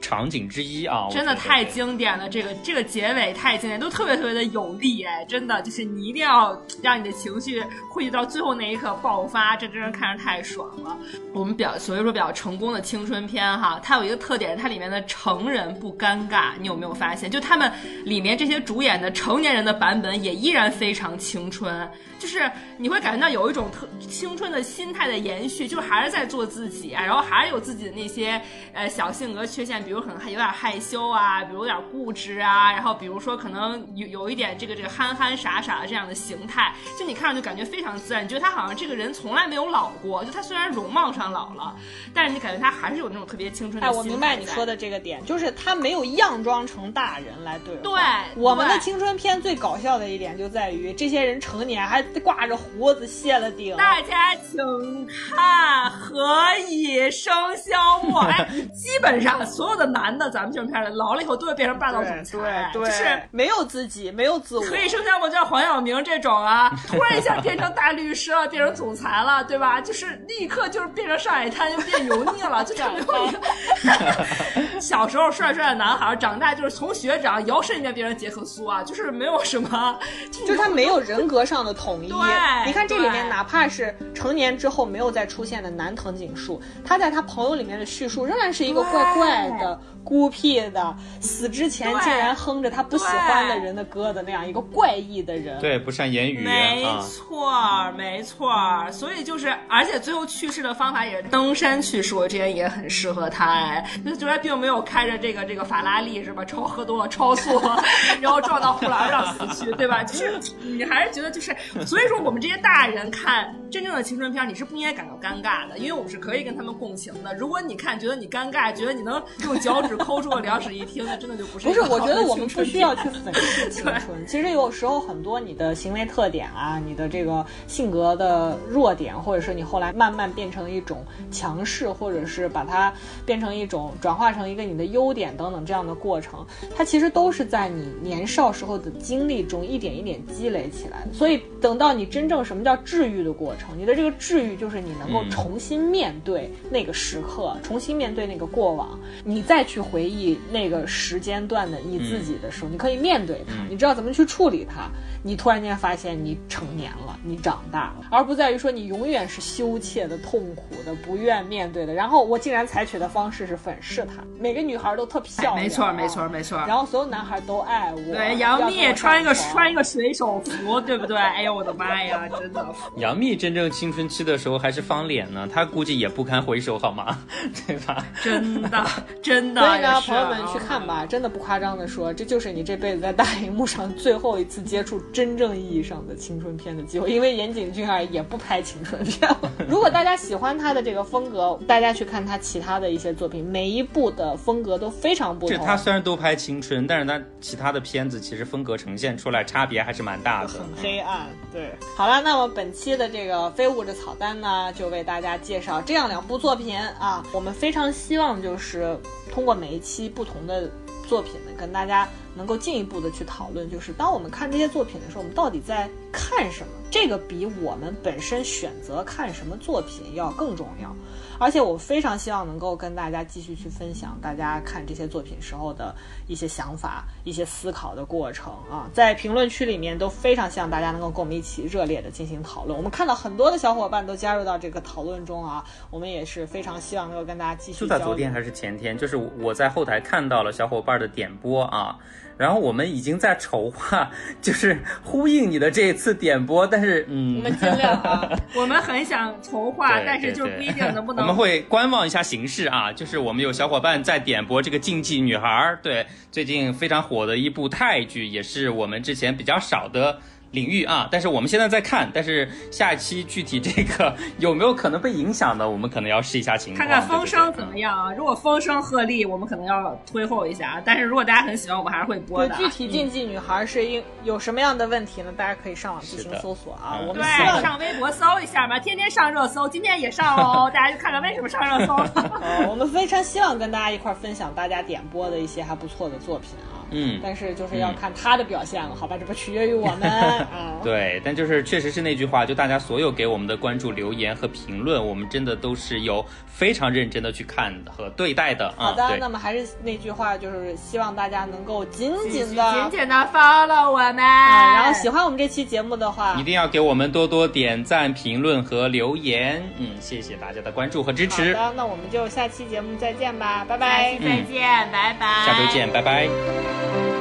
[0.00, 2.28] 场景之一啊，真的太经典了！
[2.28, 7.60] 这个这个结尾太经典，都特别特别的有力哎，真的就是你一定要让你的情绪
[7.90, 10.96] 汇聚到最后那一刻爆发，这真是看着太爽了。
[11.34, 17.28] 我们比较所以说比较成功的青春片哈，它有一个特点，它里面的成人不尴尬，你有没有发现？
[17.28, 17.70] 就他们
[18.04, 21.86] 里面这些主演的成年人的版本也依然非常青春，
[22.20, 28.40] 就是你会感觉到有一种特青春的心态的延续，就还是在做自己啊，然后还是有自己的那些
[28.72, 29.82] 呃小性格缺陷。
[29.82, 41.74] 比如可能还有点害羞啊，比如有点固执啊，然后比如说可能有有一点这个这个憨憨傻傻的这样的形态，就你看上去感觉非常自然，你觉得他好像这个人从来没有老过，就他虽然容貌上老了，
[42.14, 43.86] 但是你感觉他还是有那种特别青春的。
[43.88, 47.74] 哎，我明白你说的这个点，就是他没有样装成大人来对。
[47.76, 48.00] 对，
[48.36, 53.74] 我们的青春片最搞笑的一点就在于这些人成年还挂着胡子卸了顶。
[53.76, 56.36] 大家请看《何
[56.68, 59.78] 以笙箫默》，哎，基本上所有。
[59.78, 64.64] 的男的，咱们青春片的老了以后都会变成霸道总裁，对，就是没有自己，没有自我。
[64.64, 69.80] 何以生下我叫黄晓明这种啊，突然一下变成大律师了，变成总裁了，对吧？
[69.80, 79.96] 就是立刻就是变成上海滩，又变油腻了， 就特别有一个小时候帅帅的男孩，长大就是从学长摇身一变变成杰克苏啊，就是没有什么，
[80.32, 82.08] 就是他没有人格上的统一。
[82.08, 82.18] 对，
[82.66, 89.80] 你看这里面，哪怕是成年之后没有再出现的男藤井树，他在他朋友里面的叙述仍然是一个怪怪的。
[90.04, 97.52] 孤僻的，死之前竟然哼着他不喜欢的人的歌的那样一个怪异的人，对，不善言语，没错，
[97.94, 98.50] 没错，
[98.90, 106.42] 所以就是，而且最后去世的方法也是登山去世，我这边也很适合他，哎，那就他并没有开着这个这个法拉利是吧？
[106.42, 107.60] 超喝多了超速，
[108.22, 110.02] 然后撞到护栏上死去，对吧？
[110.04, 111.54] 就是你还是觉得就是，
[111.84, 117.34] 所以说我们这些大人看真正的青春片，你是不应该感到尴尬的，因为我们是可以跟他们共情的。
[117.34, 119.98] 如果你看觉得你尴尬，觉得你能用脚趾。
[119.98, 121.66] 抠出个两室一厅，那真的就不是。
[121.66, 124.24] 不是，我觉得我们不需要去粉饰青春。
[124.26, 132.94] 其实有时候很多你的行为特点啊，你的这个性格的弱点，或者是你后来慢慢变成一种强势，或者是把它
[133.26, 136.46] 变成一种转化成一个你的优点等等这样的过程，
[136.76, 141.12] 它其实都是在你年少时候的经历中一点一点积累起来的。
[141.12, 149.78] 所以等到你真正什么叫治愈的过程，你的这个治愈就是你能够重新面对那个时刻，重新面对那个过往，你再去。
[149.88, 154.90] 回忆那个时间段的你自己的时候，你可以面对它，你知道怎么去处理它。
[155.22, 161.94] 你突然间发现你成年了，你长大了，而不在于说你永远是羞怯的、痛苦的、不愿面对的。
[161.94, 164.22] 然后我竟然采取的方式是粉饰它。
[164.38, 166.58] 每个女孩都特漂亮，没错没错没错。
[166.66, 167.96] 然后所有男孩都爱我。
[167.96, 171.16] 对，杨幂穿一个穿一个水手服，对不对？
[171.16, 172.66] 哎呦我的妈呀，真的。
[172.96, 177.18] 杨幂真正青春期的时候还是方脸呢，她估计也不堪回首，好吗？
[177.66, 178.04] 对吧？
[178.22, 178.86] 真的
[179.22, 179.60] 真的。
[179.60, 184.98] 所以呢，朋友们去看吧，真的不夸张的说，这就是你这辈子在大荧幕上最后一次接触。
[185.12, 189.52] 真正意义上的青春片的机会，因为岩井俊二也不拍青春片了。
[189.68, 195.64] 如果大家喜欢他的这个风格，大家去看他其他的一些作品，每一部的风格都非常不同。
[195.64, 201.26] 他虽然都拍青春，但是他其他的片子其实风格呈现出来差别还是蛮大的，很黑暗。
[201.52, 207.22] 对，好好了，那么本期的这个非物质草单呢，就为大家介绍这样两部作品啊。
[207.34, 208.98] 我们非常希望就是
[209.30, 210.70] 通过每一期不同的
[211.06, 212.08] 作品呢，跟大家。
[212.34, 216.72] 能够进一步的去讨论，就是当我们看这些作品的时候，我们到底在看什么？
[216.88, 220.94] 这个比我们本身选择看什么作品要更重要。
[221.38, 225.94] 而且我非常希望能够跟大家继续去分享大家看这些作品时候的
[226.26, 232.76] 一些想法、一些思考的过程啊，在评论区里面都非常希望大家能够跟我们一起热烈的进行讨论。
[232.76, 237.80] 我们看到很多的小伙伴都加入到这个讨论中啊，我们也是非常希望能够跟大家继续。
[237.80, 241.98] 就在昨天还是前天，就是我在后台看到了小伙伴的点播啊。
[242.38, 244.10] 然后我们已经在筹划，
[244.40, 251.24] 就是呼应你的这一次点播，但是嗯，我们尽量啊， 我们很想筹划，但是就不一定能不能。
[251.24, 260.20] 我们会观望一下形势啊，就是我们有小伙伴在点播这个竞技女孩，对，最近非常火的一部泰剧，也是我们之前比较少的。
[260.52, 268.12] 领域啊，但是我们现在在看，但是下一期具体这个 有没有可能被影响的，我们可能要试一下情况，看看风声怎么样啊。
[268.12, 270.80] 如果风声鹤唳，我们可能要推后一下。
[270.84, 272.54] 但是如果大家很喜欢，我们还是会播的。
[272.56, 275.32] 具体竞技女孩是因有什么样的问题呢？
[275.36, 276.98] 大家可以上网自行搜索啊。
[277.06, 281.94] 我们对，上微博搜一下吧，天天上热搜，今天也上哦，大家就看看为什么上热搜。
[282.68, 286.77] 我们非常希望跟大家一块分享大家点播的一些还不错的作品啊。
[286.90, 289.16] 嗯，但是就是要看他的表现了，好吧？
[289.18, 290.02] 这不取决于我们
[290.50, 290.80] 啊。
[290.82, 298.72] 对，但就是确实是那句话，就大家所有给我们的关注、留言和评论，我们真的都是有非常认真的去看和对待的。
[298.76, 304.16] 好的，那么还是那句话，就是希望大家能够紧紧的、紧紧的 follow 我们。
[304.18, 309.62] 然后喜欢我们这期节目的话，一定要给我们多多点赞、评论和留言。
[309.78, 311.54] 嗯，谢谢大家的关注和支持。
[311.54, 314.18] 好的，那我们就下期节目再见吧，拜拜。
[314.18, 315.46] 再见，拜拜。
[315.46, 316.77] 下周见，拜拜。
[316.80, 317.17] Thank you.